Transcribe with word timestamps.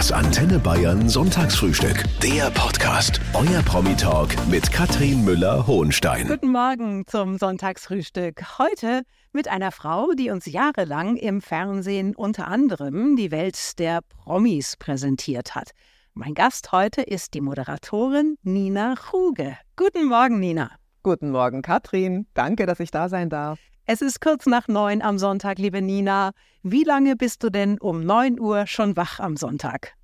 Das 0.00 0.12
Antenne 0.12 0.58
Bayern 0.58 1.10
Sonntagsfrühstück. 1.10 2.04
Der 2.22 2.50
Podcast. 2.52 3.20
Euer 3.34 3.60
Promi-Talk 3.60 4.30
mit 4.48 4.72
Katrin 4.72 5.26
Müller-Hohenstein. 5.26 6.26
Guten 6.26 6.52
Morgen 6.52 7.06
zum 7.06 7.36
Sonntagsfrühstück. 7.36 8.58
Heute 8.58 9.02
mit 9.34 9.48
einer 9.48 9.70
Frau, 9.70 10.12
die 10.12 10.30
uns 10.30 10.46
jahrelang 10.46 11.16
im 11.16 11.42
Fernsehen 11.42 12.16
unter 12.16 12.48
anderem 12.48 13.14
die 13.14 13.30
Welt 13.30 13.78
der 13.78 14.00
Promis 14.00 14.78
präsentiert 14.78 15.54
hat. 15.54 15.72
Mein 16.14 16.32
Gast 16.32 16.72
heute 16.72 17.02
ist 17.02 17.34
die 17.34 17.42
Moderatorin 17.42 18.36
Nina 18.42 18.94
Ruge. 19.12 19.58
Guten 19.76 20.06
Morgen, 20.06 20.40
Nina. 20.40 20.70
Guten 21.02 21.30
Morgen, 21.30 21.60
Katrin. 21.60 22.26
Danke, 22.32 22.64
dass 22.64 22.80
ich 22.80 22.90
da 22.90 23.10
sein 23.10 23.28
darf. 23.28 23.58
Es 23.92 24.02
ist 24.02 24.20
kurz 24.20 24.46
nach 24.46 24.68
neun 24.68 25.02
am 25.02 25.18
Sonntag, 25.18 25.58
liebe 25.58 25.82
Nina. 25.82 26.30
Wie 26.62 26.84
lange 26.84 27.16
bist 27.16 27.42
du 27.42 27.50
denn 27.50 27.76
um 27.80 28.04
neun 28.04 28.38
Uhr 28.38 28.68
schon 28.68 28.96
wach 28.96 29.18
am 29.18 29.36
Sonntag? 29.36 29.94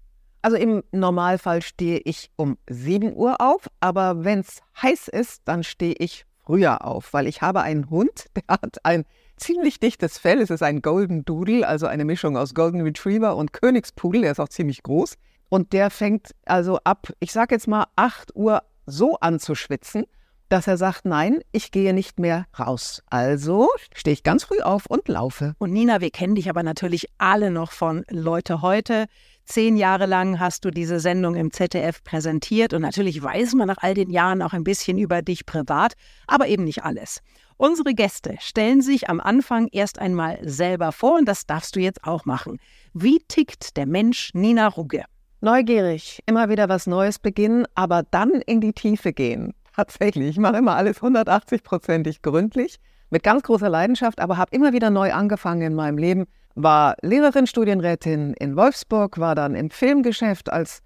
Also 0.42 0.56
im 0.56 0.82
Normalfall 0.90 1.62
stehe 1.62 2.00
ich 2.04 2.32
um 2.34 2.58
7 2.68 3.14
Uhr 3.14 3.40
auf, 3.40 3.68
aber 3.78 4.24
wenn 4.24 4.40
es 4.40 4.60
heiß 4.82 5.06
ist, 5.06 5.42
dann 5.44 5.62
stehe 5.62 5.94
ich 6.00 6.26
früher 6.44 6.84
auf, 6.84 7.12
weil 7.12 7.28
ich 7.28 7.42
habe 7.42 7.62
einen 7.62 7.88
Hund, 7.88 8.24
der 8.34 8.42
hat 8.48 8.84
ein 8.84 9.04
ziemlich 9.36 9.78
dichtes 9.78 10.18
Fell. 10.18 10.40
Es 10.40 10.50
ist 10.50 10.64
ein 10.64 10.82
Golden 10.82 11.24
Doodle, 11.24 11.64
also 11.64 11.86
eine 11.86 12.04
Mischung 12.04 12.36
aus 12.36 12.54
Golden 12.54 12.80
Retriever 12.80 13.36
und 13.36 13.52
Königspudel. 13.52 14.22
Der 14.22 14.32
ist 14.32 14.40
auch 14.40 14.48
ziemlich 14.48 14.82
groß. 14.82 15.14
Und 15.48 15.72
der 15.72 15.90
fängt 15.90 16.34
also 16.44 16.80
ab, 16.82 17.12
ich 17.20 17.30
sage 17.30 17.54
jetzt 17.54 17.68
mal 17.68 17.86
8 17.94 18.34
Uhr 18.34 18.64
so 18.84 19.16
an 19.20 19.38
zu 19.38 19.54
schwitzen, 19.54 20.06
dass 20.48 20.66
er 20.66 20.76
sagt, 20.76 21.04
nein, 21.04 21.40
ich 21.52 21.70
gehe 21.70 21.92
nicht 21.92 22.18
mehr 22.18 22.46
raus. 22.58 23.02
Also 23.10 23.68
stehe 23.94 24.14
ich 24.14 24.22
ganz 24.22 24.44
früh 24.44 24.60
auf 24.60 24.86
und 24.86 25.08
laufe. 25.08 25.54
Und 25.58 25.72
Nina, 25.72 26.00
wir 26.00 26.10
kennen 26.10 26.34
dich 26.34 26.48
aber 26.48 26.62
natürlich 26.62 27.08
alle 27.18 27.50
noch 27.50 27.72
von 27.72 28.04
Leute 28.10 28.62
heute. 28.62 29.06
Zehn 29.44 29.76
Jahre 29.76 30.06
lang 30.06 30.40
hast 30.40 30.64
du 30.64 30.70
diese 30.70 30.98
Sendung 30.98 31.36
im 31.36 31.52
ZDF 31.52 32.02
präsentiert 32.02 32.72
und 32.72 32.82
natürlich 32.82 33.22
weiß 33.22 33.54
man 33.54 33.68
nach 33.68 33.78
all 33.80 33.94
den 33.94 34.10
Jahren 34.10 34.42
auch 34.42 34.52
ein 34.52 34.64
bisschen 34.64 34.98
über 34.98 35.22
dich 35.22 35.46
privat, 35.46 35.94
aber 36.26 36.48
eben 36.48 36.64
nicht 36.64 36.82
alles. 36.82 37.20
Unsere 37.56 37.94
Gäste 37.94 38.36
stellen 38.40 38.82
sich 38.82 39.08
am 39.08 39.20
Anfang 39.20 39.68
erst 39.70 39.98
einmal 39.98 40.38
selber 40.42 40.92
vor 40.92 41.16
und 41.18 41.26
das 41.26 41.46
darfst 41.46 41.76
du 41.76 41.80
jetzt 41.80 42.04
auch 42.04 42.24
machen. 42.24 42.58
Wie 42.92 43.20
tickt 43.20 43.76
der 43.76 43.86
Mensch 43.86 44.30
Nina 44.34 44.66
Rugge? 44.66 45.04
Neugierig, 45.40 46.20
immer 46.26 46.48
wieder 46.48 46.68
was 46.68 46.86
Neues 46.86 47.18
beginnen, 47.18 47.66
aber 47.74 48.02
dann 48.02 48.30
in 48.30 48.60
die 48.60 48.72
Tiefe 48.72 49.12
gehen 49.12 49.54
tatsächlich. 49.76 50.30
Ich 50.30 50.38
mache 50.38 50.56
immer 50.56 50.74
alles 50.74 51.00
180-prozentig 51.00 52.22
gründlich, 52.22 52.76
mit 53.10 53.22
ganz 53.22 53.42
großer 53.42 53.68
Leidenschaft, 53.68 54.20
aber 54.20 54.36
habe 54.36 54.54
immer 54.54 54.72
wieder 54.72 54.90
neu 54.90 55.12
angefangen 55.12 55.62
in 55.62 55.74
meinem 55.74 55.98
Leben. 55.98 56.24
War 56.54 56.96
Lehrerin, 57.02 57.46
Studienrätin 57.46 58.34
in 58.34 58.56
Wolfsburg, 58.56 59.18
war 59.18 59.34
dann 59.34 59.54
im 59.54 59.70
Filmgeschäft 59.70 60.50
als 60.50 60.80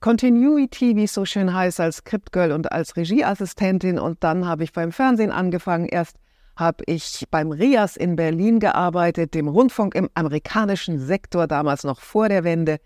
Continuity, 0.00 0.96
wie 0.96 1.04
es 1.04 1.14
so 1.14 1.24
schön 1.24 1.54
heißt, 1.54 1.80
als 1.80 1.98
Scriptgirl 1.98 2.52
und 2.52 2.72
als 2.72 2.96
Regieassistentin. 2.96 3.98
Und 3.98 4.24
dann 4.24 4.46
habe 4.46 4.64
ich 4.64 4.72
beim 4.72 4.90
Fernsehen 4.90 5.30
angefangen. 5.30 5.86
Erst 5.86 6.16
habe 6.56 6.82
ich 6.86 7.26
beim 7.30 7.52
RIAS 7.52 7.96
in 7.96 8.16
Berlin 8.16 8.58
gearbeitet, 8.58 9.34
dem 9.34 9.48
Rundfunk 9.48 9.94
im 9.94 10.10
amerikanischen 10.14 10.98
Sektor, 10.98 11.46
damals 11.46 11.84
noch 11.84 12.00
vor 12.00 12.28
der 12.28 12.44
Wende, 12.44 12.78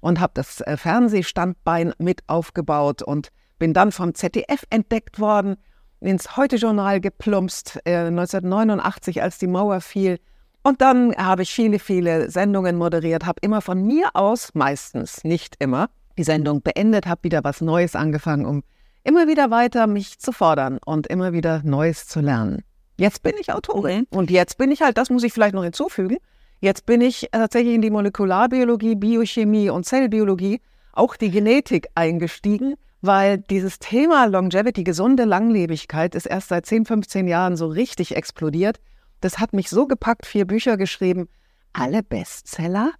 und 0.00 0.20
habe 0.20 0.32
das 0.34 0.60
äh, 0.60 0.76
Fernsehstandbein 0.76 1.92
mit 1.98 2.22
aufgebaut 2.26 3.02
und 3.02 3.30
bin 3.58 3.72
dann 3.72 3.92
vom 3.92 4.14
ZDF 4.14 4.64
entdeckt 4.70 5.18
worden, 5.20 5.56
ins 6.00 6.36
Heute-Journal 6.36 7.00
geplumpst, 7.00 7.80
äh, 7.84 8.06
1989, 8.06 9.22
als 9.22 9.38
die 9.38 9.46
Mauer 9.46 9.80
fiel. 9.80 10.18
Und 10.62 10.80
dann 10.80 11.14
habe 11.16 11.42
ich 11.42 11.52
viele, 11.52 11.78
viele 11.78 12.30
Sendungen 12.30 12.76
moderiert, 12.76 13.26
habe 13.26 13.38
immer 13.42 13.60
von 13.60 13.84
mir 13.84 14.10
aus, 14.14 14.50
meistens, 14.54 15.24
nicht 15.24 15.56
immer, 15.58 15.88
die 16.16 16.24
Sendung 16.24 16.62
beendet, 16.62 17.06
habe 17.06 17.24
wieder 17.24 17.42
was 17.44 17.60
Neues 17.60 17.96
angefangen, 17.96 18.46
um 18.46 18.62
immer 19.02 19.28
wieder 19.28 19.50
weiter 19.50 19.86
mich 19.86 20.18
zu 20.18 20.32
fordern 20.32 20.78
und 20.84 21.06
immer 21.06 21.32
wieder 21.32 21.62
Neues 21.64 22.06
zu 22.06 22.20
lernen. 22.20 22.62
Jetzt 22.96 23.22
bin 23.22 23.34
ich 23.38 23.52
Autorin 23.52 24.06
und 24.10 24.30
jetzt 24.30 24.56
bin 24.56 24.70
ich 24.70 24.80
halt, 24.80 24.96
das 24.96 25.10
muss 25.10 25.24
ich 25.24 25.32
vielleicht 25.32 25.54
noch 25.54 25.64
hinzufügen, 25.64 26.16
jetzt 26.60 26.86
bin 26.86 27.00
ich 27.00 27.28
tatsächlich 27.32 27.74
in 27.74 27.82
die 27.82 27.90
Molekularbiologie, 27.90 28.94
Biochemie 28.94 29.68
und 29.68 29.84
Zellbiologie, 29.84 30.60
auch 30.92 31.16
die 31.16 31.30
Genetik 31.30 31.88
eingestiegen 31.94 32.76
weil 33.06 33.38
dieses 33.38 33.78
Thema 33.78 34.26
Longevity, 34.26 34.82
gesunde 34.82 35.24
Langlebigkeit, 35.24 36.14
ist 36.14 36.26
erst 36.26 36.48
seit 36.48 36.64
10, 36.64 36.86
15 36.86 37.28
Jahren 37.28 37.56
so 37.56 37.66
richtig 37.66 38.16
explodiert. 38.16 38.80
Das 39.20 39.38
hat 39.38 39.52
mich 39.52 39.68
so 39.68 39.86
gepackt, 39.86 40.26
vier 40.26 40.46
Bücher 40.46 40.76
geschrieben, 40.76 41.28
alle 41.72 42.02
Bestseller. 42.02 42.92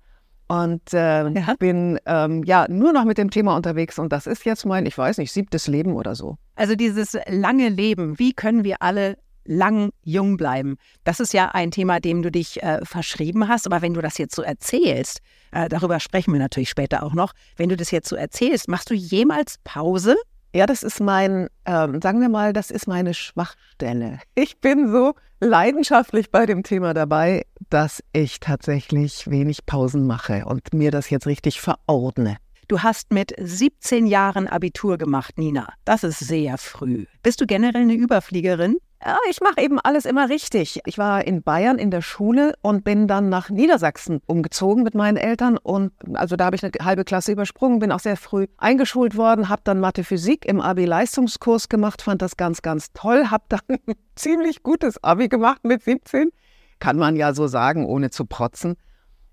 Und 0.47 0.93
äh, 0.93 1.29
ja. 1.31 1.55
bin 1.59 1.99
ähm, 2.05 2.43
ja 2.45 2.67
nur 2.69 2.93
noch 2.93 3.05
mit 3.05 3.17
dem 3.17 3.31
Thema 3.31 3.57
unterwegs 3.57 3.99
und 3.99 4.13
das 4.13 4.27
ist 4.27 4.45
jetzt 4.45 4.67
mein, 4.67 4.85
ich 4.85 4.97
weiß 4.97 5.17
nicht, 5.17 5.33
siebtes 5.33 5.69
Leben 5.69 5.95
oder 5.95 6.15
so. 6.15 6.37
Also 6.55 6.75
dieses 6.75 7.17
lange 7.29 7.71
Leben, 7.71 8.19
wie 8.19 8.35
können 8.35 8.63
wir 8.63 8.83
alle 8.83 9.17
lang 9.45 9.91
jung 10.03 10.37
bleiben. 10.37 10.77
Das 11.05 11.21
ist 11.21 11.33
ja 11.33 11.51
ein 11.51 11.71
Thema, 11.71 12.01
dem 12.01 12.23
du 12.23 12.31
dich 12.31 12.63
äh, 12.63 12.85
verschrieben 12.85 13.49
hast. 13.49 13.67
Aber 13.67 13.83
wenn 13.83 13.95
du 13.95 14.01
das 14.01 14.19
jetzt 14.19 14.35
so 14.35 14.43
erzählst, 14.43 15.21
äh, 15.53 15.69
darüber 15.69 16.01
sprechen 16.01 16.33
wir 16.33 16.41
natürlich 16.41 16.71
später 16.71 17.03
auch 17.03 17.15
noch, 17.15 17.33
wenn 17.57 17.69
du 17.69 17.77
das 17.77 17.91
jetzt 17.91 18.09
so 18.09 18.17
erzählst, 18.17 18.69
machst 18.69 18.91
du 18.91 18.95
jemals 18.95 19.57
Pause? 19.65 20.17
Ja, 20.55 20.67
das 20.67 20.85
ist 20.85 21.01
mein, 21.01 21.49
ähm, 21.67 22.01
sagen 22.01 22.21
wir 22.21 22.29
mal, 22.29 22.53
das 22.53 22.71
ist 22.71 22.87
meine 22.87 23.13
Schwachstelle. 23.13 24.21
Ich 24.37 24.61
bin 24.61 24.89
so 24.89 25.15
leidenschaftlich 25.41 26.31
bei 26.31 26.47
dem 26.47 26.63
Thema 26.63 26.95
dabei, 26.95 27.45
dass 27.71 28.05
ich 28.13 28.39
tatsächlich 28.39 29.29
wenig 29.29 29.67
Pausen 29.67 30.07
mache 30.07 30.45
und 30.45 30.73
mir 30.73 30.93
das 30.93 31.11
jetzt 31.11 31.27
richtig 31.27 31.61
verordne. 31.61 32.37
Du 32.69 32.83
hast 32.83 33.13
mit 33.13 33.35
17 33.39 34.07
Jahren 34.07 34.47
Abitur 34.47 34.97
gemacht, 34.97 35.39
Nina. 35.39 35.69
Das 35.85 36.03
ist 36.03 36.21
sehr 36.21 36.57
früh. 36.57 37.05
Bist 37.23 37.41
du 37.41 37.47
generell 37.47 37.83
eine 37.83 37.95
Überfliegerin? 37.95 38.77
Ja, 39.07 39.19
ich 39.29 39.43
mache 39.43 39.61
eben 39.61 39.79
alles 39.79 40.07
immer 40.07 40.31
richtig. 40.31 40.81
Ich 40.87 40.97
war 40.97 41.27
in 41.27 41.43
Bayern 41.43 41.77
in 41.77 41.91
der 41.91 42.01
Schule 42.01 42.55
und 42.63 42.85
bin 42.85 43.07
dann 43.07 43.29
nach 43.29 43.51
Niedersachsen 43.51 44.23
umgezogen 44.25 44.83
mit 44.83 44.95
meinen 44.95 45.19
Eltern. 45.19 45.59
Und 45.59 45.93
also 46.15 46.37
da 46.37 46.47
habe 46.47 46.57
ich 46.57 46.65
eine 46.65 46.73
halbe 46.83 47.05
Klasse 47.05 47.33
übersprungen, 47.33 47.81
bin 47.81 47.93
auch 47.93 48.01
sehr 48.01 48.17
früh 48.17 48.47
eingeschult 48.57 49.15
worden, 49.15 49.51
habe 49.51 49.61
dann 49.65 49.79
Mathe 49.79 50.05
Physik 50.05 50.47
im 50.47 50.59
Abi-Leistungskurs 50.59 51.69
gemacht, 51.69 52.01
fand 52.01 52.23
das 52.23 52.39
ganz, 52.39 52.63
ganz 52.63 52.95
toll, 52.95 53.27
habe 53.31 53.45
dann 53.51 53.61
ein 53.69 53.95
ziemlich 54.15 54.63
gutes 54.63 55.03
Abi 55.05 55.29
gemacht 55.29 55.65
mit 55.65 55.83
17. 55.83 56.31
Kann 56.79 56.97
man 56.97 57.15
ja 57.15 57.35
so 57.35 57.47
sagen, 57.47 57.85
ohne 57.85 58.09
zu 58.09 58.25
protzen. 58.25 58.77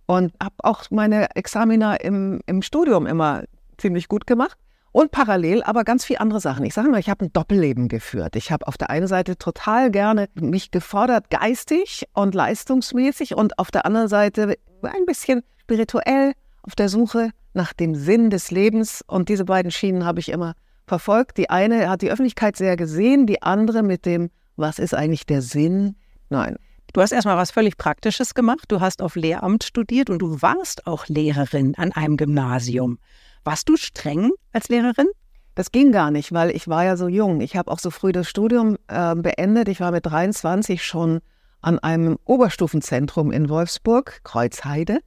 Und 0.06 0.34
habe 0.44 0.56
auch 0.58 0.84
meine 0.90 1.34
Examina 1.38 1.96
im, 1.96 2.42
im 2.46 2.62
Studium 2.62 3.08
immer 3.08 3.44
ziemlich 3.78 4.10
gut 4.10 4.28
gemacht. 4.28 4.58
Und 4.92 5.12
parallel 5.12 5.64
aber 5.64 5.84
ganz 5.86 6.04
viele 6.04 6.20
andere 6.20 6.42
Sachen. 6.42 6.66
Ich 6.66 6.74
sage 6.74 6.90
mal, 6.90 7.00
ich 7.00 7.10
habe 7.10 7.26
ein 7.26 7.34
Doppelleben 7.34 7.88
geführt. 7.88 8.36
Ich 8.36 8.52
habe 8.52 8.68
auf 8.68 8.78
der 8.78 8.90
einen 8.90 9.08
Seite 9.08 9.38
total 9.38 9.90
gerne 9.90 10.28
mich 10.34 10.72
gefordert, 10.72 11.30
geistig 11.30 12.06
und 12.14 12.36
leistungsmäßig 12.36 13.36
und 13.36 13.58
auf 13.58 13.72
der 13.72 13.86
anderen 13.86 14.10
Seite 14.10 14.56
ein 14.84 15.06
bisschen 15.06 15.44
spirituell 15.62 16.34
auf 16.64 16.76
der 16.76 16.90
Suche 16.90 17.32
nach 17.54 17.72
dem 17.72 17.96
Sinn 17.96 18.30
des 18.30 18.52
Lebens. 18.52 19.02
Und 19.08 19.30
diese 19.30 19.46
beiden 19.46 19.72
Schienen 19.72 20.06
habe 20.06 20.20
ich 20.20 20.30
immer 20.30 20.56
verfolgt. 20.88 21.38
Die 21.38 21.50
eine 21.50 21.90
hat 21.90 22.02
die 22.02 22.12
Öffentlichkeit 22.12 22.58
sehr 22.58 22.76
gesehen, 22.76 23.28
die 23.28 23.42
andere 23.42 23.84
mit 23.84 24.06
dem, 24.06 24.30
was 24.58 24.78
ist 24.78 24.94
eigentlich 24.94 25.26
der 25.26 25.42
Sinn? 25.42 25.96
Nein. 26.30 26.58
Du 26.94 27.02
hast 27.02 27.14
erstmal 27.14 27.38
was 27.38 27.52
völlig 27.52 27.78
Praktisches 27.78 28.34
gemacht. 28.34 28.66
Du 28.68 28.82
hast 28.82 29.02
auf 29.02 29.16
Lehramt 29.16 29.64
studiert 29.64 30.10
und 30.10 30.20
du 30.20 30.42
warst 30.42 30.88
auch 30.88 31.08
Lehrerin 31.08 31.74
an 31.78 31.94
einem 31.94 32.18
Gymnasium. 32.18 33.00
Warst 33.44 33.70
du 33.70 33.78
streng 33.78 34.32
als 34.54 34.70
Lehrerin? 34.70 35.08
Das 35.56 35.72
ging 35.72 35.92
gar 35.92 36.12
nicht, 36.12 36.32
weil 36.32 36.52
ich 36.52 36.68
war 36.68 36.86
ja 36.86 36.96
so 36.96 37.08
jung. 37.08 37.42
Ich 37.42 37.56
habe 37.56 37.72
auch 37.72 37.80
so 37.80 37.92
früh 37.92 38.12
das 38.12 38.30
Studium 38.30 38.78
äh, 38.88 39.16
beendet. 39.16 39.68
Ich 39.68 39.80
war 39.80 39.92
mit 39.92 40.06
23 40.06 40.84
schon 40.84 41.20
an 41.62 41.80
einem 41.80 42.18
Oberstufenzentrum 42.26 43.32
in 43.32 43.50
Wolfsburg, 43.50 44.22
Kreuzheide. 44.24 45.00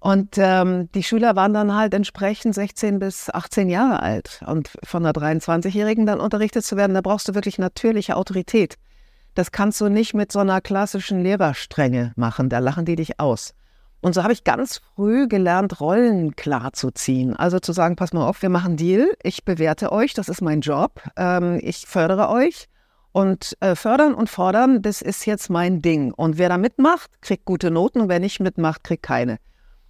Und 0.00 0.36
ähm, 0.36 0.90
die 0.92 1.02
Schüler 1.02 1.34
waren 1.34 1.54
dann 1.54 1.74
halt 1.74 1.94
entsprechend 1.94 2.54
16 2.54 2.98
bis 2.98 3.30
18 3.30 3.70
Jahre 3.70 4.02
alt. 4.02 4.42
Und 4.46 4.70
von 4.84 5.04
einer 5.04 5.14
23-Jährigen 5.14 6.06
dann 6.06 6.20
unterrichtet 6.20 6.64
zu 6.64 6.76
werden, 6.76 6.94
da 6.94 7.00
brauchst 7.00 7.28
du 7.28 7.34
wirklich 7.34 7.58
natürliche 7.58 8.16
Autorität. 8.16 8.76
Das 9.34 9.50
kannst 9.50 9.80
du 9.80 9.88
nicht 9.88 10.14
mit 10.14 10.30
so 10.30 10.40
einer 10.40 10.60
klassischen 10.60 11.22
Lehrerstrenge 11.22 12.12
machen. 12.16 12.48
Da 12.48 12.58
lachen 12.58 12.84
die 12.84 12.96
dich 12.96 13.18
aus. 13.18 13.54
Und 14.04 14.14
so 14.14 14.22
habe 14.22 14.34
ich 14.34 14.44
ganz 14.44 14.82
früh 14.94 15.28
gelernt, 15.28 15.80
Rollen 15.80 16.36
klar 16.36 16.74
zu 16.74 16.90
ziehen. 16.90 17.34
Also 17.34 17.58
zu 17.58 17.72
sagen, 17.72 17.96
pass 17.96 18.12
mal 18.12 18.28
auf, 18.28 18.42
wir 18.42 18.50
machen 18.50 18.76
Deal, 18.76 19.08
ich 19.22 19.46
bewerte 19.46 19.92
euch, 19.92 20.12
das 20.12 20.28
ist 20.28 20.42
mein 20.42 20.60
Job, 20.60 21.00
ähm, 21.16 21.58
ich 21.62 21.86
fördere 21.86 22.28
euch. 22.28 22.66
Und 23.12 23.56
äh, 23.60 23.74
fördern 23.74 24.12
und 24.12 24.28
fordern, 24.28 24.82
das 24.82 25.00
ist 25.00 25.24
jetzt 25.24 25.48
mein 25.48 25.80
Ding. 25.80 26.12
Und 26.12 26.36
wer 26.36 26.50
da 26.50 26.58
mitmacht, 26.58 27.22
kriegt 27.22 27.46
gute 27.46 27.70
Noten 27.70 28.02
und 28.02 28.10
wer 28.10 28.20
nicht 28.20 28.40
mitmacht, 28.40 28.84
kriegt 28.84 29.04
keine. 29.04 29.38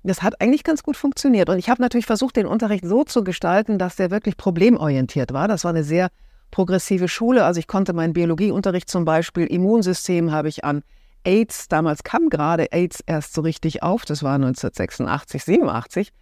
Das 0.04 0.22
hat 0.22 0.40
eigentlich 0.40 0.62
ganz 0.62 0.84
gut 0.84 0.96
funktioniert. 0.96 1.48
Und 1.48 1.58
ich 1.58 1.68
habe 1.68 1.82
natürlich 1.82 2.06
versucht, 2.06 2.36
den 2.36 2.46
Unterricht 2.46 2.84
so 2.84 3.02
zu 3.02 3.24
gestalten, 3.24 3.80
dass 3.80 3.96
der 3.96 4.12
wirklich 4.12 4.36
problemorientiert 4.36 5.32
war. 5.32 5.48
Das 5.48 5.64
war 5.64 5.70
eine 5.70 5.82
sehr 5.82 6.10
progressive 6.52 7.08
Schule. 7.08 7.44
Also 7.44 7.58
ich 7.58 7.66
konnte 7.66 7.92
meinen 7.92 8.12
Biologieunterricht 8.12 8.88
zum 8.88 9.04
Beispiel, 9.04 9.46
Immunsystem 9.46 10.30
habe 10.30 10.46
ich 10.46 10.64
an 10.64 10.84
AIDS, 11.24 11.68
damals 11.68 12.02
kam 12.02 12.28
gerade 12.28 12.72
AIDS 12.72 13.00
erst 13.06 13.34
so 13.34 13.40
richtig 13.40 13.82
auf, 13.82 14.04
das 14.04 14.22
war 14.22 14.34
1986, 14.34 15.44
87. 15.44 16.12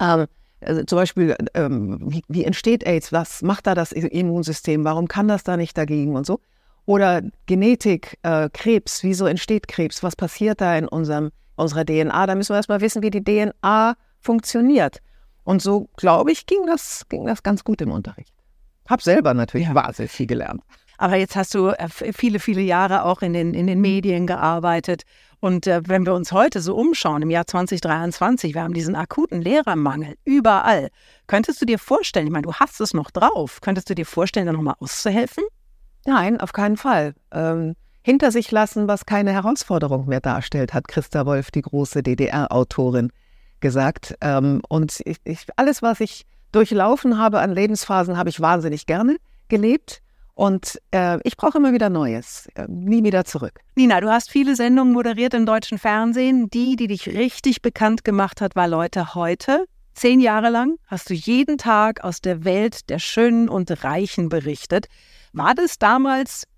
Ähm, 0.00 0.26
also 0.60 0.84
zum 0.84 0.96
Beispiel, 0.96 1.36
ähm, 1.54 1.98
wie, 2.02 2.22
wie, 2.28 2.44
entsteht 2.44 2.86
AIDS? 2.86 3.12
Was 3.12 3.42
macht 3.42 3.66
da 3.66 3.74
das 3.74 3.92
Immunsystem? 3.92 4.84
Warum 4.84 5.08
kann 5.08 5.28
das 5.28 5.42
da 5.44 5.56
nicht 5.56 5.76
dagegen 5.76 6.16
und 6.16 6.26
so? 6.26 6.40
Oder 6.84 7.22
Genetik, 7.46 8.18
äh, 8.22 8.48
Krebs, 8.52 9.02
wieso 9.02 9.26
entsteht 9.26 9.68
Krebs? 9.68 10.02
Was 10.02 10.16
passiert 10.16 10.60
da 10.60 10.76
in 10.76 10.88
unserem, 10.88 11.30
unserer 11.56 11.84
DNA? 11.84 12.26
Da 12.26 12.34
müssen 12.34 12.50
wir 12.50 12.56
erstmal 12.56 12.80
wissen, 12.80 13.02
wie 13.02 13.10
die 13.10 13.22
DNA 13.22 13.94
funktioniert. 14.20 14.98
Und 15.44 15.62
so, 15.62 15.88
glaube 15.96 16.32
ich, 16.32 16.46
ging 16.46 16.66
das, 16.66 17.06
ging 17.08 17.26
das 17.26 17.42
ganz 17.42 17.64
gut 17.64 17.80
im 17.80 17.90
Unterricht. 17.90 18.32
Hab 18.88 19.02
selber 19.02 19.34
natürlich 19.34 19.72
wahnsinnig 19.72 20.12
viel 20.12 20.26
gelernt. 20.26 20.62
Aber 21.02 21.16
jetzt 21.16 21.34
hast 21.34 21.52
du 21.56 21.70
äh, 21.70 21.88
viele, 21.88 22.38
viele 22.38 22.60
Jahre 22.60 23.04
auch 23.04 23.22
in 23.22 23.32
den, 23.32 23.54
in 23.54 23.66
den 23.66 23.80
Medien 23.80 24.28
gearbeitet. 24.28 25.02
Und 25.40 25.66
äh, 25.66 25.80
wenn 25.84 26.06
wir 26.06 26.14
uns 26.14 26.30
heute 26.30 26.60
so 26.60 26.76
umschauen, 26.76 27.22
im 27.22 27.30
Jahr 27.30 27.44
2023, 27.44 28.54
wir 28.54 28.62
haben 28.62 28.72
diesen 28.72 28.94
akuten 28.94 29.42
Lehrermangel 29.42 30.14
überall. 30.24 30.90
Könntest 31.26 31.60
du 31.60 31.66
dir 31.66 31.80
vorstellen, 31.80 32.28
ich 32.28 32.32
meine, 32.32 32.44
du 32.44 32.52
hast 32.52 32.80
es 32.80 32.94
noch 32.94 33.10
drauf, 33.10 33.60
könntest 33.60 33.90
du 33.90 33.96
dir 33.96 34.06
vorstellen, 34.06 34.46
da 34.46 34.52
nochmal 34.52 34.76
auszuhelfen? 34.78 35.42
Nein, 36.06 36.38
auf 36.38 36.52
keinen 36.52 36.76
Fall. 36.76 37.14
Ähm, 37.32 37.74
hinter 38.02 38.30
sich 38.30 38.52
lassen, 38.52 38.86
was 38.86 39.04
keine 39.04 39.32
Herausforderung 39.32 40.06
mehr 40.06 40.20
darstellt, 40.20 40.72
hat 40.72 40.86
Christa 40.86 41.26
Wolf, 41.26 41.50
die 41.50 41.62
große 41.62 42.04
DDR-Autorin, 42.04 43.10
gesagt. 43.58 44.14
Ähm, 44.20 44.62
und 44.68 45.02
ich, 45.04 45.16
ich, 45.24 45.46
alles, 45.56 45.82
was 45.82 45.98
ich 45.98 46.26
durchlaufen 46.52 47.18
habe 47.18 47.40
an 47.40 47.52
Lebensphasen, 47.52 48.16
habe 48.16 48.28
ich 48.28 48.40
wahnsinnig 48.40 48.86
gerne 48.86 49.16
gelebt. 49.48 50.00
Und 50.42 50.80
äh, 50.90 51.20
ich 51.22 51.36
brauche 51.36 51.58
immer 51.58 51.72
wieder 51.72 51.88
Neues, 51.88 52.48
äh, 52.56 52.66
nie 52.66 53.04
wieder 53.04 53.24
zurück. 53.24 53.60
Nina, 53.76 54.00
du 54.00 54.10
hast 54.10 54.28
viele 54.28 54.56
Sendungen 54.56 54.92
moderiert 54.92 55.34
im 55.34 55.46
deutschen 55.46 55.78
Fernsehen. 55.78 56.50
Die, 56.50 56.74
die 56.74 56.88
dich 56.88 57.06
richtig 57.06 57.62
bekannt 57.62 58.02
gemacht 58.02 58.40
hat, 58.40 58.56
war 58.56 58.66
Leute 58.66 59.14
heute. 59.14 59.66
Zehn 59.94 60.18
Jahre 60.18 60.50
lang 60.50 60.78
hast 60.88 61.10
du 61.10 61.14
jeden 61.14 61.58
Tag 61.58 62.02
aus 62.02 62.20
der 62.20 62.44
Welt 62.44 62.90
der 62.90 62.98
Schönen 62.98 63.48
und 63.48 63.84
Reichen 63.84 64.28
berichtet. 64.30 64.88
War 65.32 65.54
das 65.54 65.78
damals 65.78 66.48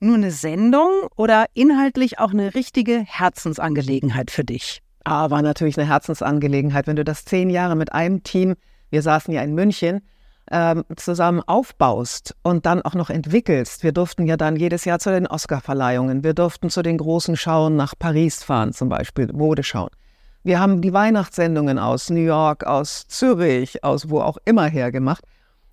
nur 0.00 0.14
eine 0.14 0.30
Sendung 0.30 0.88
oder 1.14 1.44
inhaltlich 1.52 2.18
auch 2.18 2.30
eine 2.30 2.54
richtige 2.54 3.04
Herzensangelegenheit 3.06 4.30
für 4.30 4.44
dich? 4.44 4.80
Ah, 5.04 5.28
war 5.28 5.42
natürlich 5.42 5.76
eine 5.76 5.86
Herzensangelegenheit. 5.86 6.86
Wenn 6.86 6.96
du 6.96 7.04
das 7.04 7.26
zehn 7.26 7.50
Jahre 7.50 7.76
mit 7.76 7.92
einem 7.92 8.22
Team, 8.22 8.54
wir 8.88 9.02
saßen 9.02 9.34
ja 9.34 9.42
in 9.42 9.54
München, 9.54 10.00
ähm, 10.50 10.84
zusammen 10.96 11.42
aufbaust 11.46 12.34
und 12.42 12.66
dann 12.66 12.82
auch 12.82 12.94
noch 12.94 13.10
entwickelst. 13.10 13.82
Wir 13.82 13.92
durften 13.92 14.26
ja 14.26 14.36
dann 14.36 14.56
jedes 14.56 14.84
Jahr 14.84 14.98
zu 14.98 15.10
den 15.10 15.26
Oscar-Verleihungen, 15.26 16.24
wir 16.24 16.34
durften 16.34 16.70
zu 16.70 16.82
den 16.82 16.98
großen 16.98 17.36
Schauen 17.36 17.76
nach 17.76 17.94
Paris 17.98 18.42
fahren, 18.42 18.72
zum 18.72 18.88
Beispiel 18.88 19.32
Modeschauen. 19.32 19.90
Wir 20.44 20.60
haben 20.60 20.80
die 20.80 20.92
Weihnachtssendungen 20.92 21.78
aus 21.78 22.08
New 22.08 22.20
York, 22.20 22.64
aus 22.64 23.08
Zürich, 23.08 23.82
aus 23.82 24.10
wo 24.10 24.20
auch 24.20 24.38
immer 24.44 24.66
her 24.66 24.92
gemacht, 24.92 25.24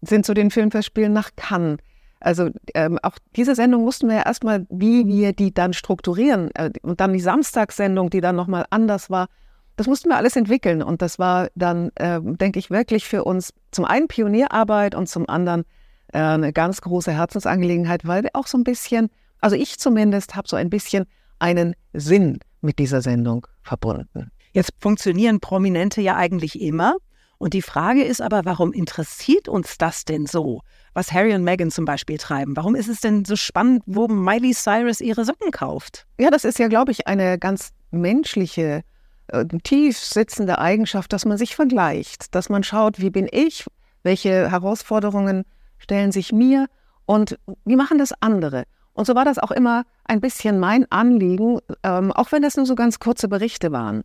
sind 0.01 0.25
zu 0.25 0.33
den 0.33 0.49
Filmfestspielen 0.49 1.13
nach 1.13 1.29
Cannes. 1.35 1.77
Also 2.19 2.49
ähm, 2.73 2.97
auch 3.03 3.17
diese 3.35 3.53
Sendung 3.53 3.83
mussten 3.83 4.07
wir 4.07 4.15
ja 4.15 4.25
erstmal, 4.25 4.65
wie 4.69 5.05
wir 5.05 5.33
die 5.33 5.53
dann 5.53 5.73
strukturieren. 5.73 6.49
Äh, 6.55 6.71
und 6.81 7.01
dann 7.01 7.13
die 7.13 7.19
Samstagssendung, 7.19 8.09
die 8.09 8.21
dann 8.21 8.35
nochmal 8.35 8.65
anders 8.69 9.09
war. 9.09 9.27
Das 9.75 9.87
mussten 9.87 10.09
wir 10.09 10.17
alles 10.17 10.35
entwickeln. 10.35 10.83
Und 10.83 11.01
das 11.01 11.19
war 11.19 11.49
dann, 11.55 11.91
äh, 11.95 12.19
denke 12.21 12.59
ich, 12.59 12.69
wirklich 12.69 13.05
für 13.05 13.23
uns 13.23 13.53
zum 13.71 13.85
einen 13.85 14.07
Pionierarbeit 14.07 14.95
und 14.95 15.07
zum 15.07 15.27
anderen 15.27 15.65
äh, 16.13 16.19
eine 16.19 16.53
ganz 16.53 16.81
große 16.81 17.11
Herzensangelegenheit, 17.11 18.05
weil 18.05 18.23
wir 18.23 18.31
auch 18.33 18.47
so 18.47 18.57
ein 18.57 18.63
bisschen, 18.63 19.09
also 19.41 19.55
ich 19.55 19.79
zumindest, 19.79 20.35
habe 20.35 20.47
so 20.47 20.55
ein 20.55 20.69
bisschen 20.69 21.05
einen 21.39 21.75
Sinn 21.93 22.39
mit 22.61 22.79
dieser 22.79 23.01
Sendung 23.01 23.47
verbunden. 23.63 24.31
Jetzt 24.51 24.71
funktionieren 24.79 25.39
Prominente 25.39 26.01
ja 26.01 26.15
eigentlich 26.15 26.61
immer. 26.61 26.95
Und 27.39 27.53
die 27.53 27.63
Frage 27.63 28.03
ist 28.03 28.21
aber, 28.21 28.45
warum 28.45 28.71
interessiert 28.71 29.49
uns 29.49 29.77
das 29.77 30.05
denn 30.05 30.27
so? 30.27 30.61
was 30.93 31.11
Harry 31.11 31.33
und 31.33 31.43
Meghan 31.43 31.71
zum 31.71 31.85
Beispiel 31.85 32.17
treiben. 32.17 32.55
Warum 32.55 32.75
ist 32.75 32.87
es 32.87 33.01
denn 33.01 33.25
so 33.25 33.35
spannend, 33.35 33.83
wo 33.85 34.07
Miley 34.07 34.53
Cyrus 34.53 35.01
ihre 35.01 35.25
Socken 35.25 35.51
kauft? 35.51 36.05
Ja, 36.19 36.29
das 36.29 36.45
ist 36.45 36.59
ja, 36.59 36.67
glaube 36.67 36.91
ich, 36.91 37.07
eine 37.07 37.37
ganz 37.39 37.71
menschliche, 37.91 38.83
äh, 39.27 39.45
tief 39.63 39.97
sitzende 39.97 40.59
Eigenschaft, 40.59 41.13
dass 41.13 41.25
man 41.25 41.37
sich 41.37 41.55
vergleicht, 41.55 42.35
dass 42.35 42.49
man 42.49 42.63
schaut, 42.63 42.99
wie 42.99 43.09
bin 43.09 43.27
ich, 43.31 43.65
welche 44.03 44.49
Herausforderungen 44.49 45.43
stellen 45.77 46.11
sich 46.11 46.31
mir 46.31 46.67
und 47.05 47.39
wie 47.65 47.75
machen 47.75 47.97
das 47.97 48.13
andere. 48.21 48.63
Und 48.93 49.05
so 49.05 49.15
war 49.15 49.25
das 49.25 49.39
auch 49.39 49.51
immer 49.51 49.83
ein 50.05 50.21
bisschen 50.21 50.59
mein 50.59 50.89
Anliegen, 50.91 51.59
ähm, 51.83 52.11
auch 52.11 52.31
wenn 52.31 52.41
das 52.41 52.57
nur 52.57 52.65
so 52.65 52.75
ganz 52.75 52.99
kurze 52.99 53.27
Berichte 53.27 53.71
waren 53.71 54.03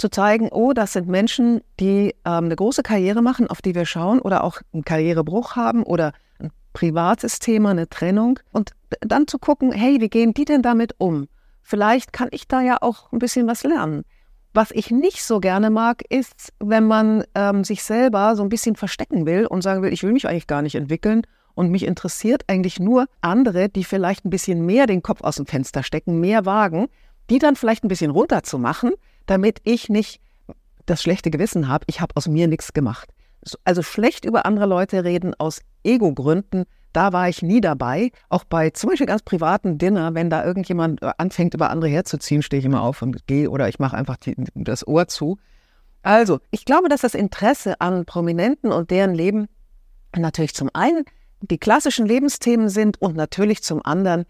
zu 0.00 0.10
zeigen, 0.10 0.48
oh, 0.50 0.72
das 0.72 0.94
sind 0.94 1.08
Menschen, 1.08 1.60
die 1.78 2.14
ähm, 2.24 2.44
eine 2.44 2.56
große 2.56 2.82
Karriere 2.82 3.22
machen, 3.22 3.46
auf 3.48 3.62
die 3.62 3.74
wir 3.74 3.86
schauen 3.86 4.18
oder 4.18 4.42
auch 4.42 4.60
einen 4.72 4.84
Karrierebruch 4.84 5.56
haben 5.56 5.82
oder 5.84 6.12
ein 6.38 6.50
privates 6.72 7.38
Thema, 7.38 7.70
eine 7.70 7.88
Trennung. 7.88 8.40
Und 8.52 8.72
dann 9.00 9.28
zu 9.28 9.38
gucken, 9.38 9.70
hey, 9.72 10.00
wie 10.00 10.08
gehen 10.08 10.34
die 10.34 10.44
denn 10.46 10.62
damit 10.62 10.94
um? 10.98 11.28
Vielleicht 11.62 12.12
kann 12.12 12.28
ich 12.32 12.48
da 12.48 12.62
ja 12.62 12.78
auch 12.80 13.12
ein 13.12 13.18
bisschen 13.18 13.46
was 13.46 13.62
lernen. 13.62 14.04
Was 14.52 14.72
ich 14.72 14.90
nicht 14.90 15.22
so 15.22 15.38
gerne 15.38 15.70
mag, 15.70 16.02
ist, 16.08 16.52
wenn 16.58 16.84
man 16.84 17.24
ähm, 17.36 17.62
sich 17.62 17.84
selber 17.84 18.34
so 18.34 18.42
ein 18.42 18.48
bisschen 18.48 18.74
verstecken 18.74 19.24
will 19.24 19.46
und 19.46 19.62
sagen 19.62 19.82
will, 19.82 19.92
ich 19.92 20.02
will 20.02 20.12
mich 20.12 20.26
eigentlich 20.26 20.48
gar 20.48 20.62
nicht 20.62 20.74
entwickeln 20.74 21.22
und 21.54 21.70
mich 21.70 21.84
interessiert 21.84 22.42
eigentlich 22.48 22.80
nur 22.80 23.06
andere, 23.20 23.68
die 23.68 23.84
vielleicht 23.84 24.24
ein 24.24 24.30
bisschen 24.30 24.66
mehr 24.66 24.86
den 24.86 25.02
Kopf 25.02 25.22
aus 25.22 25.36
dem 25.36 25.46
Fenster 25.46 25.84
stecken, 25.84 26.18
mehr 26.18 26.46
wagen, 26.46 26.88
die 27.28 27.38
dann 27.38 27.54
vielleicht 27.54 27.84
ein 27.84 27.88
bisschen 27.88 28.10
runterzumachen, 28.10 28.92
damit 29.26 29.60
ich 29.62 29.88
nicht 29.88 30.20
das 30.86 31.02
schlechte 31.02 31.30
Gewissen 31.30 31.68
habe, 31.68 31.84
ich 31.88 32.00
habe 32.00 32.16
aus 32.16 32.26
mir 32.26 32.48
nichts 32.48 32.72
gemacht. 32.72 33.10
Also 33.64 33.82
schlecht 33.82 34.24
über 34.24 34.46
andere 34.46 34.66
Leute 34.66 35.04
reden 35.04 35.34
aus 35.38 35.60
Ego-Gründen, 35.84 36.64
da 36.92 37.12
war 37.12 37.28
ich 37.28 37.42
nie 37.42 37.60
dabei. 37.60 38.10
Auch 38.28 38.44
bei 38.44 38.70
zum 38.70 38.90
Beispiel 38.90 39.06
ganz 39.06 39.22
privaten 39.22 39.78
Dinner, 39.78 40.14
wenn 40.14 40.30
da 40.30 40.44
irgendjemand 40.44 41.02
äh, 41.02 41.10
anfängt, 41.18 41.54
über 41.54 41.70
andere 41.70 41.90
herzuziehen, 41.90 42.42
stehe 42.42 42.60
ich 42.60 42.66
immer 42.66 42.82
auf 42.82 43.02
und 43.02 43.26
gehe 43.26 43.50
oder 43.50 43.68
ich 43.68 43.78
mache 43.78 43.96
einfach 43.96 44.16
die, 44.16 44.34
das 44.54 44.86
Ohr 44.86 45.08
zu. 45.08 45.38
Also, 46.02 46.40
ich 46.50 46.64
glaube, 46.64 46.88
dass 46.88 47.02
das 47.02 47.14
Interesse 47.14 47.80
an 47.80 48.06
Prominenten 48.06 48.72
und 48.72 48.90
deren 48.90 49.14
Leben 49.14 49.48
natürlich 50.16 50.54
zum 50.54 50.70
einen 50.72 51.04
die 51.42 51.58
klassischen 51.58 52.06
Lebensthemen 52.06 52.68
sind 52.68 53.00
und 53.00 53.16
natürlich 53.16 53.62
zum 53.62 53.84
anderen 53.84 54.24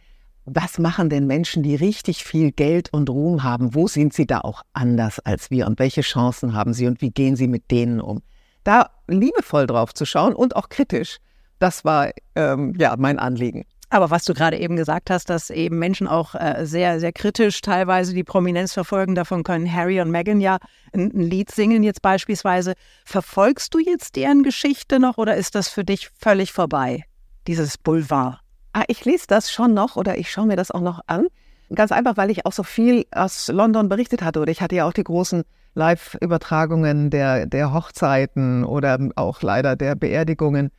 was 0.45 0.79
machen 0.79 1.11
denn 1.11 1.27
Menschen, 1.27 1.63
die 1.63 1.75
richtig 1.75 2.25
viel 2.25 2.51
Geld 2.51 2.93
und 2.93 3.11
Ruhm 3.11 3.43
haben? 3.43 3.75
Wo 3.75 3.87
sind 3.87 4.13
sie 4.13 4.27
da 4.27 4.41
auch 4.41 4.63
anders 4.73 5.21
als 5.21 5.51
wir 5.51 5.67
und 5.67 5.79
welche 5.79 6.01
Chancen 6.01 6.55
haben 6.55 6.73
sie 6.73 6.87
und 6.87 7.01
wie 7.01 7.11
gehen 7.11 7.37
sie 7.37 7.47
mit 7.47 7.71
denen 7.71 8.01
um? 8.01 8.23
Da 8.65 8.91
liebevoll 9.07 9.67
drauf 9.67 9.95
zu 9.95 10.05
schauen 10.05 10.35
und 10.35 10.57
auch 10.57 10.69
kritisch, 10.69 11.19
das 11.61 11.85
war 11.85 12.11
ähm, 12.35 12.75
ja 12.77 12.97
mein 12.99 13.19
Anliegen. 13.19 13.65
Aber 13.93 14.11
was 14.11 14.25
du 14.25 14.35
gerade 14.35 14.57
eben 14.57 14.77
gesagt 14.77 15.11
hast, 15.11 15.31
dass 15.31 15.51
eben 15.51 15.79
Menschen 15.79 16.07
auch 16.07 16.37
äh, 16.37 16.65
sehr, 16.65 17.01
sehr 17.01 17.13
kritisch 17.13 17.61
teilweise 17.61 18.15
die 18.15 18.23
Prominenz 18.23 18.73
verfolgen, 18.73 19.17
davon 19.17 19.43
können 19.43 19.73
Harry 19.73 20.01
und 20.01 20.13
Meghan 20.13 20.41
ja 20.41 20.59
ein, 20.93 21.11
ein, 21.13 21.21
Lied 21.21 21.51
singen 21.51 21.83
jetzt 21.83 22.01
beispielsweise. 22.01 22.75
Verfolgst 23.05 23.75
du 23.75 23.81
jetzt 23.81 24.15
deren 24.15 24.45
Geschichte 24.45 25.01
noch 25.01 25.19
oder 25.19 25.37
ist 25.37 25.57
das 25.57 25.69
für 25.69 25.85
dich 25.85 26.09
völlig 26.17 26.53
vorbei, 26.53 27.03
dieses 27.49 27.79
Boulevard? 27.79 28.39
Ah, 28.73 28.85
ich 28.87 29.05
lese 29.05 29.27
das 29.27 29.51
schon 29.51 29.75
noch 29.75 29.97
oder 29.97 30.17
ich 30.19 30.31
schaue 30.31 30.47
mir 30.47 30.57
das 30.57 30.71
auch 30.71 30.81
noch 30.81 31.01
an. 31.09 31.27
Ganz 31.75 31.91
einfach, 31.91 32.17
weil 32.17 32.31
ich 32.31 32.47
auch 32.47 32.53
so 32.53 32.63
viel 32.63 33.07
aus 33.11 33.49
London 33.49 33.89
berichtet 33.89 34.23
hatte. 34.23 34.41
Oder 34.41 34.53
ich 34.53 34.61
hatte 34.61 34.77
ja 34.77 34.87
auch 34.87 34.93
die 34.93 35.05
großen 35.05 35.43
Live-Übertragungen 35.75 37.11
der, 37.11 37.47
der 37.47 37.73
Hochzeiten 37.73 38.65
oder 38.65 38.99
auch 39.17 39.43
leider 39.43 39.75
der 39.75 39.97
Beerdigungen 39.97 40.71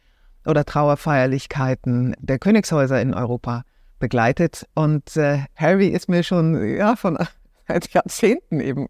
oder 0.45 0.65
Trauerfeierlichkeiten 0.65 2.15
der 2.19 2.39
Königshäuser 2.39 3.01
in 3.01 3.13
Europa 3.13 3.63
begleitet. 3.99 4.67
Und 4.73 5.15
äh, 5.17 5.45
Harry 5.55 5.87
ist 5.87 6.09
mir 6.09 6.23
schon 6.23 6.75
ja, 6.75 6.95
von 6.95 7.17
seit 7.67 7.93
Jahrzehnten 7.93 8.59
eben 8.59 8.87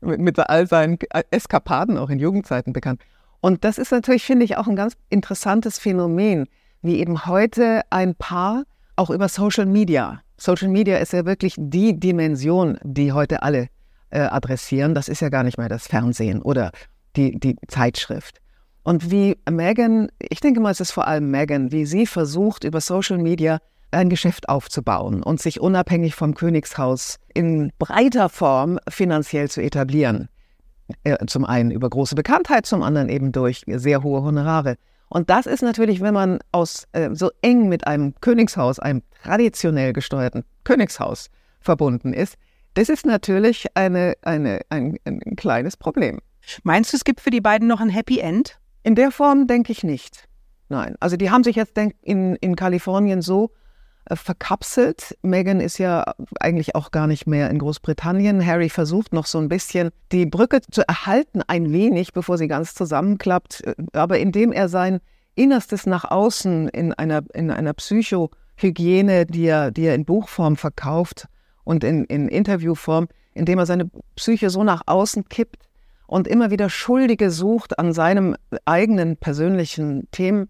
mit, 0.00 0.20
mit 0.20 0.38
all 0.38 0.66
seinen 0.66 0.98
Eskapaden 1.30 1.98
auch 1.98 2.10
in 2.10 2.18
Jugendzeiten 2.18 2.72
bekannt. 2.72 3.00
Und 3.40 3.64
das 3.64 3.78
ist 3.78 3.92
natürlich, 3.92 4.24
finde 4.24 4.44
ich, 4.44 4.56
auch 4.56 4.66
ein 4.66 4.76
ganz 4.76 4.96
interessantes 5.10 5.78
Phänomen 5.78 6.46
wie 6.82 6.98
eben 6.98 7.26
heute 7.26 7.82
ein 7.90 8.14
Paar 8.14 8.64
auch 8.96 9.10
über 9.10 9.28
Social 9.28 9.66
Media. 9.66 10.20
Social 10.36 10.68
Media 10.68 10.98
ist 10.98 11.12
ja 11.12 11.24
wirklich 11.24 11.54
die 11.58 11.98
Dimension, 11.98 12.78
die 12.82 13.12
heute 13.12 13.42
alle 13.42 13.68
äh, 14.10 14.20
adressieren. 14.20 14.94
Das 14.94 15.08
ist 15.08 15.20
ja 15.20 15.28
gar 15.28 15.42
nicht 15.42 15.58
mehr 15.58 15.68
das 15.68 15.86
Fernsehen 15.86 16.42
oder 16.42 16.70
die, 17.16 17.38
die 17.38 17.56
Zeitschrift. 17.68 18.40
Und 18.84 19.10
wie 19.10 19.36
Megan, 19.50 20.08
ich 20.18 20.40
denke 20.40 20.60
mal, 20.60 20.70
es 20.70 20.80
ist 20.80 20.92
vor 20.92 21.06
allem 21.06 21.30
Megan, 21.30 21.72
wie 21.72 21.86
sie 21.86 22.06
versucht, 22.06 22.64
über 22.64 22.80
Social 22.80 23.18
Media 23.18 23.58
ein 23.90 24.10
Geschäft 24.10 24.48
aufzubauen 24.48 25.22
und 25.22 25.40
sich 25.40 25.60
unabhängig 25.60 26.14
vom 26.14 26.34
Königshaus 26.34 27.16
in 27.32 27.72
breiter 27.78 28.28
Form 28.28 28.78
finanziell 28.88 29.48
zu 29.50 29.62
etablieren. 29.62 30.28
Äh, 31.02 31.16
zum 31.26 31.46
einen 31.46 31.70
über 31.70 31.88
große 31.88 32.14
Bekanntheit, 32.14 32.66
zum 32.66 32.82
anderen 32.82 33.08
eben 33.08 33.32
durch 33.32 33.62
sehr 33.66 34.02
hohe 34.02 34.22
Honorare. 34.22 34.76
Und 35.08 35.30
das 35.30 35.46
ist 35.46 35.62
natürlich, 35.62 36.02
wenn 36.02 36.12
man 36.12 36.40
aus 36.52 36.86
äh, 36.92 37.10
so 37.14 37.30
eng 37.40 37.68
mit 37.68 37.86
einem 37.86 38.14
Königshaus, 38.20 38.78
einem 38.78 39.02
traditionell 39.22 39.94
gesteuerten 39.94 40.44
Königshaus 40.64 41.30
verbunden 41.60 42.12
ist, 42.12 42.34
das 42.74 42.90
ist 42.90 43.06
natürlich 43.06 43.66
eine, 43.74 44.14
eine, 44.22 44.60
ein, 44.68 44.98
ein 45.04 45.20
kleines 45.36 45.76
Problem. 45.76 46.18
Meinst 46.64 46.92
du, 46.92 46.96
es 46.98 47.04
gibt 47.04 47.20
für 47.20 47.30
die 47.30 47.40
beiden 47.40 47.68
noch 47.68 47.80
ein 47.80 47.88
Happy 47.88 48.18
End? 48.18 48.58
In 48.84 48.94
der 48.94 49.10
Form 49.10 49.46
denke 49.46 49.72
ich 49.72 49.82
nicht. 49.82 50.28
Nein. 50.68 50.94
Also 51.00 51.16
die 51.16 51.30
haben 51.30 51.42
sich 51.42 51.56
jetzt 51.56 51.76
denk, 51.76 51.94
in, 52.02 52.36
in 52.36 52.54
Kalifornien 52.54 53.22
so 53.22 53.50
äh, 54.04 54.14
verkapselt. 54.14 55.16
Meghan 55.22 55.60
ist 55.60 55.78
ja 55.78 56.14
eigentlich 56.38 56.74
auch 56.74 56.90
gar 56.90 57.06
nicht 57.06 57.26
mehr 57.26 57.48
in 57.48 57.58
Großbritannien. 57.58 58.44
Harry 58.44 58.68
versucht 58.68 59.14
noch 59.14 59.24
so 59.24 59.38
ein 59.38 59.48
bisschen 59.48 59.90
die 60.12 60.26
Brücke 60.26 60.60
zu 60.60 60.86
erhalten, 60.86 61.40
ein 61.46 61.72
wenig, 61.72 62.12
bevor 62.12 62.36
sie 62.36 62.46
ganz 62.46 62.74
zusammenklappt. 62.74 63.62
Äh, 63.64 63.74
aber 63.94 64.18
indem 64.18 64.52
er 64.52 64.68
sein 64.68 65.00
Innerstes 65.34 65.86
nach 65.86 66.04
außen 66.04 66.68
in 66.68 66.92
einer, 66.92 67.22
in 67.32 67.50
einer 67.50 67.72
Psychohygiene, 67.72 69.24
die 69.24 69.46
er, 69.46 69.70
die 69.70 69.86
er 69.86 69.94
in 69.94 70.04
Buchform 70.04 70.56
verkauft 70.56 71.26
und 71.64 71.84
in, 71.84 72.04
in 72.04 72.28
Interviewform, 72.28 73.08
indem 73.32 73.58
er 73.58 73.66
seine 73.66 73.90
Psyche 74.14 74.50
so 74.50 74.62
nach 74.62 74.82
außen 74.86 75.28
kippt 75.30 75.64
und 76.14 76.28
immer 76.28 76.52
wieder 76.52 76.70
Schuldige 76.70 77.32
sucht 77.32 77.76
an 77.80 77.92
seinem 77.92 78.36
eigenen 78.66 79.16
persönlichen 79.16 80.08
Themen. 80.12 80.48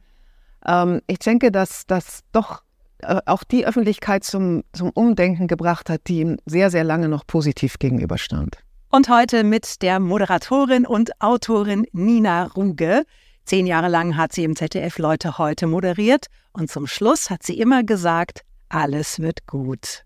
Ähm, 0.67 1.01
ich 1.07 1.21
denke, 1.21 1.51
dass 1.51 1.87
das 1.87 2.21
doch 2.33 2.63
äh, 2.99 3.23
auch 3.25 3.45
die 3.45 3.67
Öffentlichkeit 3.67 4.25
zum, 4.25 4.65
zum 4.75 4.91
Umdenken 4.91 5.47
gebracht 5.47 5.89
hat, 5.89 6.03
die 6.07 6.21
ihm 6.21 6.37
sehr, 6.45 6.71
sehr 6.71 6.85
lange 6.85 7.09
noch 7.09 7.27
positiv 7.27 7.79
gegenüberstand. 7.79 8.59
Und 8.91 9.09
heute 9.09 9.43
mit 9.43 9.81
der 9.81 10.01
Moderatorin 10.01 10.85
und 10.85 11.19
Autorin 11.23 11.87
Nina 11.93 12.45
Ruge. 12.55 13.05
Zehn 13.47 13.67
Jahre 13.67 13.89
lang 13.89 14.19
hat 14.19 14.35
sie 14.35 14.45
im 14.45 14.57
ZDF 14.57 14.99
Leute 14.99 15.39
heute 15.39 15.67
moderiert 15.67 16.27
und 16.53 16.71
zum 16.71 16.87
Schluss 16.87 17.31
hat 17.31 17.43
sie 17.43 17.59
immer 17.59 17.83
gesagt, 17.85 18.43
alles 18.69 19.19
wird 19.19 19.47
gut. 19.47 20.05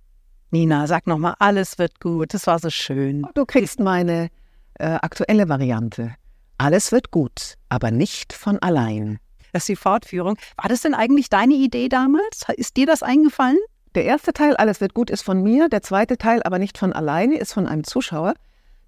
Nina, 0.53 0.87
sag 0.87 1.09
nochmal, 1.09 1.35
alles 1.41 1.79
wird 1.79 1.99
gut. 1.99 2.33
Das 2.33 2.47
war 2.47 2.61
so 2.61 2.71
schön. 2.71 3.27
Du 3.35 3.45
kriegst 3.45 3.81
meine 3.81 4.29
äh, 4.78 4.87
aktuelle 4.87 5.49
Variante. 5.49 6.14
Alles 6.58 6.90
wird 6.90 7.11
gut, 7.11 7.54
aber 7.68 7.90
nicht 7.90 8.32
von 8.32 8.58
allein. 8.58 9.18
Das 9.52 9.62
ist 9.62 9.68
die 9.68 9.76
Fortführung. 9.76 10.37
War 10.56 10.68
das 10.68 10.82
denn 10.82 10.94
eigentlich 10.94 11.30
deine 11.30 11.54
Idee 11.54 11.88
damals? 11.88 12.42
Ist 12.56 12.76
dir 12.76 12.87
das 12.87 13.02
eingefallen? 13.02 13.58
Der 13.94 14.04
erste 14.04 14.32
Teil, 14.32 14.56
Alles 14.56 14.80
wird 14.80 14.94
gut, 14.94 15.11
ist 15.11 15.23
von 15.23 15.42
mir. 15.42 15.68
Der 15.68 15.82
zweite 15.82 16.18
Teil, 16.18 16.42
aber 16.42 16.58
nicht 16.58 16.78
von 16.78 16.92
alleine, 16.92 17.38
ist 17.38 17.52
von 17.52 17.66
einem 17.66 17.85
Zuschauer. 17.85 18.35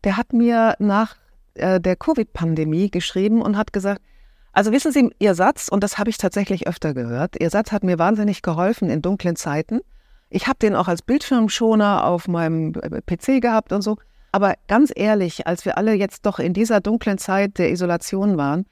Der 0.04 0.16
hat 0.16 0.32
mir 0.32 0.74
nach 0.78 1.16
äh, 1.54 1.80
der 1.80 1.96
Covid-Pandemie 1.96 2.90
geschrieben 2.90 3.42
und 3.42 3.56
hat 3.56 3.72
gesagt, 3.72 4.02
also 4.52 4.72
wissen 4.72 4.92
Sie, 4.92 5.10
Ihr 5.18 5.34
Satz, 5.34 5.68
und 5.68 5.84
das 5.84 5.98
habe 5.98 6.10
ich 6.10 6.18
tatsächlich 6.18 6.66
öfter 6.66 6.92
gehört, 6.92 7.40
Ihr 7.40 7.50
Satz 7.50 7.72
hat 7.72 7.84
mir 7.84 7.98
wahnsinnig 7.98 8.42
geholfen 8.42 8.90
in 8.90 9.00
dunklen 9.00 9.36
Zeiten. 9.36 9.80
Ich 10.28 10.46
habe 10.46 10.58
den 10.58 10.76
auch 10.76 10.88
als 10.88 11.02
Bildschirmschoner 11.02 12.04
auf 12.04 12.28
meinem 12.28 12.74
äh, 12.74 13.00
PC 13.00 13.40
gehabt 13.40 13.72
und 13.72 13.82
so. 13.82 13.96
Aber 14.32 14.54
ganz 14.68 14.92
ehrlich, 14.94 15.46
als 15.46 15.64
wir 15.64 15.76
alle 15.76 15.94
jetzt 15.94 16.26
doch 16.26 16.38
in 16.38 16.52
dieser 16.52 16.80
dunklen 16.80 17.18
Zeit 17.18 17.58
der 17.58 17.70
Isolation 17.70 18.36
waren 18.36 18.66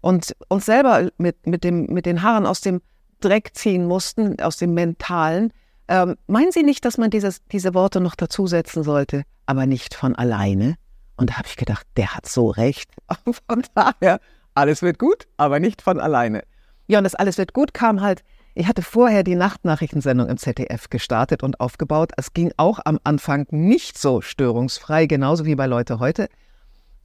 und 0.00 0.36
uns 0.48 0.66
selber 0.66 1.10
mit, 1.18 1.46
mit, 1.46 1.64
dem, 1.64 1.86
mit 1.86 2.06
den 2.06 2.22
Haaren 2.22 2.46
aus 2.46 2.60
dem 2.60 2.80
Dreck 3.20 3.50
ziehen 3.54 3.86
mussten, 3.86 4.40
aus 4.40 4.58
dem 4.58 4.74
Mentalen, 4.74 5.52
ähm, 5.88 6.16
meinen 6.26 6.52
Sie 6.52 6.62
nicht, 6.62 6.84
dass 6.84 6.98
man 6.98 7.10
dieses, 7.10 7.42
diese 7.46 7.72
Worte 7.74 8.00
noch 8.00 8.14
dazusetzen 8.14 8.82
sollte, 8.82 9.22
aber 9.46 9.66
nicht 9.66 9.94
von 9.94 10.14
alleine? 10.14 10.76
Und 11.16 11.30
da 11.30 11.34
habe 11.38 11.48
ich 11.48 11.56
gedacht, 11.56 11.86
der 11.96 12.14
hat 12.14 12.26
so 12.26 12.48
recht. 12.50 12.90
Von 13.48 13.64
daher, 13.74 14.20
alles 14.54 14.82
wird 14.82 14.98
gut, 14.98 15.26
aber 15.36 15.58
nicht 15.58 15.82
von 15.82 15.98
alleine. 15.98 16.42
Ja, 16.86 16.98
und 16.98 17.04
das 17.04 17.14
alles 17.14 17.38
wird 17.38 17.52
gut 17.52 17.74
kam 17.74 18.00
halt 18.00 18.22
ich 18.58 18.66
hatte 18.66 18.82
vorher 18.82 19.22
die 19.22 19.36
Nachtnachrichtensendung 19.36 20.28
im 20.28 20.36
ZDF 20.36 20.90
gestartet 20.90 21.44
und 21.44 21.60
aufgebaut. 21.60 22.10
Es 22.16 22.32
ging 22.32 22.50
auch 22.56 22.80
am 22.84 22.98
Anfang 23.04 23.46
nicht 23.50 23.96
so 23.96 24.20
störungsfrei, 24.20 25.06
genauso 25.06 25.44
wie 25.44 25.54
bei 25.54 25.66
Leute 25.66 26.00
heute. 26.00 26.28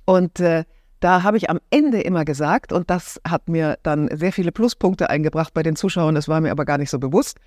Und 0.03 0.39
äh, 0.39 0.63
da 0.99 1.21
habe 1.21 1.37
ich 1.37 1.51
am 1.51 1.59
Ende 1.69 2.01
immer 2.01 2.25
gesagt, 2.25 2.73
und 2.73 2.89
das 2.89 3.21
hat 3.27 3.49
mir 3.49 3.77
dann 3.83 4.09
sehr 4.17 4.33
viele 4.33 4.51
Pluspunkte 4.51 5.11
eingebracht 5.11 5.53
bei 5.53 5.61
den 5.61 5.75
Zuschauern, 5.75 6.15
das 6.15 6.27
war 6.27 6.41
mir 6.41 6.49
aber 6.49 6.65
gar 6.65 6.79
nicht 6.79 6.89
so 6.89 6.97
bewusst. 6.97 7.37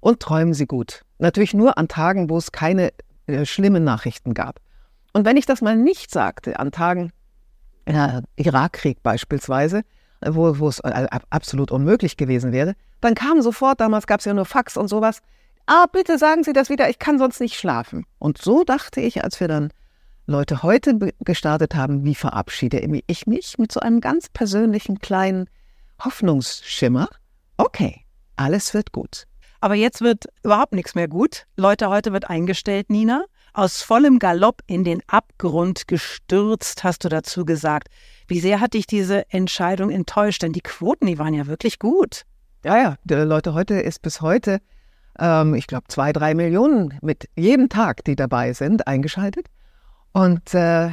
Und 0.00 0.20
träumen 0.20 0.52
Sie 0.52 0.66
gut. 0.66 1.06
Natürlich 1.18 1.54
nur 1.54 1.78
an 1.78 1.88
Tagen, 1.88 2.28
wo 2.28 2.36
es 2.36 2.52
keine 2.52 2.90
äh, 3.26 3.46
schlimmen 3.46 3.84
Nachrichten 3.84 4.34
gab. 4.34 4.60
Und 5.14 5.24
wenn 5.24 5.38
ich 5.38 5.46
das 5.46 5.62
mal 5.62 5.78
nicht 5.78 6.10
sagte, 6.10 6.58
an 6.58 6.72
Tagen, 6.72 7.10
äh, 7.86 8.20
Irakkrieg 8.36 9.02
beispielsweise, 9.02 9.82
wo, 10.24 10.68
es 10.68 10.80
äh, 10.80 11.06
absolut 11.30 11.70
unmöglich 11.70 12.16
gewesen 12.16 12.52
wäre, 12.52 12.74
dann 13.00 13.14
kam 13.14 13.42
sofort, 13.42 13.80
damals 13.80 14.06
gab 14.06 14.20
es 14.20 14.26
ja 14.26 14.34
nur 14.34 14.44
Fax 14.44 14.76
und 14.76 14.88
sowas, 14.88 15.20
ah, 15.66 15.86
bitte 15.90 16.18
sagen 16.18 16.44
Sie 16.44 16.52
das 16.52 16.70
wieder, 16.70 16.88
ich 16.88 16.98
kann 16.98 17.18
sonst 17.18 17.40
nicht 17.40 17.56
schlafen. 17.56 18.06
Und 18.18 18.38
so 18.38 18.64
dachte 18.64 19.00
ich, 19.00 19.22
als 19.24 19.40
wir 19.40 19.48
dann 19.48 19.70
Leute 20.26 20.62
heute 20.62 20.98
gestartet 21.20 21.74
haben, 21.74 22.04
wie 22.04 22.14
verabschiede 22.14 22.80
ich 23.06 23.26
mich 23.26 23.58
mit 23.58 23.70
so 23.70 23.80
einem 23.80 24.00
ganz 24.00 24.28
persönlichen 24.28 24.98
kleinen 24.98 25.48
Hoffnungsschimmer. 26.04 27.08
Okay, 27.56 28.04
alles 28.34 28.74
wird 28.74 28.92
gut. 28.92 29.24
Aber 29.60 29.74
jetzt 29.74 30.00
wird 30.00 30.24
überhaupt 30.42 30.72
nichts 30.72 30.94
mehr 30.94 31.08
gut. 31.08 31.46
Leute, 31.56 31.88
heute 31.88 32.12
wird 32.12 32.28
eingestellt, 32.28 32.90
Nina. 32.90 33.24
Aus 33.56 33.80
vollem 33.80 34.18
Galopp 34.18 34.60
in 34.66 34.84
den 34.84 35.00
Abgrund 35.06 35.88
gestürzt, 35.88 36.84
hast 36.84 37.04
du 37.04 37.08
dazu 37.08 37.46
gesagt. 37.46 37.88
Wie 38.28 38.38
sehr 38.38 38.60
hat 38.60 38.74
dich 38.74 38.86
diese 38.86 39.24
Entscheidung 39.32 39.88
enttäuscht? 39.88 40.42
Denn 40.42 40.52
die 40.52 40.60
Quoten, 40.60 41.06
die 41.06 41.18
waren 41.18 41.32
ja 41.32 41.46
wirklich 41.46 41.78
gut. 41.78 42.26
Ja, 42.66 42.76
ja, 42.76 42.96
die 43.04 43.14
Leute 43.14 43.54
heute 43.54 43.76
ist 43.80 44.02
bis 44.02 44.20
heute, 44.20 44.60
ähm, 45.18 45.54
ich 45.54 45.66
glaube, 45.66 45.86
zwei, 45.88 46.12
drei 46.12 46.34
Millionen 46.34 46.98
mit 47.00 47.30
jedem 47.34 47.70
Tag, 47.70 48.04
die 48.04 48.14
dabei 48.14 48.52
sind, 48.52 48.86
eingeschaltet. 48.86 49.46
Und 50.12 50.52
äh, 50.52 50.90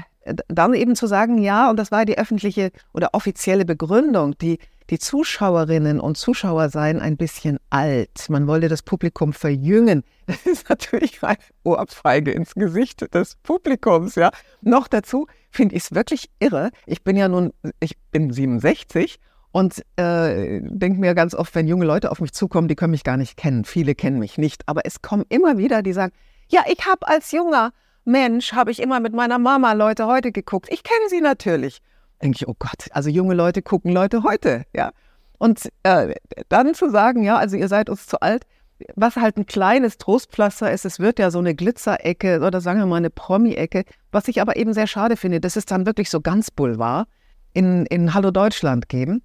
dann 0.47 0.73
eben 0.73 0.95
zu 0.95 1.05
sagen, 1.05 1.39
ja, 1.39 1.69
und 1.69 1.77
das 1.77 1.91
war 1.91 2.05
die 2.05 2.17
öffentliche 2.17 2.71
oder 2.93 3.09
offizielle 3.11 3.65
Begründung, 3.65 4.37
die, 4.37 4.57
die 4.89 4.99
Zuschauerinnen 4.99 5.99
und 5.99 6.17
Zuschauer 6.17 6.69
seien 6.69 6.99
ein 6.99 7.17
bisschen 7.17 7.57
alt. 7.69 8.29
Man 8.29 8.47
wollte 8.47 8.67
das 8.67 8.81
Publikum 8.81 9.33
verjüngen. 9.33 10.03
Das 10.25 10.45
ist 10.45 10.69
natürlich 10.69 11.21
eine 11.21 11.37
Ohrfeige 11.65 12.31
ins 12.31 12.55
Gesicht 12.55 13.13
des 13.13 13.35
Publikums, 13.43 14.15
ja. 14.15 14.31
Noch 14.61 14.87
dazu 14.87 15.27
finde 15.51 15.75
ich 15.75 15.83
es 15.83 15.93
wirklich 15.93 16.29
irre. 16.39 16.69
Ich 16.85 17.03
bin 17.03 17.17
ja 17.17 17.27
nun, 17.27 17.51
ich 17.81 17.97
bin 18.11 18.31
67 18.31 19.19
und 19.51 19.83
äh, 19.97 20.61
denke 20.63 20.99
mir 20.99 21.13
ganz 21.13 21.35
oft, 21.35 21.53
wenn 21.55 21.67
junge 21.67 21.85
Leute 21.85 22.09
auf 22.09 22.21
mich 22.21 22.31
zukommen, 22.31 22.69
die 22.69 22.75
können 22.75 22.91
mich 22.91 23.03
gar 23.03 23.17
nicht 23.17 23.35
kennen. 23.35 23.65
Viele 23.65 23.95
kennen 23.95 24.17
mich 24.17 24.37
nicht. 24.37 24.63
Aber 24.67 24.81
es 24.85 25.01
kommen 25.01 25.25
immer 25.27 25.57
wieder, 25.57 25.81
die 25.83 25.93
sagen, 25.93 26.13
ja, 26.47 26.61
ich 26.67 26.85
habe 26.87 27.07
als 27.07 27.31
junger 27.31 27.71
Mensch, 28.05 28.53
habe 28.53 28.71
ich 28.71 28.81
immer 28.81 28.99
mit 28.99 29.13
meiner 29.13 29.39
Mama 29.39 29.73
Leute 29.73 30.07
heute 30.07 30.31
geguckt. 30.31 30.69
Ich 30.71 30.83
kenne 30.83 31.09
sie 31.09 31.21
natürlich. 31.21 31.81
Denke 32.23 32.37
ich, 32.39 32.47
oh 32.47 32.55
Gott, 32.57 32.87
also 32.91 33.09
junge 33.09 33.33
Leute 33.33 33.61
gucken 33.61 33.91
Leute 33.91 34.23
heute, 34.23 34.63
ja. 34.73 34.91
Und 35.37 35.69
äh, 35.83 36.15
dann 36.47 36.73
zu 36.73 36.89
sagen, 36.89 37.23
ja, 37.23 37.37
also 37.37 37.57
ihr 37.57 37.67
seid 37.67 37.89
uns 37.89 38.07
zu 38.07 38.21
alt, 38.21 38.45
was 38.95 39.17
halt 39.17 39.37
ein 39.37 39.45
kleines 39.45 39.97
Trostpflaster 39.97 40.71
ist, 40.71 40.85
es 40.85 40.99
wird 40.99 41.19
ja 41.19 41.31
so 41.31 41.39
eine 41.39 41.53
Glitzerecke 41.53 42.41
oder 42.41 42.61
sagen 42.61 42.79
wir 42.79 42.85
mal 42.85 42.97
eine 42.97 43.09
Promi-Ecke, 43.09 43.83
was 44.11 44.27
ich 44.27 44.41
aber 44.41 44.55
eben 44.55 44.73
sehr 44.73 44.87
schade 44.87 45.17
finde, 45.17 45.41
das 45.41 45.57
ist 45.57 45.71
dann 45.71 45.85
wirklich 45.85 46.09
so 46.09 46.21
ganz 46.21 46.49
Boulevard 46.49 47.07
in, 47.53 47.85
in 47.87 48.13
Hallo 48.13 48.31
Deutschland 48.31 48.89
geben. 48.89 49.21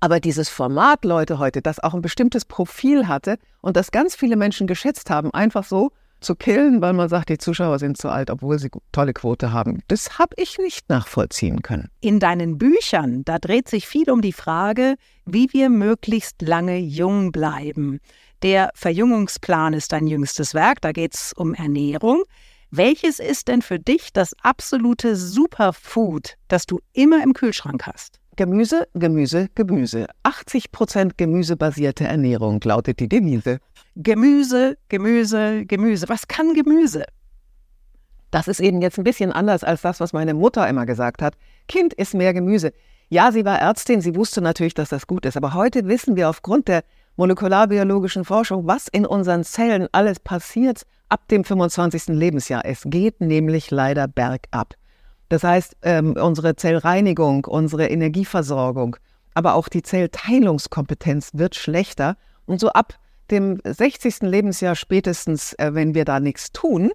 Aber 0.00 0.18
dieses 0.18 0.48
Format, 0.48 1.04
Leute, 1.04 1.38
heute, 1.38 1.62
das 1.62 1.78
auch 1.78 1.94
ein 1.94 2.02
bestimmtes 2.02 2.44
Profil 2.44 3.06
hatte 3.06 3.38
und 3.60 3.76
das 3.76 3.92
ganz 3.92 4.16
viele 4.16 4.34
Menschen 4.34 4.66
geschätzt 4.66 5.10
haben, 5.10 5.32
einfach 5.32 5.62
so 5.62 5.92
zu 6.26 6.34
killen, 6.34 6.82
weil 6.82 6.92
man 6.92 7.08
sagt, 7.08 7.28
die 7.28 7.38
Zuschauer 7.38 7.78
sind 7.78 7.96
zu 7.96 8.08
alt, 8.08 8.30
obwohl 8.30 8.58
sie 8.58 8.68
tolle 8.92 9.14
Quote 9.14 9.52
haben, 9.52 9.80
das 9.88 10.18
habe 10.18 10.34
ich 10.36 10.58
nicht 10.58 10.88
nachvollziehen 10.88 11.62
können. 11.62 11.88
In 12.00 12.18
deinen 12.18 12.58
Büchern, 12.58 13.24
da 13.24 13.38
dreht 13.38 13.68
sich 13.68 13.86
viel 13.86 14.10
um 14.10 14.20
die 14.20 14.32
Frage, 14.32 14.96
wie 15.24 15.48
wir 15.52 15.70
möglichst 15.70 16.42
lange 16.42 16.78
jung 16.78 17.30
bleiben. 17.32 18.00
Der 18.42 18.70
Verjüngungsplan 18.74 19.72
ist 19.72 19.92
dein 19.92 20.06
jüngstes 20.06 20.52
Werk, 20.52 20.80
da 20.80 20.92
geht 20.92 21.14
es 21.14 21.32
um 21.32 21.54
Ernährung. 21.54 22.24
Welches 22.70 23.20
ist 23.20 23.46
denn 23.46 23.62
für 23.62 23.78
dich 23.78 24.12
das 24.12 24.34
absolute 24.42 25.14
Superfood, 25.14 26.34
das 26.48 26.66
du 26.66 26.80
immer 26.92 27.22
im 27.22 27.32
Kühlschrank 27.32 27.86
hast? 27.86 28.18
Gemüse, 28.36 28.86
Gemüse, 28.94 29.48
Gemüse. 29.54 30.06
80 30.22 30.70
Prozent 30.70 31.16
gemüsebasierte 31.16 32.04
Ernährung 32.04 32.60
lautet 32.62 33.00
die 33.00 33.08
Devise. 33.08 33.60
Gemüse, 33.96 34.76
Gemüse, 34.90 35.64
Gemüse. 35.64 36.06
Was 36.10 36.28
kann 36.28 36.52
Gemüse? 36.52 37.04
Das 38.30 38.46
ist 38.46 38.60
eben 38.60 38.82
jetzt 38.82 38.98
ein 38.98 39.04
bisschen 39.04 39.32
anders 39.32 39.64
als 39.64 39.80
das, 39.80 40.00
was 40.00 40.12
meine 40.12 40.34
Mutter 40.34 40.68
immer 40.68 40.84
gesagt 40.84 41.22
hat. 41.22 41.34
Kind 41.66 41.94
ist 41.94 42.12
mehr 42.12 42.34
Gemüse. 42.34 42.74
Ja, 43.08 43.32
sie 43.32 43.46
war 43.46 43.58
Ärztin, 43.58 44.02
sie 44.02 44.14
wusste 44.14 44.42
natürlich, 44.42 44.74
dass 44.74 44.90
das 44.90 45.06
gut 45.06 45.24
ist. 45.24 45.38
Aber 45.38 45.54
heute 45.54 45.86
wissen 45.86 46.14
wir 46.14 46.28
aufgrund 46.28 46.68
der 46.68 46.84
molekularbiologischen 47.16 48.26
Forschung, 48.26 48.66
was 48.66 48.88
in 48.88 49.06
unseren 49.06 49.44
Zellen 49.44 49.88
alles 49.92 50.20
passiert 50.20 50.82
ab 51.08 51.26
dem 51.28 51.42
25. 51.42 52.08
Lebensjahr. 52.08 52.66
Es 52.66 52.82
geht 52.84 53.22
nämlich 53.22 53.70
leider 53.70 54.08
bergab. 54.08 54.74
Das 55.28 55.42
heißt, 55.42 55.76
ähm, 55.82 56.16
unsere 56.16 56.56
Zellreinigung, 56.56 57.44
unsere 57.44 57.88
Energieversorgung, 57.88 58.96
aber 59.34 59.54
auch 59.54 59.68
die 59.68 59.82
Zellteilungskompetenz 59.82 61.30
wird 61.34 61.54
schlechter. 61.54 62.16
Und 62.46 62.60
so 62.60 62.68
ab 62.70 62.94
dem 63.30 63.60
60. 63.64 64.20
Lebensjahr 64.22 64.76
spätestens, 64.76 65.52
äh, 65.54 65.74
wenn 65.74 65.94
wir 65.94 66.04
da 66.04 66.20
nichts 66.20 66.52
tun, 66.52 66.92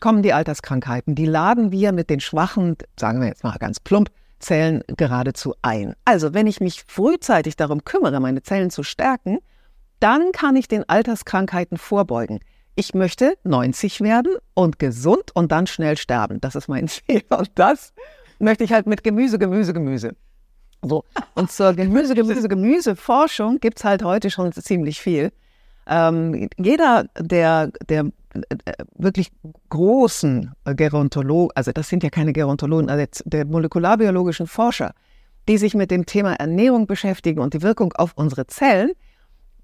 kommen 0.00 0.22
die 0.22 0.32
Alterskrankheiten. 0.32 1.14
Die 1.14 1.26
laden 1.26 1.72
wir 1.72 1.92
mit 1.92 2.10
den 2.10 2.20
schwachen, 2.20 2.76
sagen 2.98 3.20
wir 3.20 3.28
jetzt 3.28 3.44
mal 3.44 3.56
ganz 3.58 3.80
plump, 3.80 4.10
Zellen 4.40 4.82
geradezu 4.96 5.54
ein. 5.62 5.94
Also 6.04 6.32
wenn 6.32 6.46
ich 6.46 6.60
mich 6.60 6.84
frühzeitig 6.86 7.56
darum 7.56 7.84
kümmere, 7.84 8.20
meine 8.20 8.42
Zellen 8.42 8.70
zu 8.70 8.82
stärken, 8.82 9.38
dann 10.00 10.32
kann 10.32 10.56
ich 10.56 10.66
den 10.66 10.88
Alterskrankheiten 10.88 11.76
vorbeugen. 11.76 12.40
Ich 12.74 12.94
möchte 12.94 13.34
90 13.44 14.00
werden 14.00 14.32
und 14.54 14.78
gesund 14.78 15.34
und 15.34 15.52
dann 15.52 15.66
schnell 15.66 15.96
sterben. 15.96 16.40
Das 16.40 16.54
ist 16.54 16.68
mein 16.68 16.88
Ziel. 16.88 17.22
Und 17.30 17.50
das 17.54 17.92
möchte 18.38 18.64
ich 18.64 18.72
halt 18.72 18.86
mit 18.86 19.04
Gemüse, 19.04 19.38
Gemüse, 19.38 19.72
Gemüse. 19.72 20.16
So. 20.82 21.04
Und 21.34 21.50
zur 21.50 21.74
Gemüse, 21.74 22.14
Gemüse, 22.14 22.48
Gemüse-Forschung 22.48 23.60
gibt 23.60 23.78
es 23.78 23.84
halt 23.84 24.02
heute 24.02 24.30
schon 24.30 24.52
ziemlich 24.52 25.00
viel. 25.00 25.30
Ähm, 25.86 26.48
jeder 26.56 27.04
der, 27.18 27.70
der 27.88 28.06
äh, 28.32 28.72
wirklich 28.94 29.30
großen 29.68 30.52
Gerontologen, 30.64 31.50
also 31.54 31.72
das 31.72 31.88
sind 31.88 32.02
ja 32.02 32.10
keine 32.10 32.32
Gerontologen, 32.32 32.88
also 32.88 33.04
der 33.24 33.44
molekularbiologischen 33.44 34.46
Forscher, 34.46 34.94
die 35.48 35.58
sich 35.58 35.74
mit 35.74 35.90
dem 35.90 36.06
Thema 36.06 36.34
Ernährung 36.34 36.86
beschäftigen 36.86 37.40
und 37.40 37.54
die 37.54 37.62
Wirkung 37.62 37.92
auf 37.94 38.12
unsere 38.14 38.46
Zellen, 38.46 38.92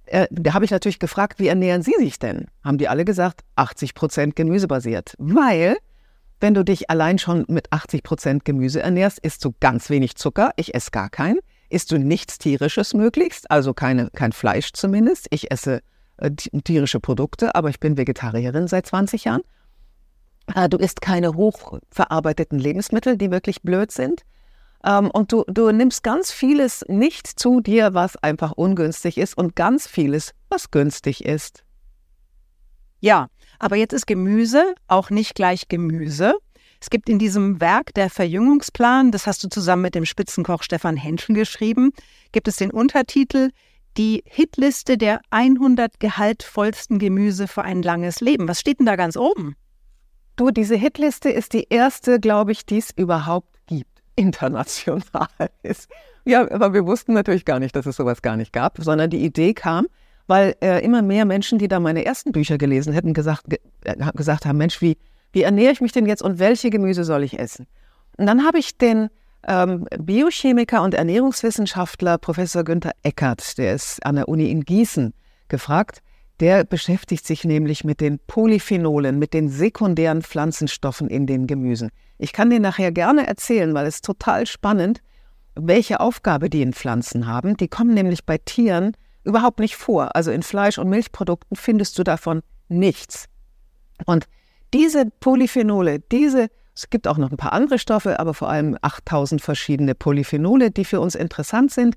äh, 0.06 0.26
da 0.30 0.54
habe 0.54 0.64
ich 0.64 0.70
natürlich 0.70 0.98
gefragt, 0.98 1.38
wie 1.38 1.48
ernähren 1.48 1.82
Sie 1.82 1.94
sich 1.98 2.18
denn? 2.18 2.46
Haben 2.64 2.78
die 2.78 2.88
alle 2.88 3.04
gesagt, 3.04 3.42
80 3.56 3.94
Prozent 3.94 4.36
gemüsebasiert. 4.36 5.14
Weil, 5.18 5.76
wenn 6.40 6.54
du 6.54 6.64
dich 6.64 6.90
allein 6.90 7.18
schon 7.18 7.44
mit 7.48 7.72
80 7.72 8.02
Prozent 8.02 8.44
Gemüse 8.44 8.82
ernährst, 8.82 9.18
isst 9.18 9.44
du 9.44 9.54
ganz 9.60 9.90
wenig 9.90 10.16
Zucker. 10.16 10.50
Ich 10.56 10.74
esse 10.74 10.90
gar 10.90 11.10
keinen. 11.10 11.38
Isst 11.68 11.90
du 11.90 11.98
nichts 11.98 12.38
Tierisches 12.38 12.94
möglichst, 12.94 13.50
also 13.50 13.74
keine, 13.74 14.10
kein 14.10 14.32
Fleisch 14.32 14.72
zumindest. 14.72 15.26
Ich 15.30 15.50
esse 15.50 15.80
äh, 16.18 16.30
tierische 16.30 17.00
Produkte, 17.00 17.54
aber 17.54 17.70
ich 17.70 17.80
bin 17.80 17.96
Vegetarierin 17.96 18.68
seit 18.68 18.86
20 18.86 19.24
Jahren. 19.24 19.42
Äh, 20.54 20.68
du 20.68 20.78
isst 20.78 21.00
keine 21.00 21.34
hochverarbeiteten 21.34 22.58
Lebensmittel, 22.58 23.16
die 23.16 23.30
wirklich 23.30 23.62
blöd 23.62 23.90
sind. 23.90 24.22
Ähm, 24.86 25.10
und 25.10 25.32
du, 25.32 25.44
du 25.48 25.70
nimmst 25.72 26.02
ganz 26.02 26.30
vieles 26.30 26.84
nicht 26.88 27.26
zu 27.26 27.60
dir, 27.60 27.92
was 27.92 28.16
einfach 28.16 28.52
ungünstig 28.52 29.18
ist 29.18 29.36
und 29.36 29.56
ganz 29.56 29.86
vieles, 29.86 30.32
was 30.48 30.70
günstig 30.70 31.24
ist. 31.24 31.64
Ja, 33.00 33.28
aber 33.58 33.76
jetzt 33.76 33.92
ist 33.92 34.06
Gemüse 34.06 34.74
auch 34.86 35.10
nicht 35.10 35.34
gleich 35.34 35.68
Gemüse. 35.68 36.34
Es 36.80 36.90
gibt 36.90 37.08
in 37.08 37.18
diesem 37.18 37.60
Werk 37.60 37.94
der 37.94 38.10
Verjüngungsplan, 38.10 39.10
das 39.10 39.26
hast 39.26 39.42
du 39.42 39.48
zusammen 39.48 39.82
mit 39.82 39.94
dem 39.94 40.04
Spitzenkoch 40.04 40.62
Stefan 40.62 40.96
Henschel 40.96 41.34
geschrieben, 41.34 41.90
gibt 42.32 42.48
es 42.48 42.56
den 42.56 42.70
Untertitel 42.70 43.50
die 43.96 44.22
Hitliste 44.26 44.98
der 44.98 45.22
100 45.30 45.98
gehaltvollsten 46.00 46.98
Gemüse 46.98 47.48
für 47.48 47.62
ein 47.62 47.82
langes 47.82 48.20
Leben. 48.20 48.46
Was 48.46 48.60
steht 48.60 48.78
denn 48.78 48.86
da 48.86 48.94
ganz 48.94 49.16
oben? 49.16 49.56
Du, 50.36 50.50
diese 50.50 50.76
Hitliste 50.76 51.30
ist 51.30 51.54
die 51.54 51.66
erste, 51.70 52.20
glaube 52.20 52.52
ich, 52.52 52.66
die 52.66 52.76
es 52.76 52.90
überhaupt 52.94 53.48
gibt, 53.54 53.55
international 54.16 55.28
ist. 55.62 55.88
Ja, 56.24 56.50
aber 56.50 56.74
wir 56.74 56.86
wussten 56.86 57.12
natürlich 57.12 57.44
gar 57.44 57.60
nicht, 57.60 57.76
dass 57.76 57.86
es 57.86 57.96
sowas 57.96 58.20
gar 58.20 58.36
nicht 58.36 58.52
gab, 58.52 58.78
sondern 58.78 59.10
die 59.10 59.24
Idee 59.24 59.54
kam, 59.54 59.86
weil 60.26 60.56
äh, 60.60 60.84
immer 60.84 61.02
mehr 61.02 61.24
Menschen, 61.24 61.58
die 61.58 61.68
da 61.68 61.78
meine 61.78 62.04
ersten 62.04 62.32
Bücher 62.32 62.58
gelesen 62.58 62.92
hätten, 62.92 63.14
gesagt, 63.14 63.44
ge 63.48 63.60
äh, 63.84 63.94
gesagt 64.14 64.44
haben, 64.44 64.58
Mensch, 64.58 64.80
wie, 64.82 64.98
wie 65.32 65.42
ernähre 65.42 65.72
ich 65.72 65.80
mich 65.80 65.92
denn 65.92 66.06
jetzt 66.06 66.22
und 66.22 66.38
welche 66.38 66.70
Gemüse 66.70 67.04
soll 67.04 67.22
ich 67.22 67.38
essen? 67.38 67.66
Und 68.16 68.26
dann 68.26 68.44
habe 68.44 68.58
ich 68.58 68.76
den 68.76 69.08
ähm, 69.46 69.86
Biochemiker 69.98 70.82
und 70.82 70.94
Ernährungswissenschaftler 70.94 72.18
Professor 72.18 72.64
Günther 72.64 72.92
Eckert, 73.02 73.58
der 73.58 73.74
ist 73.74 74.04
an 74.04 74.16
der 74.16 74.28
Uni 74.28 74.50
in 74.50 74.64
Gießen, 74.64 75.14
gefragt. 75.48 76.02
Der 76.40 76.64
beschäftigt 76.64 77.26
sich 77.26 77.44
nämlich 77.44 77.84
mit 77.84 78.00
den 78.00 78.18
Polyphenolen, 78.26 79.18
mit 79.18 79.32
den 79.32 79.48
sekundären 79.48 80.22
Pflanzenstoffen 80.22 81.08
in 81.08 81.26
den 81.26 81.46
Gemüsen. 81.46 81.90
Ich 82.18 82.32
kann 82.32 82.50
dir 82.50 82.60
nachher 82.60 82.92
gerne 82.92 83.26
erzählen, 83.26 83.74
weil 83.74 83.86
es 83.86 84.00
total 84.00 84.46
spannend, 84.46 85.02
welche 85.54 86.00
Aufgabe 86.00 86.50
die 86.50 86.62
in 86.62 86.72
Pflanzen 86.72 87.26
haben. 87.26 87.56
Die 87.56 87.68
kommen 87.68 87.94
nämlich 87.94 88.24
bei 88.24 88.38
Tieren 88.38 88.96
überhaupt 89.24 89.58
nicht 89.58 89.76
vor. 89.76 90.14
Also 90.14 90.30
in 90.30 90.42
Fleisch- 90.42 90.78
und 90.78 90.88
Milchprodukten 90.88 91.56
findest 91.56 91.98
du 91.98 92.04
davon 92.04 92.42
nichts. 92.68 93.26
Und 94.04 94.26
diese 94.72 95.06
Polyphenole, 95.20 96.00
diese 96.00 96.48
es 96.76 96.90
gibt 96.90 97.08
auch 97.08 97.16
noch 97.16 97.30
ein 97.30 97.38
paar 97.38 97.54
andere 97.54 97.78
Stoffe, 97.78 98.20
aber 98.20 98.34
vor 98.34 98.50
allem 98.50 98.76
8000 98.82 99.40
verschiedene 99.40 99.94
Polyphenole, 99.94 100.70
die 100.70 100.84
für 100.84 101.00
uns 101.00 101.14
interessant 101.14 101.72
sind. 101.72 101.96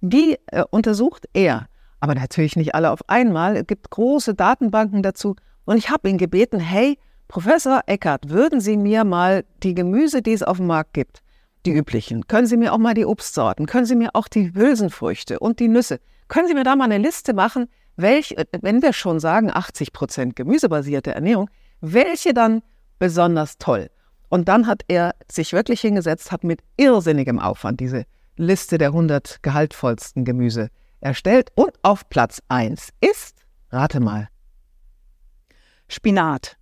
Die 0.00 0.38
äh, 0.46 0.62
untersucht 0.70 1.26
er, 1.32 1.66
aber 1.98 2.14
natürlich 2.14 2.54
nicht 2.54 2.76
alle 2.76 2.92
auf 2.92 3.00
einmal. 3.08 3.56
Es 3.56 3.66
gibt 3.66 3.90
große 3.90 4.34
Datenbanken 4.34 5.02
dazu. 5.02 5.34
Und 5.64 5.76
ich 5.76 5.90
habe 5.90 6.08
ihn 6.08 6.18
gebeten, 6.18 6.60
hey, 6.60 6.98
Professor 7.28 7.82
Eckert, 7.86 8.28
würden 8.28 8.60
Sie 8.60 8.76
mir 8.76 9.04
mal 9.04 9.44
die 9.62 9.74
Gemüse, 9.74 10.22
die 10.22 10.32
es 10.32 10.42
auf 10.42 10.58
dem 10.58 10.66
Markt 10.66 10.92
gibt, 10.92 11.22
die 11.64 11.72
üblichen, 11.72 12.26
können 12.26 12.46
Sie 12.46 12.56
mir 12.56 12.72
auch 12.72 12.78
mal 12.78 12.94
die 12.94 13.06
Obstsorten, 13.06 13.66
können 13.66 13.86
Sie 13.86 13.94
mir 13.94 14.10
auch 14.14 14.28
die 14.28 14.52
Hülsenfrüchte 14.54 15.38
und 15.38 15.60
die 15.60 15.68
Nüsse, 15.68 16.00
können 16.28 16.48
Sie 16.48 16.54
mir 16.54 16.64
da 16.64 16.76
mal 16.76 16.84
eine 16.84 16.98
Liste 16.98 17.34
machen, 17.34 17.68
welche, 17.96 18.36
äh, 18.36 18.46
wenn 18.60 18.82
wir 18.82 18.92
schon 18.92 19.20
sagen 19.20 19.50
80 19.50 19.92
Prozent 19.92 20.36
gemüsebasierte 20.36 21.14
Ernährung, 21.14 21.48
welche 21.80 22.34
dann 22.34 22.62
besonders 22.98 23.58
toll? 23.58 23.90
Und 24.28 24.48
dann 24.48 24.66
hat 24.66 24.82
er 24.88 25.14
sich 25.30 25.52
wirklich 25.52 25.82
hingesetzt, 25.82 26.32
hat 26.32 26.42
mit 26.42 26.60
irrsinnigem 26.78 27.38
Aufwand 27.38 27.80
diese 27.80 28.04
Liste 28.36 28.78
der 28.78 28.88
100 28.88 29.42
gehaltvollsten 29.42 30.24
Gemüse 30.24 30.68
erstellt. 31.00 31.50
Und 31.54 31.72
auf 31.82 32.08
Platz 32.08 32.40
1 32.48 32.90
ist, 33.00 33.44
rate 33.70 34.00
mal. 34.00 34.28
Spinat. 35.88 36.56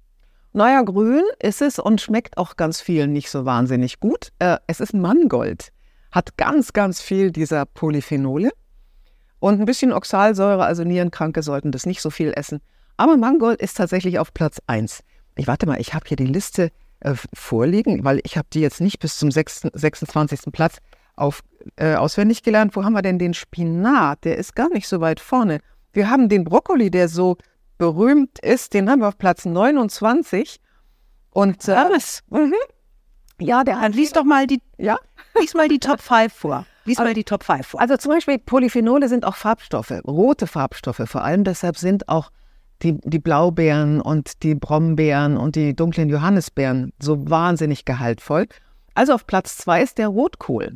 Naja, 0.52 0.82
grün 0.82 1.22
ist 1.38 1.62
es 1.62 1.78
und 1.78 2.00
schmeckt 2.00 2.36
auch 2.36 2.56
ganz 2.56 2.80
vielen 2.80 3.12
nicht 3.12 3.30
so 3.30 3.44
wahnsinnig 3.44 4.00
gut. 4.00 4.32
Äh, 4.40 4.56
es 4.66 4.80
ist 4.80 4.92
Mangold, 4.92 5.68
hat 6.10 6.36
ganz, 6.36 6.72
ganz 6.72 7.00
viel 7.00 7.30
dieser 7.30 7.66
Polyphenole 7.66 8.50
und 9.38 9.60
ein 9.60 9.64
bisschen 9.64 9.92
Oxalsäure, 9.92 10.64
also 10.64 10.82
Nierenkranke 10.82 11.42
sollten 11.42 11.70
das 11.70 11.86
nicht 11.86 12.02
so 12.02 12.10
viel 12.10 12.32
essen. 12.34 12.60
Aber 12.96 13.16
Mangold 13.16 13.60
ist 13.60 13.76
tatsächlich 13.76 14.18
auf 14.18 14.34
Platz 14.34 14.60
1. 14.66 15.04
Ich 15.36 15.46
warte 15.46 15.66
mal, 15.66 15.80
ich 15.80 15.94
habe 15.94 16.04
hier 16.08 16.16
die 16.16 16.26
Liste 16.26 16.70
äh, 17.00 17.14
vorliegen, 17.32 18.04
weil 18.04 18.20
ich 18.24 18.36
habe 18.36 18.48
die 18.52 18.60
jetzt 18.60 18.80
nicht 18.80 18.98
bis 18.98 19.16
zum 19.16 19.30
6, 19.30 19.68
26. 19.72 20.52
Platz 20.52 20.78
auf, 21.16 21.42
äh, 21.76 21.94
auswendig 21.94 22.42
gelernt. 22.42 22.74
Wo 22.74 22.84
haben 22.84 22.92
wir 22.92 23.02
denn 23.02 23.18
den 23.18 23.34
Spinat? 23.34 24.24
Der 24.24 24.36
ist 24.36 24.56
gar 24.56 24.68
nicht 24.68 24.88
so 24.88 25.00
weit 25.00 25.20
vorne. 25.20 25.60
Wir 25.92 26.10
haben 26.10 26.28
den 26.28 26.44
Brokkoli, 26.44 26.90
der 26.90 27.08
so 27.08 27.36
berühmt 27.80 28.38
ist, 28.40 28.74
den 28.74 28.90
haben 28.90 29.00
wir 29.00 29.08
auf 29.08 29.16
Platz 29.16 29.46
29. 29.46 30.60
Und 31.30 31.66
äh, 31.66 31.74
was? 31.90 32.22
Mhm. 32.28 32.52
Ja, 33.40 33.64
der 33.64 33.80
hat. 33.80 33.94
Lies 33.94 34.12
doch 34.12 34.24
mal 34.24 34.46
die, 34.46 34.60
ja? 34.76 34.98
lies 35.40 35.54
mal 35.54 35.66
die 35.66 35.78
Top 35.78 36.02
5 36.02 36.30
vor. 36.30 36.66
Lies 36.84 36.98
also, 36.98 37.08
mal 37.08 37.14
die 37.14 37.24
Top 37.24 37.42
5 37.42 37.66
vor. 37.66 37.80
Also 37.80 37.96
zum 37.96 38.12
Beispiel 38.12 38.38
Polyphenole 38.38 39.08
sind 39.08 39.24
auch 39.24 39.34
Farbstoffe, 39.34 39.92
rote 40.06 40.46
Farbstoffe 40.46 41.02
vor 41.06 41.24
allem. 41.24 41.42
Deshalb 41.42 41.78
sind 41.78 42.06
auch 42.10 42.30
die, 42.82 42.98
die 43.00 43.18
Blaubeeren 43.18 44.02
und 44.02 44.42
die 44.42 44.54
Brombeeren 44.54 45.38
und 45.38 45.56
die 45.56 45.74
dunklen 45.74 46.10
Johannisbeeren 46.10 46.92
so 47.00 47.30
wahnsinnig 47.30 47.86
gehaltvoll. 47.86 48.46
Also 48.94 49.14
auf 49.14 49.26
Platz 49.26 49.56
zwei 49.56 49.82
ist 49.82 49.96
der 49.96 50.08
Rotkohl. 50.08 50.74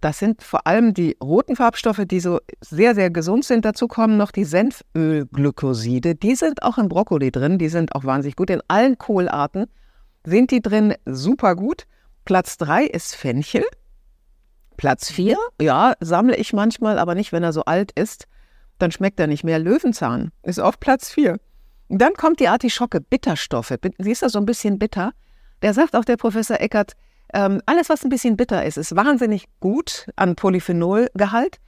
Das 0.00 0.18
sind 0.18 0.42
vor 0.42 0.66
allem 0.66 0.94
die 0.94 1.16
roten 1.22 1.56
Farbstoffe, 1.56 2.02
die 2.06 2.20
so 2.20 2.40
sehr, 2.60 2.94
sehr 2.94 3.10
gesund 3.10 3.44
sind. 3.44 3.64
Dazu 3.64 3.88
kommen 3.88 4.16
noch 4.16 4.30
die 4.30 4.44
Senfölglykoside. 4.44 6.14
Die 6.14 6.34
sind 6.34 6.62
auch 6.62 6.78
im 6.78 6.88
Brokkoli 6.88 7.30
drin. 7.30 7.58
Die 7.58 7.68
sind 7.68 7.94
auch 7.94 8.04
wahnsinnig 8.04 8.36
gut. 8.36 8.50
In 8.50 8.62
allen 8.68 8.98
Kohlarten 8.98 9.66
sind 10.24 10.50
die 10.50 10.62
drin 10.62 10.94
super 11.04 11.56
gut. 11.56 11.86
Platz 12.24 12.56
drei 12.56 12.84
ist 12.84 13.14
Fenchel. 13.14 13.64
Platz 14.76 15.10
vier, 15.10 15.38
ja, 15.60 15.94
sammle 16.00 16.36
ich 16.36 16.52
manchmal, 16.52 16.98
aber 16.98 17.14
nicht, 17.14 17.32
wenn 17.32 17.42
er 17.42 17.52
so 17.52 17.64
alt 17.64 17.92
ist 17.92 18.26
dann 18.78 18.92
schmeckt 18.92 19.20
er 19.20 19.26
nicht 19.26 19.44
mehr. 19.44 19.58
Löwenzahn 19.58 20.32
ist 20.42 20.58
auf 20.58 20.78
Platz 20.80 21.10
4. 21.10 21.38
Dann 21.88 22.14
kommt 22.14 22.40
die 22.40 22.48
Artischocke, 22.48 23.00
Bitterstoffe. 23.00 23.74
Sie 23.98 24.10
ist 24.10 24.22
da 24.22 24.28
so 24.28 24.38
ein 24.38 24.46
bisschen 24.46 24.78
bitter. 24.78 25.12
Der 25.62 25.72
sagt 25.72 25.94
auch 25.94 26.04
der 26.04 26.16
Professor 26.16 26.60
Eckert, 26.60 26.92
ähm, 27.34 27.60
alles, 27.66 27.88
was 27.88 28.04
ein 28.04 28.08
bisschen 28.08 28.36
bitter 28.36 28.64
ist, 28.64 28.76
ist 28.76 28.94
wahnsinnig 28.94 29.46
gut 29.60 30.06
an 30.16 30.36
Polyphenolgehalt. 30.36 31.58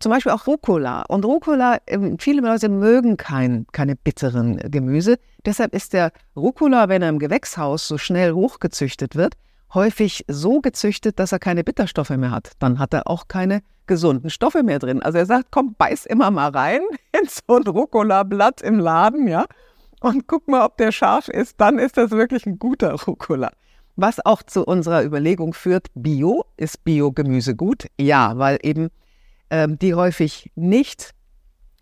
Zum 0.00 0.12
Beispiel 0.12 0.32
auch 0.32 0.46
Rucola. 0.46 1.02
Und 1.08 1.24
Rucola, 1.24 1.78
ähm, 1.86 2.18
viele 2.18 2.42
Leute 2.42 2.68
mögen 2.68 3.16
kein, 3.16 3.66
keine 3.72 3.96
bitteren 3.96 4.58
Gemüse. 4.70 5.16
Deshalb 5.46 5.74
ist 5.74 5.94
der 5.94 6.12
Rucola, 6.36 6.88
wenn 6.88 7.02
er 7.02 7.08
im 7.08 7.18
Gewächshaus 7.18 7.88
so 7.88 7.96
schnell 7.96 8.32
hochgezüchtet 8.32 9.16
wird, 9.16 9.34
häufig 9.72 10.24
so 10.28 10.60
gezüchtet, 10.60 11.18
dass 11.18 11.32
er 11.32 11.38
keine 11.38 11.64
Bitterstoffe 11.64 12.10
mehr 12.10 12.30
hat. 12.30 12.52
Dann 12.58 12.78
hat 12.78 12.92
er 12.92 13.08
auch 13.08 13.28
keine 13.28 13.62
gesunden 13.86 14.28
Stoffe 14.28 14.62
mehr 14.62 14.78
drin. 14.78 15.02
Also 15.02 15.18
er 15.18 15.26
sagt, 15.26 15.46
komm, 15.50 15.74
beiß 15.78 16.04
immer 16.04 16.30
mal 16.30 16.50
rein 16.50 16.82
in 17.18 17.26
so 17.26 17.56
ein 17.56 17.62
Rucola-Blatt 17.62 18.60
im 18.60 18.78
Laden, 18.78 19.26
ja, 19.26 19.46
und 20.00 20.28
guck 20.28 20.46
mal, 20.48 20.64
ob 20.64 20.76
der 20.76 20.92
scharf 20.92 21.28
ist. 21.28 21.60
Dann 21.60 21.78
ist 21.78 21.96
das 21.96 22.10
wirklich 22.10 22.46
ein 22.46 22.58
guter 22.58 22.92
Rucola. 22.92 23.50
Was 24.00 24.24
auch 24.24 24.44
zu 24.44 24.64
unserer 24.64 25.02
Überlegung 25.02 25.54
führt, 25.54 25.88
Bio, 25.92 26.44
ist 26.56 26.84
Biogemüse 26.84 27.56
gut? 27.56 27.86
Ja, 28.00 28.38
weil 28.38 28.60
eben 28.62 28.90
ähm, 29.50 29.76
die 29.76 29.92
häufig 29.92 30.52
nicht 30.54 31.14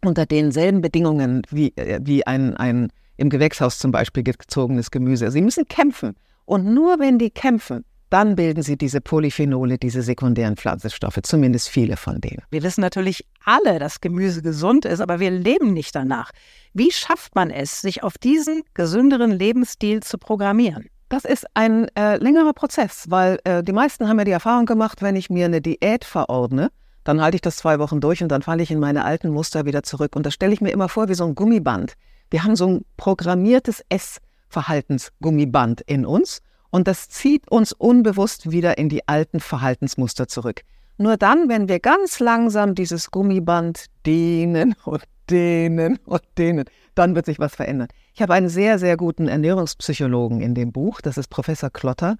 unter 0.03 0.25
denselben 0.25 0.81
Bedingungen 0.81 1.43
wie, 1.51 1.77
äh, 1.77 2.01
wie 2.03 2.27
ein, 2.27 2.57
ein 2.57 2.89
im 3.19 3.29
Gewächshaus 3.29 3.79
zum 3.79 3.91
Beispiel 3.93 4.23
gezogenes 4.23 4.91
Gemüse. 4.91 5.31
Sie 5.31 5.43
müssen 5.43 5.69
kämpfen. 5.69 6.17
Und 6.47 6.65
nur 6.65 6.99
wenn 7.01 7.19
die 7.19 7.29
kämpfen, 7.29 7.85
dann 8.09 8.35
bilden 8.35 8.63
sie 8.63 8.79
diese 8.79 9.03
Polyphenole, 9.03 9.77
diese 9.77 10.01
sekundären 10.01 10.57
Pflanzenstoffe, 10.57 11.19
zumindest 11.23 11.69
viele 11.69 11.99
von 11.99 12.23
denen. 12.23 12.45
Wir 12.49 12.63
wissen 12.63 12.81
natürlich 12.81 13.27
alle, 13.45 13.79
dass 13.79 14.01
Gemüse 14.01 14.41
gesund 14.41 14.87
ist, 14.87 15.03
aber 15.03 15.21
wir 15.21 15.31
leben 15.31 15.75
nicht 15.75 15.95
danach. 15.95 16.31
Wie 16.73 16.93
schafft 16.93 17.35
man 17.35 17.51
es, 17.51 17.83
sich 17.83 18.03
auf 18.03 18.17
diesen 18.17 18.63
gesünderen 18.73 19.33
Lebensstil 19.33 20.03
zu 20.03 20.17
programmieren? 20.17 20.87
Das 21.09 21.25
ist 21.25 21.47
ein 21.55 21.87
äh, 21.97 22.17
längerer 22.17 22.53
Prozess, 22.53 23.07
weil 23.09 23.39
äh, 23.45 23.63
die 23.63 23.73
meisten 23.73 24.09
haben 24.09 24.19
ja 24.19 24.25
die 24.25 24.33
Erfahrung 24.33 24.67
gemacht, 24.67 25.03
wenn 25.03 25.15
ich 25.15 25.31
mir 25.31 25.45
eine 25.45 25.61
Diät 25.61 26.05
verordne, 26.05 26.73
dann 27.05 27.21
halte 27.21 27.37
ich 27.37 27.43
das 27.43 27.57
zwei 27.57 27.79
Wochen 27.79 28.01
durch 28.01 28.25
und 28.25 28.29
dann 28.29 28.43
falle 28.43 28.65
ich 28.65 28.73
in 28.73 28.81
meine 28.81 29.05
alten 29.05 29.31
Muster 29.31 29.65
wieder 29.65 29.85
zurück. 29.85 30.17
Und 30.17 30.27
das 30.27 30.35
stelle 30.35 30.53
ich 30.53 30.61
mir 30.61 30.71
immer 30.71 30.89
vor 30.89 31.09
wie 31.09 31.15
so 31.15 31.25
ein 31.25 31.37
Gummiband. 31.37 31.95
Wir 32.31 32.43
haben 32.43 32.57
so 32.57 32.67
ein 32.67 32.85
programmiertes 32.97 33.85
Essverhaltensgummiband 33.89 35.83
in 35.83 36.05
uns 36.05 36.43
und 36.71 36.89
das 36.89 37.09
zieht 37.09 37.49
uns 37.49 37.73
unbewusst 37.73 38.51
wieder 38.51 38.77
in 38.77 38.89
die 38.89 39.07
alten 39.07 39.39
Verhaltensmuster 39.39 40.27
zurück. 40.27 40.63
Nur 40.99 41.17
dann, 41.17 41.49
wenn 41.49 41.69
wir 41.69 41.79
ganz 41.79 42.19
langsam 42.19 42.75
dieses 42.75 43.13
Gummiband 43.13 43.87
dehnen 44.05 44.75
und 44.85 45.05
dehnen 45.31 45.99
und 46.07 46.23
dehnen, 46.39 46.65
dann 46.95 47.15
wird 47.15 47.27
sich 47.27 47.39
was 47.39 47.55
verändern. 47.55 47.89
Ich 48.15 48.23
habe 48.23 48.35
einen 48.35 48.49
sehr, 48.49 48.79
sehr 48.79 48.97
guten 48.97 49.29
Ernährungspsychologen 49.29 50.41
in 50.41 50.55
dem 50.55 50.73
Buch, 50.73 51.01
das 51.01 51.19
ist 51.19 51.29
Professor 51.29 51.71
Klotter, 51.71 52.17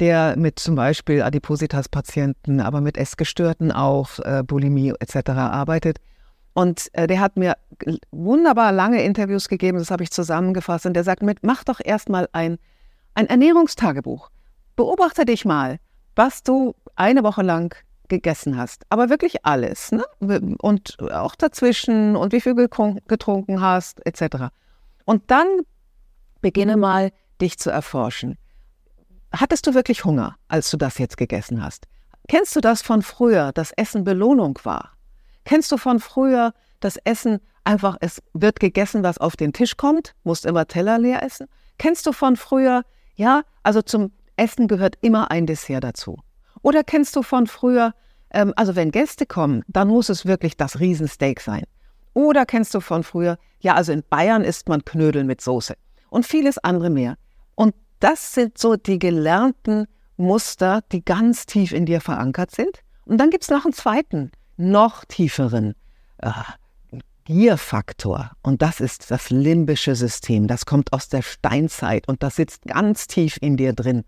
der 0.00 0.36
mit 0.36 0.58
zum 0.58 0.74
Beispiel 0.74 1.22
Adipositas-Patienten, 1.22 2.60
aber 2.60 2.80
mit 2.80 2.96
Essgestörten 2.96 3.72
auch, 3.72 4.18
äh, 4.20 4.42
Bulimie 4.46 4.92
etc. 5.00 5.30
arbeitet. 5.30 5.98
Und 6.54 6.88
äh, 6.92 7.06
der 7.06 7.20
hat 7.20 7.36
mir 7.36 7.56
wunderbar 8.10 8.72
lange 8.72 9.02
Interviews 9.02 9.48
gegeben, 9.48 9.78
das 9.78 9.90
habe 9.90 10.02
ich 10.02 10.10
zusammengefasst. 10.10 10.86
Und 10.86 10.94
der 10.94 11.04
sagt, 11.04 11.22
mit, 11.22 11.38
mach 11.42 11.64
doch 11.64 11.80
erstmal 11.84 12.28
ein, 12.32 12.58
ein 13.14 13.26
Ernährungstagebuch. 13.26 14.30
Beobachte 14.74 15.24
dich 15.24 15.44
mal, 15.44 15.78
was 16.16 16.42
du 16.42 16.74
eine 16.96 17.22
Woche 17.22 17.42
lang 17.42 17.76
gegessen 18.08 18.56
hast. 18.56 18.84
Aber 18.88 19.10
wirklich 19.10 19.44
alles. 19.44 19.92
Ne? 19.92 20.04
Und 20.60 20.98
auch 21.00 21.34
dazwischen 21.34 22.16
und 22.16 22.32
wie 22.32 22.40
viel 22.40 22.54
getrunken 22.54 23.60
hast, 23.60 24.04
etc. 24.06 24.46
Und 25.04 25.30
dann 25.30 25.46
beginne 26.40 26.76
mal, 26.76 27.10
dich 27.40 27.58
zu 27.58 27.70
erforschen. 27.70 28.36
Hattest 29.32 29.66
du 29.66 29.74
wirklich 29.74 30.04
Hunger, 30.04 30.36
als 30.48 30.70
du 30.70 30.76
das 30.76 30.98
jetzt 30.98 31.16
gegessen 31.16 31.62
hast? 31.62 31.86
Kennst 32.28 32.56
du 32.56 32.60
das 32.60 32.82
von 32.82 33.02
früher, 33.02 33.52
dass 33.52 33.72
Essen 33.72 34.04
Belohnung 34.04 34.58
war? 34.64 34.92
Kennst 35.44 35.72
du 35.72 35.76
von 35.76 35.98
früher, 35.98 36.52
dass 36.80 36.96
Essen 37.04 37.40
einfach, 37.64 37.96
es 38.00 38.22
wird 38.34 38.60
gegessen, 38.60 39.02
was 39.02 39.18
auf 39.18 39.36
den 39.36 39.52
Tisch 39.52 39.76
kommt, 39.76 40.14
musst 40.24 40.44
immer 40.44 40.66
Teller 40.66 40.98
leer 40.98 41.22
essen? 41.22 41.48
Kennst 41.78 42.06
du 42.06 42.12
von 42.12 42.36
früher, 42.36 42.82
ja, 43.14 43.42
also 43.62 43.82
zum 43.82 44.12
Essen 44.36 44.68
gehört 44.68 44.96
immer 45.00 45.30
ein 45.30 45.46
Dessert 45.46 45.84
dazu. 45.84 46.18
Oder 46.62 46.84
kennst 46.84 47.16
du 47.16 47.22
von 47.22 47.46
früher, 47.46 47.94
ähm, 48.30 48.52
also 48.56 48.76
wenn 48.76 48.90
Gäste 48.90 49.26
kommen, 49.26 49.62
dann 49.68 49.88
muss 49.88 50.08
es 50.08 50.26
wirklich 50.26 50.56
das 50.56 50.80
Riesensteak 50.80 51.40
sein. 51.40 51.64
Oder 52.14 52.46
kennst 52.46 52.74
du 52.74 52.80
von 52.80 53.04
früher, 53.04 53.38
ja, 53.60 53.74
also 53.74 53.92
in 53.92 54.02
Bayern 54.08 54.42
isst 54.42 54.68
man 54.68 54.84
Knödel 54.84 55.24
mit 55.24 55.40
Soße 55.40 55.74
und 56.10 56.26
vieles 56.26 56.58
andere 56.58 56.90
mehr. 56.90 57.16
Und 57.54 57.74
das 58.00 58.34
sind 58.34 58.58
so 58.58 58.76
die 58.76 58.98
gelernten 58.98 59.86
Muster, 60.16 60.80
die 60.92 61.04
ganz 61.04 61.46
tief 61.46 61.72
in 61.72 61.86
dir 61.86 62.00
verankert 62.00 62.50
sind. 62.50 62.80
Und 63.04 63.18
dann 63.18 63.30
gibt 63.30 63.44
es 63.44 63.50
noch 63.50 63.64
einen 63.64 63.72
zweiten, 63.72 64.32
noch 64.56 65.04
tieferen 65.04 65.74
äh, 66.18 66.32
Gierfaktor. 67.24 68.32
Und 68.42 68.62
das 68.62 68.80
ist 68.80 69.10
das 69.10 69.30
limbische 69.30 69.94
System. 69.94 70.48
Das 70.48 70.66
kommt 70.66 70.92
aus 70.92 71.08
der 71.08 71.22
Steinzeit 71.22 72.08
und 72.08 72.22
das 72.22 72.36
sitzt 72.36 72.62
ganz 72.62 73.06
tief 73.06 73.38
in 73.40 73.56
dir 73.56 73.72
drin. 73.72 74.04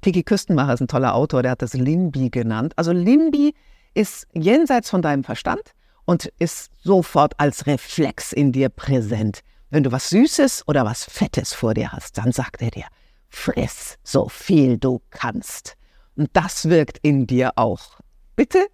Tiki 0.00 0.22
Küstenmacher 0.22 0.74
ist 0.74 0.80
ein 0.80 0.88
toller 0.88 1.14
Autor, 1.14 1.42
der 1.42 1.52
hat 1.52 1.62
das 1.62 1.74
Limbi 1.74 2.30
genannt. 2.30 2.72
Also 2.76 2.92
Limbi 2.92 3.54
ist 3.94 4.26
jenseits 4.32 4.90
von 4.90 5.02
deinem 5.02 5.24
Verstand 5.24 5.72
und 6.04 6.32
ist 6.38 6.70
sofort 6.82 7.38
als 7.38 7.66
Reflex 7.66 8.32
in 8.32 8.52
dir 8.52 8.68
präsent. 8.68 9.40
Wenn 9.70 9.84
du 9.84 9.92
was 9.92 10.10
Süßes 10.10 10.66
oder 10.66 10.84
was 10.84 11.04
Fettes 11.04 11.52
vor 11.52 11.74
dir 11.74 11.92
hast, 11.92 12.18
dann 12.18 12.32
sagt 12.32 12.62
er 12.62 12.70
dir, 12.70 12.86
friss 13.28 13.98
so 14.02 14.28
viel 14.28 14.78
du 14.78 15.00
kannst. 15.10 15.76
Und 16.16 16.30
das 16.32 16.68
wirkt 16.68 16.98
in 17.02 17.26
dir 17.26 17.52
auch. 17.56 18.00
Bitte 18.36 18.66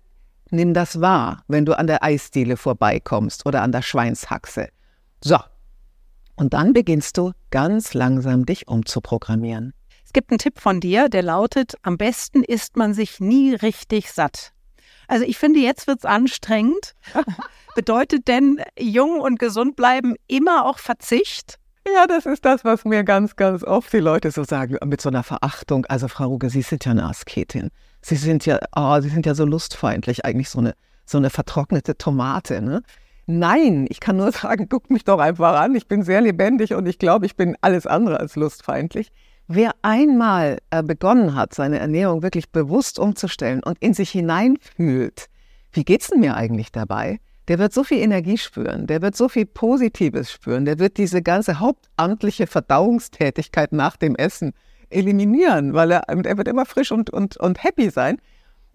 nimm 0.50 0.74
das 0.74 1.00
wahr, 1.00 1.42
wenn 1.48 1.66
du 1.66 1.76
an 1.78 1.86
der 1.86 2.02
Eisdiele 2.02 2.56
vorbeikommst 2.56 3.46
oder 3.46 3.62
an 3.62 3.72
der 3.72 3.82
Schweinshaxe. 3.82 4.68
So. 5.22 5.38
Und 6.36 6.54
dann 6.54 6.72
beginnst 6.72 7.16
du 7.16 7.32
ganz 7.50 7.94
langsam 7.94 8.46
dich 8.46 8.68
umzuprogrammieren. 8.68 9.72
Es 10.06 10.12
gibt 10.12 10.30
einen 10.30 10.38
Tipp 10.38 10.60
von 10.60 10.78
dir, 10.78 11.08
der 11.08 11.24
lautet, 11.24 11.74
am 11.82 11.98
besten 11.98 12.44
isst 12.44 12.76
man 12.76 12.94
sich 12.94 13.18
nie 13.18 13.54
richtig 13.54 14.12
satt. 14.12 14.52
Also 15.08 15.24
ich 15.24 15.36
finde, 15.36 15.58
jetzt 15.58 15.88
wird 15.88 15.98
es 15.98 16.04
anstrengend. 16.04 16.94
Bedeutet 17.74 18.28
denn 18.28 18.62
jung 18.78 19.20
und 19.20 19.40
gesund 19.40 19.74
bleiben 19.74 20.14
immer 20.28 20.64
auch 20.64 20.78
Verzicht? 20.78 21.58
Ja, 21.92 22.06
das 22.06 22.24
ist 22.24 22.44
das, 22.44 22.64
was 22.64 22.84
mir 22.84 23.02
ganz, 23.02 23.34
ganz 23.34 23.64
oft 23.64 23.92
die 23.92 23.98
Leute 23.98 24.30
so 24.30 24.44
sagen, 24.44 24.76
mit 24.84 25.00
so 25.00 25.08
einer 25.08 25.24
Verachtung. 25.24 25.86
Also 25.86 26.06
Frau 26.06 26.28
Ruge, 26.28 26.50
Sie 26.50 26.62
sind 26.62 26.84
ja 26.84 26.92
eine 26.92 27.04
Asketin. 27.04 27.70
Sie 28.00 28.16
sind 28.16 28.46
ja, 28.46 28.60
oh, 28.74 29.00
Sie 29.00 29.08
sind 29.08 29.26
ja 29.26 29.34
so 29.34 29.44
lustfeindlich, 29.44 30.24
eigentlich 30.24 30.48
so 30.48 30.60
eine, 30.60 30.74
so 31.04 31.18
eine 31.18 31.30
vertrocknete 31.30 31.98
Tomate. 31.98 32.62
Ne? 32.62 32.82
Nein, 33.26 33.86
ich 33.88 33.98
kann 33.98 34.16
nur 34.16 34.30
sagen, 34.32 34.68
guck 34.68 34.88
mich 34.88 35.04
doch 35.04 35.18
einfach 35.18 35.60
an. 35.60 35.74
Ich 35.74 35.88
bin 35.88 36.02
sehr 36.02 36.20
lebendig 36.20 36.74
und 36.74 36.86
ich 36.86 36.98
glaube, 36.98 37.26
ich 37.26 37.36
bin 37.36 37.56
alles 37.60 37.86
andere 37.88 38.20
als 38.20 38.36
lustfeindlich. 38.36 39.10
Wer 39.48 39.74
einmal 39.82 40.58
äh, 40.70 40.82
begonnen 40.82 41.36
hat, 41.36 41.54
seine 41.54 41.78
Ernährung 41.78 42.22
wirklich 42.22 42.50
bewusst 42.50 42.98
umzustellen 42.98 43.62
und 43.62 43.78
in 43.78 43.94
sich 43.94 44.10
hineinfühlt, 44.10 45.26
wie 45.72 45.84
geht's 45.84 46.08
denn 46.08 46.20
mir 46.20 46.36
eigentlich 46.36 46.72
dabei? 46.72 47.20
Der 47.46 47.60
wird 47.60 47.72
so 47.72 47.84
viel 47.84 47.98
Energie 47.98 48.38
spüren, 48.38 48.88
der 48.88 49.02
wird 49.02 49.16
so 49.16 49.28
viel 49.28 49.46
Positives 49.46 50.32
spüren, 50.32 50.64
der 50.64 50.80
wird 50.80 50.96
diese 50.96 51.22
ganze 51.22 51.60
hauptamtliche 51.60 52.48
Verdauungstätigkeit 52.48 53.72
nach 53.72 53.96
dem 53.96 54.16
Essen 54.16 54.52
eliminieren, 54.90 55.74
weil 55.74 55.92
er, 55.92 56.08
er 56.08 56.36
wird 56.36 56.48
immer 56.48 56.66
frisch 56.66 56.90
und, 56.90 57.10
und, 57.10 57.36
und 57.36 57.62
happy 57.62 57.90
sein. 57.90 58.18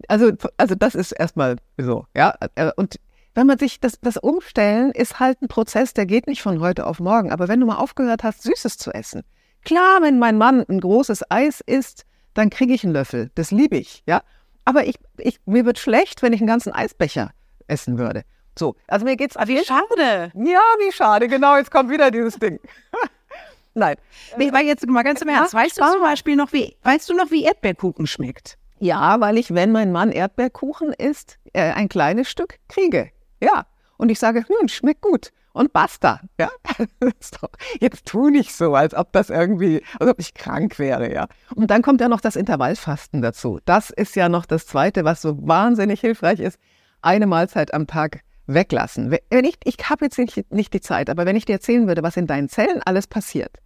Also, 0.08 0.32
also 0.56 0.74
das 0.74 0.94
ist 0.94 1.12
erstmal 1.12 1.56
so, 1.76 2.06
ja. 2.16 2.34
Äh, 2.54 2.70
und 2.76 2.98
wenn 3.34 3.46
man 3.46 3.58
sich 3.58 3.78
das, 3.80 4.00
das 4.00 4.16
Umstellen 4.16 4.90
ist 4.92 5.20
halt 5.20 5.42
ein 5.42 5.48
Prozess, 5.48 5.92
der 5.92 6.06
geht 6.06 6.26
nicht 6.26 6.40
von 6.40 6.60
heute 6.60 6.86
auf 6.86 6.98
morgen. 6.98 7.30
Aber 7.30 7.48
wenn 7.48 7.60
du 7.60 7.66
mal 7.66 7.76
aufgehört 7.76 8.24
hast, 8.24 8.42
Süßes 8.42 8.78
zu 8.78 8.90
essen, 8.92 9.22
Klar, 9.64 10.02
wenn 10.02 10.18
mein 10.18 10.38
Mann 10.38 10.64
ein 10.68 10.80
großes 10.80 11.30
Eis 11.30 11.60
isst, 11.60 12.04
dann 12.34 12.50
kriege 12.50 12.74
ich 12.74 12.84
einen 12.84 12.92
Löffel. 12.92 13.30
Das 13.34 13.50
liebe 13.50 13.76
ich, 13.76 14.02
ja. 14.06 14.22
Aber 14.64 14.86
ich, 14.86 14.96
ich, 15.18 15.40
mir 15.46 15.64
wird 15.64 15.78
schlecht, 15.78 16.22
wenn 16.22 16.32
ich 16.32 16.40
einen 16.40 16.48
ganzen 16.48 16.72
Eisbecher 16.72 17.32
essen 17.66 17.98
würde. 17.98 18.24
So, 18.58 18.76
also 18.86 19.04
mir 19.04 19.16
geht's. 19.16 19.36
Wie 19.46 19.64
schade. 19.64 20.32
Ja, 20.34 20.60
wie 20.78 20.92
schade. 20.92 21.28
Genau, 21.28 21.56
jetzt 21.56 21.70
kommt 21.70 21.90
wieder 21.90 22.10
dieses 22.10 22.38
Ding. 22.38 22.60
Nein. 23.74 23.96
Ich 24.38 24.52
war 24.52 24.60
jetzt 24.60 24.86
mal 24.86 25.02
ganz 25.02 25.22
im 25.22 25.28
Ernst. 25.28 25.54
Weißt 25.54 25.78
du 25.78 25.90
zum 25.90 26.02
Beispiel 26.02 26.36
noch, 26.36 26.52
wie, 26.52 26.76
weißt 26.82 27.08
du 27.08 27.14
noch, 27.14 27.30
wie 27.30 27.44
Erdbeerkuchen 27.44 28.06
schmeckt? 28.06 28.58
Ja, 28.78 29.20
weil 29.20 29.38
ich, 29.38 29.54
wenn 29.54 29.72
mein 29.72 29.92
Mann 29.92 30.12
Erdbeerkuchen 30.12 30.92
isst, 30.92 31.38
äh, 31.52 31.72
ein 31.72 31.88
kleines 31.88 32.28
Stück 32.28 32.58
kriege. 32.68 33.10
Ja. 33.40 33.66
Und 33.96 34.10
ich 34.10 34.18
sage, 34.18 34.44
hm, 34.46 34.68
schmeckt 34.68 35.00
gut 35.00 35.32
und 35.52 35.72
basta. 35.72 36.20
Ja? 36.38 36.50
Jetzt 37.80 38.06
tu 38.06 38.28
nicht 38.28 38.54
so, 38.54 38.74
als 38.74 38.94
ob 38.94 39.12
das 39.12 39.30
irgendwie, 39.30 39.82
als 39.98 40.10
ob 40.10 40.18
ich 40.18 40.34
krank 40.34 40.78
wäre, 40.78 41.12
ja. 41.12 41.26
Und 41.54 41.70
dann 41.70 41.82
kommt 41.82 42.00
ja 42.00 42.08
noch 42.08 42.20
das 42.20 42.36
Intervallfasten 42.36 43.22
dazu. 43.22 43.60
Das 43.64 43.90
ist 43.90 44.16
ja 44.16 44.28
noch 44.28 44.46
das 44.46 44.66
Zweite, 44.66 45.04
was 45.04 45.22
so 45.22 45.36
wahnsinnig 45.46 46.00
hilfreich 46.00 46.40
ist. 46.40 46.58
Eine 47.02 47.26
Mahlzeit 47.26 47.74
am 47.74 47.86
Tag 47.86 48.20
weglassen. 48.46 49.10
Wenn 49.30 49.44
ich, 49.44 49.56
ich 49.64 49.76
habe 49.88 50.04
jetzt 50.04 50.18
nicht, 50.18 50.52
nicht 50.52 50.72
die 50.74 50.80
Zeit, 50.80 51.10
aber 51.10 51.26
wenn 51.26 51.36
ich 51.36 51.44
dir 51.44 51.54
erzählen 51.54 51.86
würde, 51.86 52.02
was 52.02 52.16
in 52.16 52.26
deinen 52.26 52.48
Zellen 52.48 52.80
alles 52.84 53.06
passiert 53.06 53.58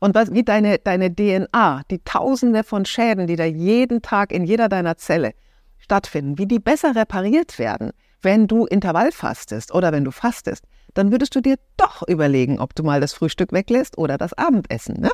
und 0.00 0.14
was, 0.14 0.32
wie 0.32 0.44
deine, 0.44 0.78
deine 0.78 1.14
DNA, 1.14 1.82
die 1.90 2.02
Tausende 2.04 2.64
von 2.64 2.84
Schäden, 2.84 3.26
die 3.26 3.36
da 3.36 3.44
jeden 3.44 4.02
Tag 4.02 4.32
in 4.32 4.44
jeder 4.44 4.68
deiner 4.68 4.96
Zelle 4.96 5.32
stattfinden, 5.78 6.38
wie 6.38 6.46
die 6.46 6.58
besser 6.58 6.94
repariert 6.94 7.58
werden, 7.58 7.92
wenn 8.22 8.46
du 8.46 8.66
Intervall 8.66 9.12
fastest 9.12 9.72
oder 9.72 9.92
wenn 9.92 10.04
du 10.04 10.10
fastest, 10.10 10.64
dann 10.94 11.12
würdest 11.12 11.34
du 11.34 11.40
dir 11.40 11.56
doch 11.76 12.06
überlegen, 12.06 12.58
ob 12.58 12.74
du 12.74 12.82
mal 12.82 13.00
das 13.00 13.12
Frühstück 13.12 13.52
weglässt 13.52 13.98
oder 13.98 14.18
das 14.18 14.32
Abendessen. 14.34 15.00
Ne? 15.00 15.10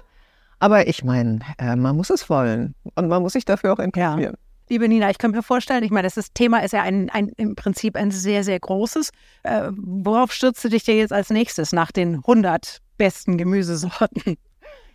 Aber 0.58 0.86
ich 0.88 1.04
meine, 1.04 1.40
äh, 1.58 1.76
man 1.76 1.96
muss 1.96 2.10
es 2.10 2.30
wollen 2.30 2.74
und 2.94 3.08
man 3.08 3.22
muss 3.22 3.34
sich 3.34 3.44
dafür 3.44 3.72
auch 3.72 3.78
interessieren. 3.78 4.20
Ja. 4.20 4.32
Liebe 4.70 4.88
Nina, 4.88 5.10
ich 5.10 5.18
kann 5.18 5.32
mir 5.32 5.42
vorstellen, 5.42 5.84
ich 5.84 5.90
meine, 5.90 6.08
das 6.08 6.32
Thema 6.32 6.62
ist 6.62 6.72
ja 6.72 6.80
ein, 6.82 7.10
ein, 7.10 7.28
im 7.36 7.54
Prinzip 7.54 7.96
ein 7.96 8.10
sehr, 8.10 8.44
sehr 8.44 8.58
großes. 8.58 9.10
Äh, 9.42 9.70
worauf 9.76 10.32
stürzt 10.32 10.64
du 10.64 10.70
dich 10.70 10.84
dir 10.84 10.96
jetzt 10.96 11.12
als 11.12 11.28
nächstes 11.28 11.72
nach 11.72 11.92
den 11.92 12.16
100 12.16 12.78
besten 12.96 13.36
Gemüsesorten? 13.36 14.36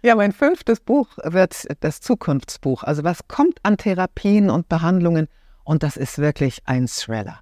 Ja, 0.02 0.15
mein 0.15 0.32
fünftes 0.32 0.80
Buch 0.80 1.10
wird 1.24 1.68
das 1.82 2.00
Zukunftsbuch. 2.00 2.84
Also 2.84 3.04
was 3.04 3.28
kommt 3.28 3.60
an 3.63 3.78
Therapien 3.78 4.50
und 4.50 4.70
Behandlungen? 4.70 5.28
Und 5.65 5.84
das 5.84 5.98
ist 5.98 6.18
wirklich 6.18 6.62
ein 6.65 6.88
Thriller. 6.88 7.42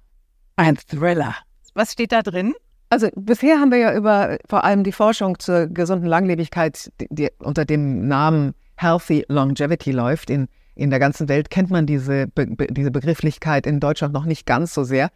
Ein 0.56 0.76
Thriller. 0.76 1.36
Was 1.74 1.92
steht 1.92 2.10
da 2.12 2.22
drin? 2.22 2.54
Also 2.90 3.08
bisher 3.14 3.58
haben 3.58 3.70
wir 3.70 3.78
ja 3.78 3.94
über 3.94 4.38
vor 4.48 4.64
allem 4.64 4.82
die 4.82 4.92
Forschung 4.92 5.38
zur 5.38 5.66
gesunden 5.66 6.06
Langlebigkeit, 6.06 6.90
die, 7.10 7.28
unter 7.38 7.64
dem 7.64 8.08
Namen 8.08 8.54
Healthy 8.76 9.26
Longevity 9.28 9.92
läuft, 9.92 10.30
in, 10.30 10.48
in 10.74 10.90
der 10.90 10.98
ganzen 10.98 11.28
Welt 11.28 11.50
kennt 11.50 11.70
man 11.70 11.86
diese, 11.86 12.28
Be 12.28 12.46
diese 12.70 12.90
Begrifflichkeit, 12.90 13.66
in 13.66 13.80
Deutschland 13.80 14.14
noch 14.14 14.24
nicht 14.24 14.46
ganz 14.46 14.72
so 14.72 14.84
sehr. 14.84 15.10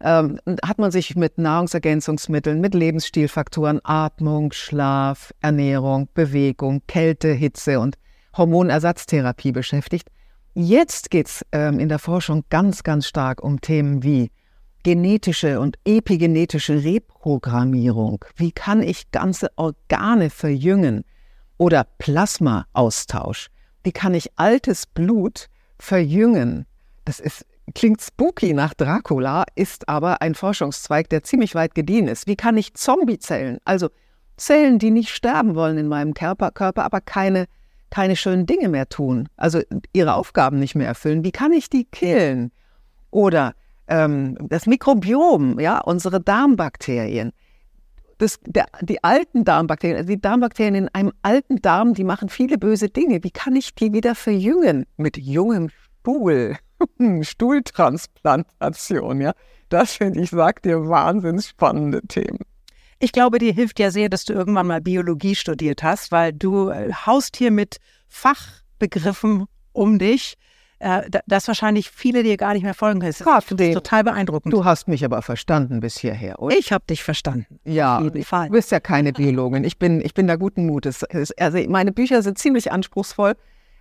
Ähm, 0.00 0.38
hat 0.64 0.78
man 0.78 0.90
sich 0.90 1.16
mit 1.16 1.38
Nahrungsergänzungsmitteln, 1.38 2.60
mit 2.60 2.74
Lebensstilfaktoren, 2.74 3.80
Atmung, 3.82 4.52
Schlaf, 4.52 5.32
Ernährung, 5.40 6.08
Bewegung, 6.12 6.82
Kälte, 6.86 7.32
Hitze 7.32 7.80
und 7.80 7.96
Hormonersatztherapie 8.36 9.52
beschäftigt. 9.52 10.10
Jetzt 10.52 11.10
geht 11.10 11.28
es 11.28 11.46
ähm, 11.52 11.80
in 11.80 11.88
der 11.88 11.98
Forschung 11.98 12.44
ganz, 12.50 12.82
ganz 12.82 13.06
stark 13.06 13.42
um 13.42 13.60
Themen 13.62 14.02
wie 14.02 14.30
genetische 14.86 15.58
und 15.58 15.76
epigenetische 15.84 16.84
Reprogrammierung. 16.84 18.24
Wie 18.36 18.52
kann 18.52 18.82
ich 18.84 19.10
ganze 19.10 19.50
Organe 19.56 20.30
verjüngen? 20.30 21.02
Oder 21.58 21.88
Plasmaaustausch. 21.98 23.48
Wie 23.82 23.90
kann 23.90 24.14
ich 24.14 24.38
altes 24.38 24.86
Blut 24.86 25.48
verjüngen? 25.80 26.66
Das 27.04 27.18
ist, 27.18 27.44
klingt 27.74 28.00
spooky 28.00 28.54
nach 28.54 28.74
Dracula, 28.74 29.42
ist 29.56 29.88
aber 29.88 30.22
ein 30.22 30.36
Forschungszweig, 30.36 31.08
der 31.08 31.24
ziemlich 31.24 31.56
weit 31.56 31.74
gediehen 31.74 32.06
ist. 32.06 32.28
Wie 32.28 32.36
kann 32.36 32.56
ich 32.56 32.74
Zombiezellen, 32.74 33.58
also 33.64 33.88
Zellen, 34.36 34.78
die 34.78 34.92
nicht 34.92 35.08
sterben 35.08 35.56
wollen 35.56 35.78
in 35.78 35.88
meinem 35.88 36.14
Körper, 36.14 36.52
Körper 36.52 36.84
aber 36.84 37.00
keine, 37.00 37.46
keine 37.90 38.14
schönen 38.14 38.46
Dinge 38.46 38.68
mehr 38.68 38.88
tun, 38.88 39.28
also 39.36 39.62
ihre 39.92 40.14
Aufgaben 40.14 40.60
nicht 40.60 40.76
mehr 40.76 40.86
erfüllen, 40.86 41.24
wie 41.24 41.32
kann 41.32 41.52
ich 41.52 41.70
die 41.70 41.86
killen? 41.86 42.52
Oder 43.10 43.54
ähm, 43.88 44.36
das 44.40 44.66
Mikrobiom, 44.66 45.60
ja, 45.60 45.80
unsere 45.80 46.20
Darmbakterien 46.20 47.32
das, 48.18 48.38
der, 48.46 48.66
die 48.80 49.02
alten 49.04 49.44
Darmbakterien, 49.44 49.96
also 49.98 50.08
die 50.08 50.20
Darmbakterien 50.20 50.74
in 50.74 50.88
einem 50.88 51.12
alten 51.22 51.60
Darm, 51.60 51.94
die 51.94 52.04
machen 52.04 52.28
viele 52.28 52.58
böse 52.58 52.88
Dinge. 52.88 53.24
Wie 53.24 53.30
kann 53.30 53.56
ich 53.56 53.74
die 53.74 53.92
wieder 53.92 54.14
verjüngen? 54.14 54.86
Mit 54.96 55.16
jungem 55.16 55.70
Stuhl. 56.00 56.56
Stuhltransplantation, 57.22 59.20
ja. 59.20 59.32
Das 59.68 59.92
finde 59.94 60.20
ich, 60.20 60.30
sag 60.30 60.62
dir, 60.62 60.88
wahnsinnig 60.88 61.46
spannende 61.46 62.00
Themen. 62.02 62.38
Ich 62.98 63.12
glaube, 63.12 63.38
dir 63.38 63.52
hilft 63.52 63.78
ja 63.78 63.90
sehr, 63.90 64.08
dass 64.08 64.24
du 64.24 64.32
irgendwann 64.32 64.68
mal 64.68 64.80
Biologie 64.80 65.34
studiert 65.34 65.82
hast, 65.82 66.12
weil 66.12 66.32
du 66.32 66.70
äh, 66.70 66.90
haust 66.92 67.36
hier 67.36 67.50
mit 67.50 67.76
Fachbegriffen 68.08 69.44
um 69.72 69.98
dich 69.98 70.36
äh, 70.78 71.02
dass 71.26 71.48
wahrscheinlich 71.48 71.90
viele 71.90 72.22
dir 72.22 72.36
gar 72.36 72.52
nicht 72.52 72.62
mehr 72.62 72.74
folgen 72.74 73.00
können. 73.00 73.12
Das 73.12 73.20
ist 73.50 73.74
total 73.74 74.04
beeindruckend. 74.04 74.52
Du 74.52 74.64
hast 74.64 74.88
mich 74.88 75.04
aber 75.04 75.22
verstanden 75.22 75.80
bis 75.80 75.96
hierher, 75.96 76.40
oder? 76.40 76.56
Ich 76.56 76.72
habe 76.72 76.84
dich 76.88 77.02
verstanden. 77.02 77.58
Ja, 77.64 78.00
du 78.00 78.10
bist 78.10 78.70
ja 78.70 78.80
keine 78.80 79.12
Biologin. 79.12 79.64
Ich 79.64 79.78
bin, 79.78 80.00
ich 80.00 80.14
bin 80.14 80.26
da 80.26 80.36
guten 80.36 80.66
Mutes. 80.66 81.04
Also 81.38 81.58
meine 81.68 81.92
Bücher 81.92 82.22
sind 82.22 82.38
ziemlich 82.38 82.72
anspruchsvoll. 82.72 83.34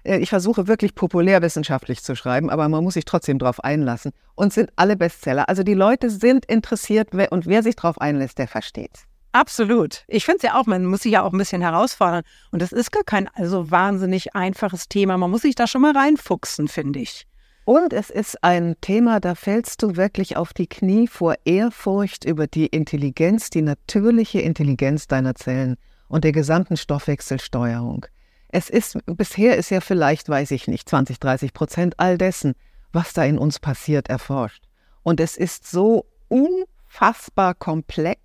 Äh, 0.06 0.20
ich 0.20 0.30
versuche 0.30 0.68
wirklich 0.68 0.96
populärwissenschaftlich 0.96 2.02
zu 2.02 2.16
schreiben, 2.16 2.50
aber 2.50 2.70
man 2.70 2.84
muss 2.84 2.94
sich 2.94 3.06
trotzdem 3.06 3.40
darauf 3.40 3.64
einlassen. 3.64 4.12
Und 4.36 4.54
sind 4.54 4.72
alle 4.76 4.96
Bestseller. 4.96 5.50
Also 5.50 5.64
die 5.64 5.74
Leute 5.74 6.10
sind 6.10 6.46
interessiert 6.46 7.14
und 7.14 7.46
wer 7.46 7.64
sich 7.64 7.76
darauf 7.76 8.00
einlässt, 8.00 8.38
der 8.38 8.48
versteht's. 8.48 9.06
Absolut. 9.36 10.06
Ich 10.08 10.24
finde 10.24 10.38
es 10.38 10.44
ja 10.44 10.58
auch, 10.58 10.66
man 10.66 10.86
muss 10.86 11.02
sich 11.02 11.12
ja 11.12 11.24
auch 11.24 11.34
ein 11.34 11.38
bisschen 11.38 11.62
herausfordern. 11.62 12.24
Und 12.52 12.62
das 12.62 12.72
ist 12.72 12.90
gar 12.90 13.04
kein 13.04 13.28
also 13.34 13.70
wahnsinnig 13.70 14.34
einfaches 14.34 14.88
Thema. 14.88 15.18
Man 15.18 15.30
muss 15.30 15.42
sich 15.42 15.56
da 15.56 15.68
schon 15.68 15.82
mal 15.82 15.92
reinfuchsen, 15.92 16.70
finde 16.70 17.00
ich. 17.00 17.28
Und 17.66 17.92
es 17.92 18.10
ist 18.10 18.42
ein 18.46 18.76
Thema, 18.80 19.20
da 19.20 19.36
fällst 19.36 19.84
du 19.84 19.98
wirklich 19.98 20.38
auf 20.38 20.54
die 20.54 20.68
Knie 20.68 21.10
vor 21.10 21.36
Ehrfurcht 21.44 22.24
über 22.24 22.48
die 22.48 22.68
Intelligenz, 22.68 23.50
die 23.50 23.62
natürliche 23.62 24.40
Intelligenz 24.40 25.08
deiner 25.08 25.36
Zellen 25.36 25.76
und 26.08 26.24
der 26.24 26.32
gesamten 26.32 26.78
Stoffwechselsteuerung. 26.78 28.06
Es 28.48 28.70
ist, 28.70 28.98
bisher 29.06 29.58
ist 29.58 29.70
ja 29.70 29.82
vielleicht, 29.82 30.30
weiß 30.30 30.52
ich 30.52 30.70
nicht, 30.70 30.88
20, 30.88 31.20
30 31.20 31.52
Prozent 31.52 32.00
all 32.00 32.18
dessen, 32.18 32.54
was 32.94 33.12
da 33.12 33.26
in 33.26 33.38
uns 33.38 33.60
passiert, 33.60 34.08
erforscht. 34.08 34.64
Und 35.04 35.20
es 35.20 35.36
ist 35.36 35.70
so 35.70 36.06
unfassbar 36.30 37.54
komplex 37.54 38.25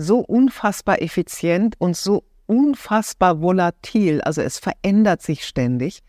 so 0.00 0.18
unfassbar 0.18 1.02
effizient 1.02 1.76
und 1.78 1.96
so 1.96 2.24
unfassbar 2.46 3.40
volatil, 3.40 4.20
also 4.22 4.42
es 4.42 4.58
verändert 4.58 5.22
sich 5.22 5.46
ständig, 5.46 6.02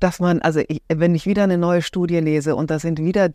dass 0.00 0.20
man, 0.20 0.40
also 0.40 0.60
ich, 0.66 0.82
wenn 0.88 1.14
ich 1.14 1.26
wieder 1.26 1.44
eine 1.44 1.58
neue 1.58 1.82
Studie 1.82 2.18
lese 2.18 2.56
und 2.56 2.70
da 2.70 2.78
sind 2.78 2.98
wieder 2.98 3.28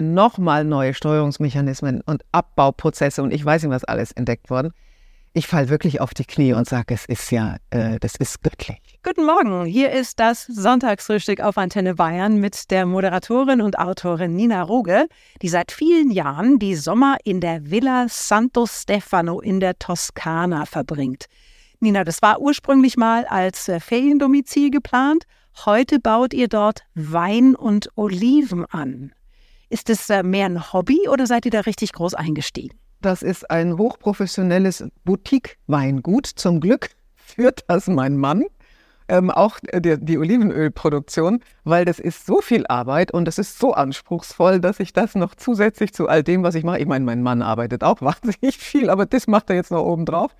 nochmal 0.00 0.64
neue 0.64 0.94
Steuerungsmechanismen 0.94 2.00
und 2.02 2.24
Abbauprozesse 2.32 3.22
und 3.22 3.32
ich 3.32 3.44
weiß 3.44 3.62
nicht 3.62 3.72
was 3.72 3.84
alles 3.84 4.12
entdeckt 4.12 4.50
worden, 4.50 4.72
ich 5.32 5.46
falle 5.46 5.68
wirklich 5.68 6.00
auf 6.00 6.12
die 6.12 6.24
Knie 6.24 6.52
und 6.52 6.68
sage, 6.68 6.94
es 6.94 7.04
ist 7.06 7.30
ja, 7.30 7.56
äh, 7.70 7.98
das 8.00 8.16
ist 8.16 8.42
göttlich. 8.42 8.78
Guten 9.04 9.24
Morgen, 9.24 9.64
hier 9.64 9.92
ist 9.92 10.18
das 10.18 10.44
Sonntagsfrühstück 10.46 11.40
auf 11.40 11.56
Antenne 11.56 11.94
Bayern 11.94 12.36
mit 12.38 12.70
der 12.70 12.84
Moderatorin 12.84 13.60
und 13.60 13.78
Autorin 13.78 14.34
Nina 14.34 14.62
Ruge, 14.62 15.06
die 15.40 15.48
seit 15.48 15.70
vielen 15.72 16.10
Jahren 16.10 16.58
die 16.58 16.74
Sommer 16.74 17.16
in 17.24 17.40
der 17.40 17.70
Villa 17.70 18.06
Santo 18.08 18.66
Stefano 18.66 19.40
in 19.40 19.60
der 19.60 19.78
Toskana 19.78 20.66
verbringt. 20.66 21.26
Nina, 21.78 22.04
das 22.04 22.22
war 22.22 22.40
ursprünglich 22.40 22.96
mal 22.96 23.24
als 23.26 23.68
äh, 23.68 23.78
Feriendomizil 23.78 24.70
geplant. 24.70 25.24
Heute 25.64 26.00
baut 26.00 26.34
ihr 26.34 26.48
dort 26.48 26.82
Wein 26.94 27.54
und 27.54 27.88
Oliven 27.96 28.66
an. 28.66 29.12
Ist 29.68 29.88
es 29.90 30.10
äh, 30.10 30.24
mehr 30.24 30.46
ein 30.46 30.72
Hobby 30.72 31.08
oder 31.08 31.26
seid 31.26 31.44
ihr 31.44 31.52
da 31.52 31.60
richtig 31.60 31.92
groß 31.92 32.14
eingestiegen? 32.14 32.79
Das 33.00 33.22
ist 33.22 33.50
ein 33.50 33.78
hochprofessionelles 33.78 34.84
Boutique-Weingut. 35.04 36.26
Zum 36.26 36.60
Glück 36.60 36.90
führt 37.14 37.64
das 37.66 37.86
mein 37.86 38.18
Mann. 38.18 38.44
Ähm, 39.08 39.30
auch 39.30 39.58
die, 39.60 39.98
die, 39.98 40.18
Olivenölproduktion, 40.18 41.40
weil 41.64 41.84
das 41.84 41.98
ist 41.98 42.26
so 42.26 42.40
viel 42.40 42.66
Arbeit 42.68 43.10
und 43.10 43.26
es 43.26 43.38
ist 43.38 43.58
so 43.58 43.72
anspruchsvoll, 43.72 44.60
dass 44.60 44.78
ich 44.78 44.92
das 44.92 45.16
noch 45.16 45.34
zusätzlich 45.34 45.92
zu 45.92 46.08
all 46.08 46.22
dem, 46.22 46.44
was 46.44 46.54
ich 46.54 46.62
mache, 46.62 46.78
ich 46.78 46.86
meine, 46.86 47.04
mein 47.04 47.22
Mann 47.22 47.42
arbeitet 47.42 47.82
auch 47.82 48.00
wahnsinnig 48.02 48.58
viel, 48.58 48.88
aber 48.88 49.06
das 49.06 49.26
macht 49.26 49.50
er 49.50 49.56
jetzt 49.56 49.72
noch 49.72 49.82
oben 49.82 50.06
drauf, 50.06 50.36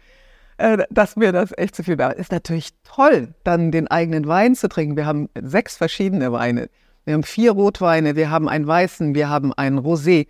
äh, 0.58 0.84
dass 0.88 1.16
mir 1.16 1.32
das 1.32 1.52
echt 1.56 1.74
zu 1.74 1.82
viel 1.82 1.98
wäre. 1.98 2.12
Ist 2.12 2.30
natürlich 2.30 2.68
toll, 2.84 3.34
dann 3.42 3.72
den 3.72 3.88
eigenen 3.88 4.28
Wein 4.28 4.54
zu 4.54 4.68
trinken. 4.68 4.96
Wir 4.96 5.06
haben 5.06 5.28
sechs 5.40 5.76
verschiedene 5.76 6.30
Weine. 6.30 6.68
Wir 7.04 7.14
haben 7.14 7.24
vier 7.24 7.52
Rotweine, 7.52 8.14
wir 8.14 8.30
haben 8.30 8.48
einen 8.48 8.68
weißen, 8.68 9.16
wir 9.16 9.28
haben 9.28 9.52
einen 9.52 9.80
Rosé 9.80 10.28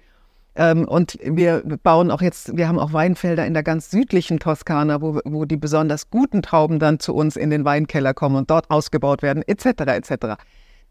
ähm, 0.60 0.86
und 0.86 1.18
wir 1.22 1.62
bauen 1.82 2.10
auch 2.10 2.20
jetzt, 2.20 2.54
wir 2.54 2.68
haben 2.68 2.78
auch 2.78 2.92
Weinfelder 2.92 3.46
in 3.46 3.54
der 3.54 3.62
ganz 3.62 3.90
südlichen 3.90 4.38
Toskana, 4.38 5.00
wo, 5.00 5.18
wo 5.24 5.46
die 5.46 5.56
besonders 5.56 6.10
guten 6.10 6.42
Trauben 6.42 6.78
dann 6.78 7.00
zu 7.00 7.14
uns 7.14 7.36
in 7.36 7.48
den 7.48 7.64
Weinkeller 7.64 8.12
kommen 8.12 8.36
und 8.36 8.50
dort 8.50 8.70
ausgebaut 8.70 9.22
werden, 9.22 9.42
etc. 9.46 9.64
etc. 9.86 10.12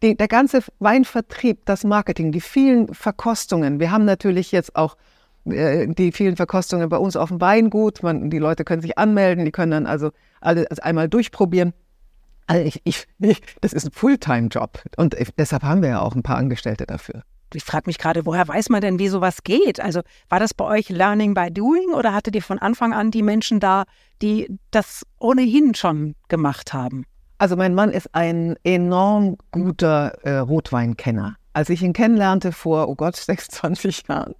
Die, 0.02 0.16
der 0.16 0.26
ganze 0.26 0.62
Weinvertrieb, 0.80 1.64
das 1.66 1.84
Marketing, 1.84 2.32
die 2.32 2.40
vielen 2.40 2.92
Verkostungen. 2.92 3.78
Wir 3.78 3.92
haben 3.92 4.04
natürlich 4.04 4.50
jetzt 4.50 4.74
auch 4.74 4.96
äh, 5.44 5.86
die 5.86 6.10
vielen 6.10 6.34
Verkostungen 6.34 6.88
bei 6.88 6.96
uns 6.96 7.14
auf 7.14 7.28
dem 7.28 7.40
Weingut. 7.40 8.02
Man, 8.02 8.28
die 8.28 8.38
Leute 8.38 8.64
können 8.64 8.82
sich 8.82 8.98
anmelden, 8.98 9.44
die 9.44 9.52
können 9.52 9.70
dann 9.70 9.86
also 9.86 10.10
alles 10.40 10.80
einmal 10.80 11.08
durchprobieren. 11.08 11.74
Also 12.48 12.64
ich, 12.66 12.80
ich, 12.82 13.06
das 13.60 13.72
ist 13.72 13.86
ein 13.86 13.92
Fulltime-Job 13.92 14.82
und 14.96 15.14
deshalb 15.38 15.62
haben 15.62 15.80
wir 15.80 15.90
ja 15.90 16.00
auch 16.00 16.16
ein 16.16 16.24
paar 16.24 16.38
Angestellte 16.38 16.86
dafür 16.86 17.22
ich 17.54 17.64
frage 17.64 17.84
mich 17.86 17.98
gerade, 17.98 18.26
woher 18.26 18.46
weiß 18.46 18.68
man 18.68 18.80
denn, 18.80 18.98
wie 18.98 19.08
sowas 19.08 19.42
geht? 19.42 19.80
Also 19.80 20.00
war 20.28 20.40
das 20.40 20.54
bei 20.54 20.64
euch 20.64 20.88
Learning 20.88 21.34
by 21.34 21.50
Doing 21.50 21.92
oder 21.94 22.14
hattet 22.14 22.34
ihr 22.34 22.42
von 22.42 22.58
Anfang 22.58 22.92
an 22.92 23.10
die 23.10 23.22
Menschen 23.22 23.60
da, 23.60 23.84
die 24.22 24.58
das 24.70 25.06
ohnehin 25.18 25.74
schon 25.74 26.14
gemacht 26.28 26.72
haben? 26.72 27.04
Also 27.38 27.56
mein 27.56 27.74
Mann 27.74 27.90
ist 27.90 28.14
ein 28.14 28.56
enorm 28.64 29.38
guter 29.50 30.18
äh, 30.24 30.38
Rotweinkenner. 30.38 31.36
Als 31.54 31.70
ich 31.70 31.82
ihn 31.82 31.94
kennenlernte 31.94 32.52
vor, 32.52 32.88
oh 32.88 32.94
Gott, 32.94 33.16
26 33.16 34.04
Jahren, 34.08 34.34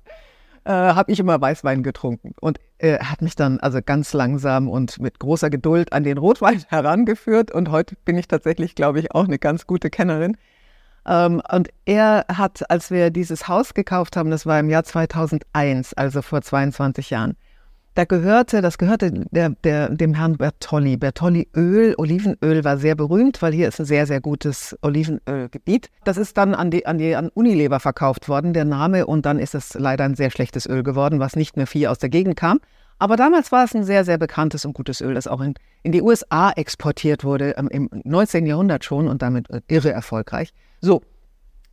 äh, 0.65 0.73
habe 0.73 1.11
ich 1.11 1.19
immer 1.19 1.41
Weißwein 1.41 1.83
getrunken. 1.83 2.35
Und 2.41 2.59
äh, 2.79 2.99
hat 2.99 3.23
mich 3.23 3.37
dann 3.37 3.59
also 3.61 3.81
ganz 3.85 4.13
langsam 4.13 4.69
und 4.69 5.01
mit 5.01 5.19
großer 5.19 5.49
Geduld 5.49 5.93
an 5.93 6.05
den 6.05 6.19
Rotwein 6.19 6.63
herangeführt. 6.69 7.51
Und 7.51 7.71
heute 7.71 7.97
bin 8.05 8.19
ich 8.19 8.29
tatsächlich, 8.29 8.75
glaube 8.75 9.01
ich, 9.01 9.13
auch 9.15 9.25
eine 9.25 9.39
ganz 9.39 9.67
gute 9.67 9.89
Kennerin. 9.89 10.37
Ähm, 11.07 11.43
und 11.53 11.69
er 11.85 12.25
hat, 12.29 12.69
als 12.71 12.91
wir 12.91 13.11
dieses 13.11 13.49
Haus 13.49 13.75
gekauft 13.75 14.17
haben, 14.17 14.31
das 14.31 14.47
war 14.47 14.59
im 14.61 14.71
Jahr 14.71 14.85
2001, 14.85 15.95
also 15.95 16.23
vor 16.23 16.43
22 16.43 17.11
Jahren, 17.11 17.37
da 17.95 18.05
gehörte, 18.05 18.63
das 18.63 18.79
gehörte 18.79 19.11
der, 19.31 19.51
der, 19.65 19.89
dem 19.89 20.15
Herrn 20.15 20.37
Bertolli. 20.37 20.97
Bertolli 20.97 21.49
Öl, 21.57 21.95
Olivenöl 21.99 22.63
war 22.63 22.79
sehr 22.79 22.95
berühmt, 22.95 23.43
weil 23.43 23.53
hier 23.53 23.67
ist 23.67 23.81
ein 23.81 23.87
sehr, 23.87 24.07
sehr 24.07 24.21
gutes 24.21 24.77
Olivenölgebiet. 24.83 25.91
Das 26.05 26.17
ist 26.17 26.37
dann 26.39 26.55
an 26.55 26.71
die, 26.71 26.87
an 26.87 26.99
die 26.99 27.17
an 27.17 27.31
Unilever 27.31 27.81
verkauft 27.81 28.29
worden, 28.29 28.53
der 28.53 28.65
Name, 28.65 29.07
und 29.07 29.27
dann 29.27 29.41
ist 29.41 29.57
es 29.57 29.75
leider 29.75 30.05
ein 30.05 30.15
sehr 30.15 30.31
schlechtes 30.31 30.67
Öl 30.67 30.85
geworden, 30.85 31.19
was 31.19 31.35
nicht 31.35 31.57
mehr 31.57 31.67
viel 31.67 31.89
aus 31.89 31.99
der 31.99 32.11
Gegend 32.11 32.37
kam. 32.37 32.61
Aber 33.01 33.17
damals 33.17 33.51
war 33.51 33.65
es 33.65 33.75
ein 33.75 33.83
sehr, 33.83 34.05
sehr 34.05 34.19
bekanntes 34.19 34.67
und 34.67 34.75
gutes 34.75 35.01
Öl, 35.01 35.15
das 35.15 35.27
auch 35.27 35.41
in, 35.41 35.55
in 35.83 35.91
die 35.91 36.03
USA 36.03 36.51
exportiert 36.51 37.25
wurde, 37.25 37.55
ähm, 37.57 37.69
im 37.69 37.89
19. 38.05 38.45
Jahrhundert 38.45 38.85
schon 38.85 39.09
und 39.09 39.23
damit 39.23 39.49
äh, 39.49 39.63
irre 39.69 39.91
erfolgreich. 39.91 40.53
So, 40.83 41.01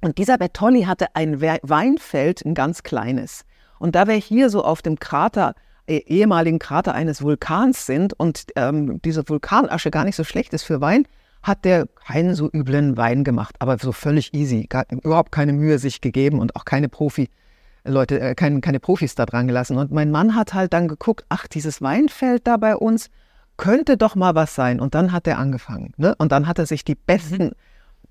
und 0.02 0.18
dieser 0.18 0.38
Bertolli 0.38 0.84
hatte 0.84 1.08
ein 1.16 1.42
Weinfeld, 1.42 2.46
ein 2.46 2.54
ganz 2.54 2.82
kleines. 2.82 3.44
Und 3.78 3.96
da 3.96 4.08
wir 4.08 4.16
hier 4.16 4.50
so 4.50 4.64
auf 4.64 4.82
dem 4.82 5.00
Krater, 5.00 5.54
eh, 5.86 5.98
ehemaligen 5.98 6.60
Krater 6.60 6.94
eines 6.94 7.22
Vulkans 7.22 7.86
sind 7.86 8.14
und 8.14 8.46
ähm, 8.56 9.02
diese 9.02 9.28
Vulkanasche 9.28 9.92
gar 9.92 10.06
nicht 10.06 10.16
so 10.16 10.24
schlecht 10.24 10.54
ist 10.54 10.64
für 10.64 10.80
Wein, 10.80 11.08
hat 11.44 11.66
der 11.66 11.88
keinen 11.88 12.36
so 12.36 12.50
üblen 12.54 12.96
Wein 12.96 13.26
gemacht, 13.26 13.56
aber 13.60 13.78
so 13.78 13.92
völlig 13.92 14.34
easy, 14.34 14.66
gar, 14.68 14.86
überhaupt 14.90 15.34
keine 15.34 15.52
Mühe 15.52 15.78
sich 15.78 16.00
gegeben 16.00 16.40
und 16.40 16.56
auch 16.56 16.64
keine 16.64 16.88
Profi. 16.88 17.28
Leute, 17.88 18.20
äh, 18.20 18.36
keine, 18.36 18.62
keine 18.62 18.80
Profis 18.80 19.16
da 19.16 19.26
dran 19.26 19.48
gelassen. 19.48 19.78
Und 19.78 19.92
mein 19.92 20.12
Mann 20.12 20.36
hat 20.36 20.54
halt 20.54 20.74
dann 20.74 20.88
geguckt, 20.88 21.26
ach, 21.30 21.48
dieses 21.48 21.82
Weinfeld 21.82 22.46
da 22.48 22.58
bei 22.58 22.76
uns 22.76 23.10
könnte 23.58 23.98
doch 23.98 24.16
mal 24.16 24.36
was 24.36 24.56
sein. 24.56 24.80
Und 24.80 24.96
dann 24.96 25.12
hat 25.12 25.28
er 25.28 25.40
angefangen. 25.40 25.94
Ne? 25.98 26.16
Und 26.18 26.32
dann 26.32 26.48
hat 26.48 26.60
er 26.60 26.66
sich 26.66 26.84
die 26.84 26.96
besten 26.96 27.46
mhm. 27.46 27.52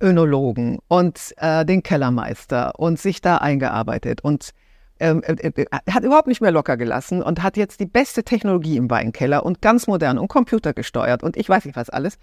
Önologen 0.00 0.78
und 0.88 1.34
äh, 1.38 1.64
den 1.64 1.82
Kellermeister 1.82 2.78
und 2.78 2.98
sich 2.98 3.20
da 3.20 3.38
eingearbeitet 3.38 4.20
und 4.22 4.50
ähm, 4.98 5.22
äh, 5.22 5.48
äh, 5.48 5.64
hat 5.90 6.04
überhaupt 6.04 6.28
nicht 6.28 6.40
mehr 6.40 6.50
locker 6.50 6.76
gelassen 6.76 7.22
und 7.22 7.42
hat 7.42 7.56
jetzt 7.56 7.80
die 7.80 7.86
beste 7.86 8.22
Technologie 8.22 8.76
im 8.76 8.90
Weinkeller 8.90 9.44
und 9.44 9.62
ganz 9.62 9.86
modern 9.86 10.18
und 10.18 10.28
computergesteuert 10.28 11.22
und 11.22 11.36
ich 11.36 11.48
weiß 11.48 11.64
nicht 11.64 11.76
was 11.76 11.90
alles. 11.90 12.18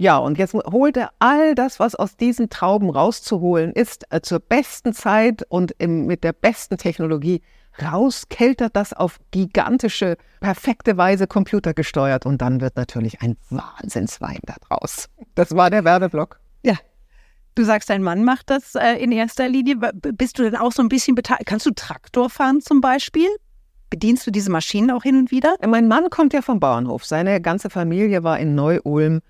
Ja, 0.00 0.16
und 0.16 0.38
jetzt 0.38 0.54
holt 0.54 0.96
er 0.96 1.10
all 1.18 1.54
das, 1.54 1.78
was 1.78 1.94
aus 1.94 2.16
diesen 2.16 2.48
Trauben 2.48 2.88
rauszuholen 2.88 3.70
ist, 3.74 4.06
äh, 4.08 4.22
zur 4.22 4.40
besten 4.40 4.94
Zeit 4.94 5.44
und 5.50 5.74
im, 5.76 6.06
mit 6.06 6.24
der 6.24 6.32
besten 6.32 6.78
Technologie 6.78 7.42
raus, 7.82 8.24
keltert 8.30 8.76
das 8.76 8.94
auf 8.94 9.18
gigantische, 9.30 10.16
perfekte 10.40 10.96
Weise 10.96 11.26
computergesteuert 11.26 12.24
und 12.24 12.40
dann 12.40 12.62
wird 12.62 12.76
natürlich 12.76 13.20
ein 13.20 13.36
Wahnsinnswein 13.50 14.38
daraus. 14.46 15.10
Das 15.34 15.54
war 15.54 15.68
der 15.68 15.84
Werbeblock. 15.84 16.40
Ja. 16.62 16.76
Du 17.54 17.64
sagst, 17.64 17.90
dein 17.90 18.02
Mann 18.02 18.24
macht 18.24 18.48
das 18.48 18.76
äh, 18.76 18.94
in 18.94 19.12
erster 19.12 19.50
Linie. 19.50 19.76
Bist 19.76 20.38
du 20.38 20.44
denn 20.44 20.56
auch 20.56 20.72
so 20.72 20.80
ein 20.80 20.88
bisschen 20.88 21.14
beteiligt? 21.14 21.44
Kannst 21.44 21.66
du 21.66 21.72
Traktor 21.72 22.30
fahren 22.30 22.62
zum 22.62 22.80
Beispiel? 22.80 23.28
Bedienst 23.90 24.26
du 24.26 24.30
diese 24.30 24.50
Maschinen 24.50 24.92
auch 24.92 25.02
hin 25.02 25.18
und 25.18 25.30
wieder? 25.30 25.56
Mein 25.66 25.88
Mann 25.88 26.08
kommt 26.08 26.32
ja 26.32 26.40
vom 26.40 26.58
Bauernhof. 26.58 27.04
Seine 27.04 27.42
ganze 27.42 27.68
Familie 27.68 28.24
war 28.24 28.38
in 28.38 28.54
Neu-Ulm 28.54 29.20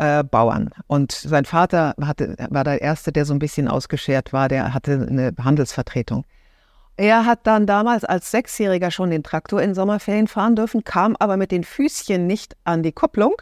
äh, 0.00 0.24
Bauern. 0.24 0.70
Und 0.86 1.12
sein 1.12 1.44
Vater 1.44 1.94
hatte, 2.00 2.34
war 2.48 2.64
der 2.64 2.80
Erste, 2.80 3.12
der 3.12 3.26
so 3.26 3.34
ein 3.34 3.38
bisschen 3.38 3.68
ausgeschert 3.68 4.32
war, 4.32 4.48
der 4.48 4.72
hatte 4.72 5.06
eine 5.08 5.34
Handelsvertretung. 5.38 6.24
Er 6.96 7.26
hat 7.26 7.46
dann 7.46 7.66
damals 7.66 8.04
als 8.04 8.30
Sechsjähriger 8.30 8.90
schon 8.90 9.10
den 9.10 9.22
Traktor 9.22 9.60
in 9.62 9.74
Sommerferien 9.74 10.26
fahren 10.26 10.56
dürfen, 10.56 10.84
kam 10.84 11.16
aber 11.18 11.36
mit 11.36 11.50
den 11.50 11.64
Füßchen 11.64 12.26
nicht 12.26 12.56
an 12.64 12.82
die 12.82 12.92
Kupplung. 12.92 13.34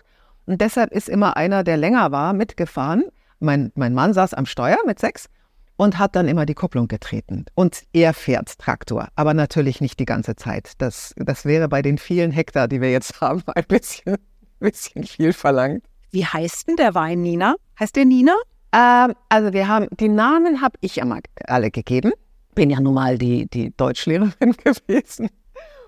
Und 0.46 0.60
deshalb 0.60 0.92
ist 0.92 1.08
immer 1.08 1.36
einer, 1.36 1.62
der 1.62 1.76
länger 1.76 2.10
war, 2.10 2.32
mitgefahren. 2.32 3.04
Mein, 3.38 3.70
mein 3.74 3.94
Mann 3.94 4.12
saß 4.12 4.34
am 4.34 4.46
Steuer 4.46 4.78
mit 4.84 4.98
sechs 4.98 5.28
und 5.76 5.98
hat 5.98 6.16
dann 6.16 6.26
immer 6.26 6.44
die 6.44 6.54
Kupplung 6.54 6.88
getreten. 6.88 7.46
Und 7.54 7.84
er 7.92 8.14
fährt 8.14 8.58
Traktor, 8.58 9.08
aber 9.14 9.32
natürlich 9.32 9.80
nicht 9.80 10.00
die 10.00 10.06
ganze 10.06 10.34
Zeit. 10.34 10.72
Das, 10.78 11.14
das 11.16 11.44
wäre 11.44 11.68
bei 11.68 11.82
den 11.82 11.98
vielen 11.98 12.32
Hektar, 12.32 12.66
die 12.66 12.80
wir 12.80 12.90
jetzt 12.90 13.20
haben, 13.20 13.42
ein 13.54 13.64
bisschen, 13.68 14.16
bisschen 14.58 15.04
viel 15.04 15.32
verlangt. 15.32 15.84
Wie 16.10 16.24
heißt 16.24 16.68
denn 16.68 16.76
der 16.76 16.94
Wein, 16.94 17.20
Nina? 17.20 17.56
Heißt 17.78 17.96
der 17.96 18.04
Nina? 18.04 18.34
Ähm, 18.72 19.14
also 19.28 19.52
wir 19.52 19.68
haben, 19.68 19.88
die 19.98 20.08
Namen 20.08 20.60
habe 20.60 20.76
ich 20.80 20.98
immer 20.98 21.20
alle 21.46 21.70
gegeben. 21.70 22.12
Bin 22.54 22.70
ja 22.70 22.80
nun 22.80 22.94
mal 22.94 23.18
die, 23.18 23.46
die 23.46 23.74
Deutschlehrerin 23.76 24.52
gewesen 24.64 25.30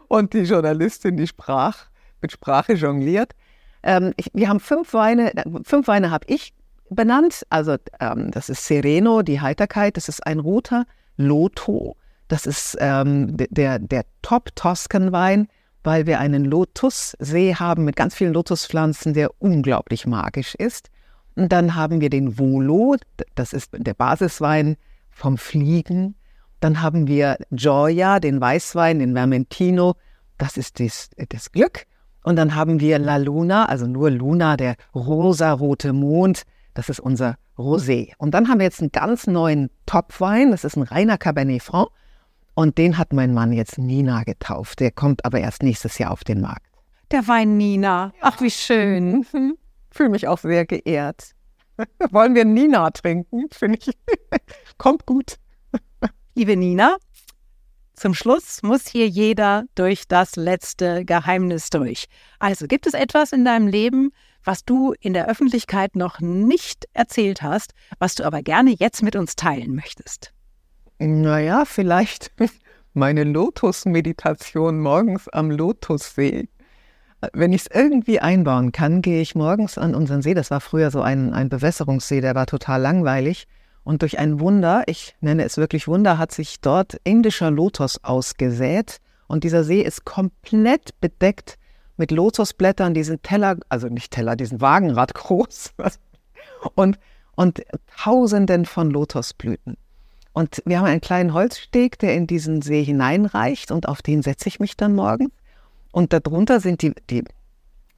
und 0.09 0.33
die 0.33 0.43
Journalistin, 0.43 1.17
die 1.17 1.27
sprach, 1.27 1.87
mit 2.21 2.33
Sprache 2.33 2.75
jongliert. 2.75 3.33
Ähm, 3.83 4.13
ich, 4.17 4.27
wir 4.35 4.49
haben 4.49 4.61
fünf 4.61 4.93
Weine, 4.93 5.33
fünf 5.65 5.89
Weine 5.89 6.11
habe 6.11 6.27
ich 6.29 6.53
benannt. 6.91 7.47
Also 7.49 7.77
ähm, 8.01 8.31
das 8.31 8.49
ist 8.49 8.67
Sereno, 8.67 9.23
die 9.23 9.41
Heiterkeit, 9.41 9.97
das 9.97 10.09
ist 10.09 10.27
ein 10.27 10.39
roter 10.39 10.85
Loto. 11.17 11.97
Das 12.29 12.47
ist 12.47 12.77
ähm, 12.81 13.37
der, 13.37 13.79
der 13.79 14.05
Top-Toscan-Wein 14.23 15.49
weil 15.83 16.07
wir 16.07 16.21
einen 16.21 16.45
Lotussee 16.45 17.55
haben 17.55 17.85
mit 17.85 17.97
ganz 17.97 18.15
vielen 18.15 18.33
Lotuspflanzen, 18.33 19.15
der 19.15 19.31
unglaublich 19.39 20.07
magisch 20.07 20.55
ist. 20.55 20.91
Und 21.37 21.53
dann 21.53 21.75
haben 21.75 22.01
wir 22.01 22.11
den 22.11 22.39
Volo, 22.39 22.97
das 23.35 23.53
ist 23.53 23.71
der 23.73 23.95
Basiswein 23.95 24.77
vom 25.11 25.39
Fliegen. 25.39 26.17
Dann 26.61 26.83
haben 26.83 27.07
wir 27.07 27.39
Gioia, 27.51 28.21
den 28.21 28.41
Weißwein, 28.41 28.99
den 28.99 29.15
Vermentino, 29.15 29.95
das 30.37 30.57
ist 30.57 30.81
das, 30.81 31.11
das 31.29 31.53
Glück. 31.53 31.87
Und 32.23 32.37
dann 32.37 32.55
haben 32.55 32.81
wir 32.81 32.99
La 32.99 33.17
Luna, 33.17 33.67
also 33.67 33.87
nur 33.87 34.11
Luna, 34.11 34.57
der 34.57 34.77
rosarote 34.95 35.93
Mond, 35.93 36.43
das 36.75 36.89
ist 36.89 37.01
unser 37.01 37.37
Rosé. 37.57 38.13
Und 38.19 38.33
dann 38.33 38.49
haben 38.49 38.59
wir 38.59 38.65
jetzt 38.65 38.81
einen 38.81 38.93
ganz 38.93 39.27
neuen 39.27 39.71
Topwein, 39.87 40.51
das 40.51 40.65
ist 40.65 40.77
ein 40.77 40.83
reiner 40.83 41.19
Cabernet 41.19 41.63
Franc. 41.63 41.91
Und 42.61 42.77
den 42.77 42.99
hat 42.99 43.15
mein 43.15 43.33
Mann 43.33 43.53
jetzt 43.53 43.79
Nina 43.79 44.23
getauft. 44.23 44.81
Der 44.81 44.91
kommt 44.91 45.25
aber 45.25 45.41
erst 45.41 45.63
nächstes 45.63 45.97
Jahr 45.97 46.11
auf 46.11 46.25
den 46.25 46.43
Markt. 46.43 46.67
Der 47.11 47.27
Wein 47.27 47.57
Nina. 47.57 48.13
Ach, 48.21 48.39
wie 48.43 48.51
schön. 48.51 49.25
Mhm. 49.33 49.57
Fühle 49.91 50.11
mich 50.11 50.29
auch 50.29 50.37
sehr 50.37 50.67
geehrt. 50.67 51.31
Wollen 52.11 52.35
wir 52.35 52.45
Nina 52.45 52.91
trinken? 52.91 53.47
Finde 53.51 53.79
ich. 53.79 53.97
Kommt 54.77 55.07
gut. 55.07 55.37
Liebe 56.35 56.55
Nina, 56.55 56.99
zum 57.95 58.13
Schluss 58.13 58.63
muss 58.63 58.87
hier 58.87 59.09
jeder 59.09 59.65
durch 59.75 60.07
das 60.07 60.37
letzte 60.37 61.07
Geheimnis 61.07 61.71
durch. 61.71 62.09
Also 62.41 62.67
gibt 62.67 62.87
es 62.87 62.93
etwas 62.93 63.33
in 63.33 63.47
deinem 63.47 63.69
Leben, 63.69 64.13
was 64.45 64.67
du 64.67 64.93
in 65.01 65.15
der 65.15 65.29
Öffentlichkeit 65.29 65.97
noch 65.97 66.21
nicht 66.21 66.85
erzählt 66.93 67.41
hast, 67.41 67.73
was 67.99 68.17
du 68.17 68.25
aber 68.25 68.43
gerne 68.43 68.75
jetzt 68.79 69.03
mit 69.03 69.17
uns 69.17 69.35
teilen 69.35 69.75
möchtest? 69.75 70.35
Naja, 71.03 71.65
vielleicht 71.65 72.31
meine 72.93 73.25
Lotus-Meditation 73.25 74.81
morgens 74.81 75.31
am 75.31 75.51
Lotussee. 75.51 76.51
Wenn 77.33 77.55
ich 77.55 77.63
es 77.63 77.69
irgendwie 77.75 78.21
einbauen 78.21 78.71
kann, 78.71 79.01
gehe 79.01 79.23
ich 79.23 79.35
morgens 79.35 79.79
an 79.79 79.95
unseren 79.95 80.21
See. 80.21 80.35
Das 80.35 80.51
war 80.51 80.61
früher 80.61 80.91
so 80.91 81.01
ein, 81.01 81.33
ein 81.33 81.49
Bewässerungssee, 81.49 82.21
der 82.21 82.35
war 82.35 82.45
total 82.45 82.83
langweilig. 82.83 83.47
Und 83.83 84.03
durch 84.03 84.19
ein 84.19 84.41
Wunder, 84.41 84.83
ich 84.89 85.17
nenne 85.23 85.45
es 85.45 85.57
wirklich 85.57 85.89
Wunder, 85.89 86.19
hat 86.19 86.33
sich 86.33 86.61
dort 86.61 87.01
indischer 87.05 87.51
Lotus 87.51 88.05
ausgesät. 88.05 88.99
Und 89.27 89.43
dieser 89.43 89.65
See 89.65 89.81
ist 89.81 90.05
komplett 90.05 91.01
bedeckt 91.01 91.57
mit 91.97 92.11
Lotusblättern, 92.11 92.93
die 92.93 93.05
sind 93.05 93.23
Teller, 93.23 93.57
also 93.71 93.89
nicht 93.89 94.13
Teller, 94.13 94.37
die 94.37 94.45
sind 94.45 94.61
Wagenrad 94.61 95.15
groß. 95.15 95.73
Und, 96.75 96.99
und 97.37 97.63
Tausenden 97.97 98.67
von 98.67 98.91
Lotusblüten. 98.91 99.79
Und 100.33 100.63
wir 100.65 100.79
haben 100.79 100.87
einen 100.87 101.01
kleinen 101.01 101.35
Holzsteg, 101.35 101.99
der 101.99 102.15
in 102.15 102.27
diesen 102.27 102.63
See 102.63 102.85
hineinreicht 102.85 103.71
und 103.73 103.89
auf 103.89 104.03
den 104.03 104.23
setze 104.23 104.49
ich 104.49 104.61
mich 104.61 104.77
dann 104.77 104.95
morgen. 104.95 105.33
Und 105.93 106.13
darunter 106.13 106.61
sind 106.61 106.83
die, 106.83 106.95
die 107.11 107.25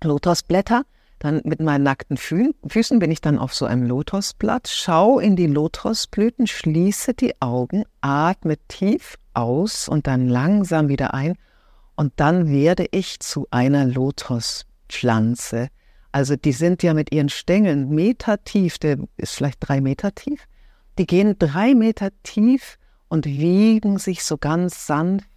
Lotusblätter. 0.02 0.84
Dann 1.18 1.40
mit 1.44 1.60
meinen 1.60 1.84
nackten 1.84 2.16
Fü 2.16 2.52
Füßen 2.66 2.98
bin 2.98 3.12
ich 3.12 3.20
dann 3.20 3.38
auf 3.38 3.54
so 3.54 3.64
einem 3.64 3.86
Lotusblatt, 3.86 4.66
schaue 4.66 5.22
in 5.22 5.36
die 5.36 5.46
Lotusblüten, 5.46 6.48
schließe 6.48 7.14
die 7.14 7.40
Augen, 7.40 7.84
atme 8.00 8.56
tief 8.66 9.18
aus 9.34 9.88
und 9.88 10.08
dann 10.08 10.28
langsam 10.28 10.88
wieder 10.88 11.14
ein. 11.14 11.36
Und 11.94 12.12
dann 12.16 12.50
werde 12.50 12.86
ich 12.90 13.20
zu 13.20 13.46
einer 13.52 13.84
Lotuspflanze. 13.84 15.68
Also 16.10 16.34
die 16.34 16.52
sind 16.52 16.82
ja 16.82 16.92
mit 16.92 17.12
ihren 17.12 17.28
Stängeln 17.28 17.90
Meter 17.90 18.42
tief, 18.42 18.78
der 18.78 18.98
ist 19.16 19.34
vielleicht 19.34 19.58
drei 19.60 19.80
Meter 19.80 20.14
tief. 20.14 20.48
Die 20.98 21.06
gehen 21.06 21.36
drei 21.38 21.74
Meter 21.74 22.10
tief 22.22 22.78
und 23.08 23.26
wiegen 23.26 23.98
sich 23.98 24.24
so 24.24 24.38
ganz 24.38 24.86
sanft 24.86 25.28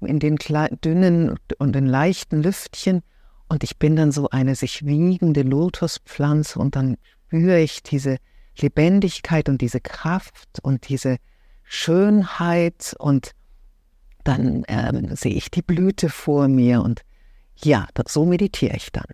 in 0.00 0.18
den 0.18 0.36
dünnen 0.36 1.38
und 1.58 1.74
den 1.74 1.86
leichten 1.86 2.42
Lüftchen. 2.42 3.02
Und 3.48 3.64
ich 3.64 3.78
bin 3.78 3.96
dann 3.96 4.12
so 4.12 4.30
eine 4.30 4.54
sich 4.54 4.84
wiegende 4.84 5.42
Lotuspflanze 5.42 6.58
und 6.58 6.76
dann 6.76 6.96
spüre 7.26 7.60
ich 7.60 7.82
diese 7.82 8.16
Lebendigkeit 8.58 9.48
und 9.48 9.60
diese 9.60 9.80
Kraft 9.80 10.58
und 10.62 10.88
diese 10.88 11.18
Schönheit 11.64 12.94
und 12.98 13.32
dann 14.24 14.64
äh, 14.64 15.16
sehe 15.16 15.34
ich 15.34 15.50
die 15.50 15.62
Blüte 15.62 16.08
vor 16.08 16.48
mir 16.48 16.82
und 16.82 17.02
ja, 17.56 17.86
das, 17.94 18.12
so 18.12 18.24
meditiere 18.24 18.76
ich 18.76 18.92
dann. 18.92 19.06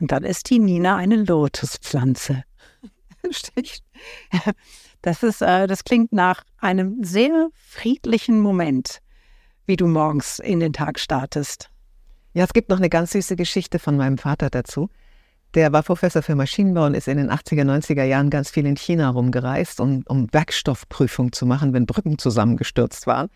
Und 0.00 0.12
dann 0.12 0.24
ist 0.24 0.50
die 0.50 0.58
Nina 0.58 0.96
eine 0.96 1.16
Lotuspflanze. 1.16 2.44
Das, 5.02 5.22
ist, 5.22 5.40
äh, 5.40 5.68
das 5.68 5.84
klingt 5.84 6.12
nach 6.12 6.42
einem 6.58 7.04
sehr 7.04 7.48
friedlichen 7.54 8.40
Moment, 8.40 8.98
wie 9.64 9.76
du 9.76 9.86
morgens 9.86 10.40
in 10.40 10.58
den 10.58 10.72
Tag 10.72 10.98
startest. 10.98 11.70
Ja, 12.34 12.44
es 12.44 12.52
gibt 12.52 12.70
noch 12.70 12.78
eine 12.78 12.88
ganz 12.88 13.12
süße 13.12 13.36
Geschichte 13.36 13.78
von 13.78 13.96
meinem 13.96 14.18
Vater 14.18 14.50
dazu. 14.50 14.90
Der 15.54 15.72
war 15.72 15.82
Professor 15.82 16.22
für 16.22 16.34
Maschinenbau 16.34 16.86
und 16.86 16.94
ist 16.94 17.08
in 17.08 17.18
den 17.18 17.30
80er, 17.30 17.62
90er 17.62 18.02
Jahren 18.02 18.30
ganz 18.30 18.50
viel 18.50 18.66
in 18.66 18.76
China 18.76 19.08
rumgereist, 19.10 19.80
um, 19.80 20.02
um 20.08 20.26
Werkstoffprüfung 20.32 21.32
zu 21.32 21.46
machen, 21.46 21.72
wenn 21.72 21.86
Brücken 21.86 22.18
zusammengestürzt 22.18 23.06
waren. 23.06 23.28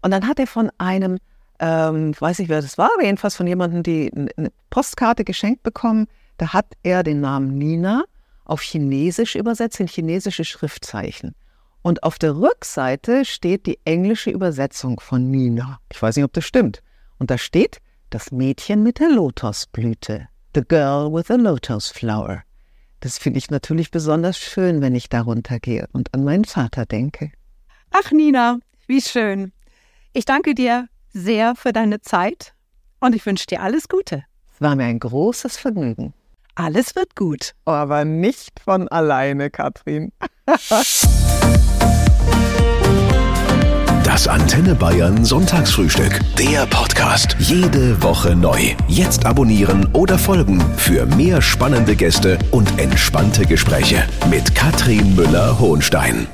Und 0.00 0.10
dann 0.12 0.26
hat 0.26 0.40
er 0.40 0.46
von 0.46 0.70
einem, 0.78 1.18
ähm, 1.60 2.14
weiß 2.18 2.38
nicht, 2.38 2.48
wer 2.48 2.62
das 2.62 2.78
war, 2.78 2.90
aber 2.94 3.04
jedenfalls 3.04 3.36
von 3.36 3.46
jemandem, 3.46 3.82
die 3.82 4.10
eine 4.14 4.50
Postkarte 4.70 5.24
geschenkt 5.24 5.62
bekommen. 5.62 6.06
Da 6.38 6.54
hat 6.54 6.72
er 6.82 7.02
den 7.02 7.20
Namen 7.20 7.58
Nina 7.58 8.04
auf 8.44 8.62
Chinesisch 8.62 9.34
übersetzt, 9.34 9.80
in 9.80 9.86
chinesische 9.86 10.44
Schriftzeichen. 10.44 11.34
Und 11.82 12.02
auf 12.04 12.18
der 12.18 12.36
Rückseite 12.36 13.24
steht 13.24 13.66
die 13.66 13.78
englische 13.84 14.30
Übersetzung 14.30 15.00
von 15.00 15.30
Nina. 15.30 15.80
Ich 15.92 16.00
weiß 16.00 16.16
nicht, 16.16 16.24
ob 16.24 16.32
das 16.32 16.44
stimmt. 16.44 16.82
Und 17.18 17.30
da 17.30 17.38
steht 17.38 17.78
das 18.10 18.30
Mädchen 18.30 18.82
mit 18.82 19.00
der 19.00 19.10
Lotusblüte. 19.10 20.28
The 20.54 20.62
girl 20.62 21.12
with 21.12 21.26
the 21.28 21.34
lotus 21.34 21.88
flower. 21.88 22.42
Das 23.00 23.18
finde 23.18 23.38
ich 23.38 23.50
natürlich 23.50 23.90
besonders 23.90 24.38
schön, 24.38 24.80
wenn 24.80 24.94
ich 24.94 25.08
darunter 25.08 25.58
gehe 25.58 25.88
und 25.92 26.14
an 26.14 26.22
meinen 26.22 26.44
Vater 26.44 26.86
denke. 26.86 27.32
Ach, 27.90 28.12
Nina, 28.12 28.58
wie 28.86 29.00
schön. 29.00 29.52
Ich 30.12 30.24
danke 30.24 30.54
dir 30.54 30.88
sehr 31.12 31.56
für 31.56 31.72
deine 31.72 32.00
Zeit 32.00 32.54
und 33.00 33.14
ich 33.16 33.26
wünsche 33.26 33.46
dir 33.46 33.62
alles 33.62 33.88
Gute. 33.88 34.24
Es 34.54 34.60
war 34.60 34.76
mir 34.76 34.84
ein 34.84 35.00
großes 35.00 35.56
Vergnügen. 35.56 36.14
Alles 36.54 36.94
wird 36.94 37.16
gut. 37.16 37.52
Aber 37.64 38.04
nicht 38.04 38.60
von 38.60 38.88
alleine, 38.88 39.50
Katrin. 39.50 40.12
Das 44.04 44.28
Antenne 44.28 44.74
Bayern 44.74 45.24
Sonntagsfrühstück. 45.24 46.20
Der 46.38 46.66
Podcast. 46.66 47.34
Jede 47.38 48.02
Woche 48.02 48.36
neu. 48.36 48.60
Jetzt 48.86 49.24
abonnieren 49.24 49.88
oder 49.94 50.18
folgen 50.18 50.60
für 50.76 51.06
mehr 51.06 51.40
spannende 51.40 51.96
Gäste 51.96 52.38
und 52.50 52.78
entspannte 52.78 53.46
Gespräche 53.46 54.04
mit 54.28 54.54
Katrin 54.54 55.16
Müller-Hohenstein. 55.16 56.26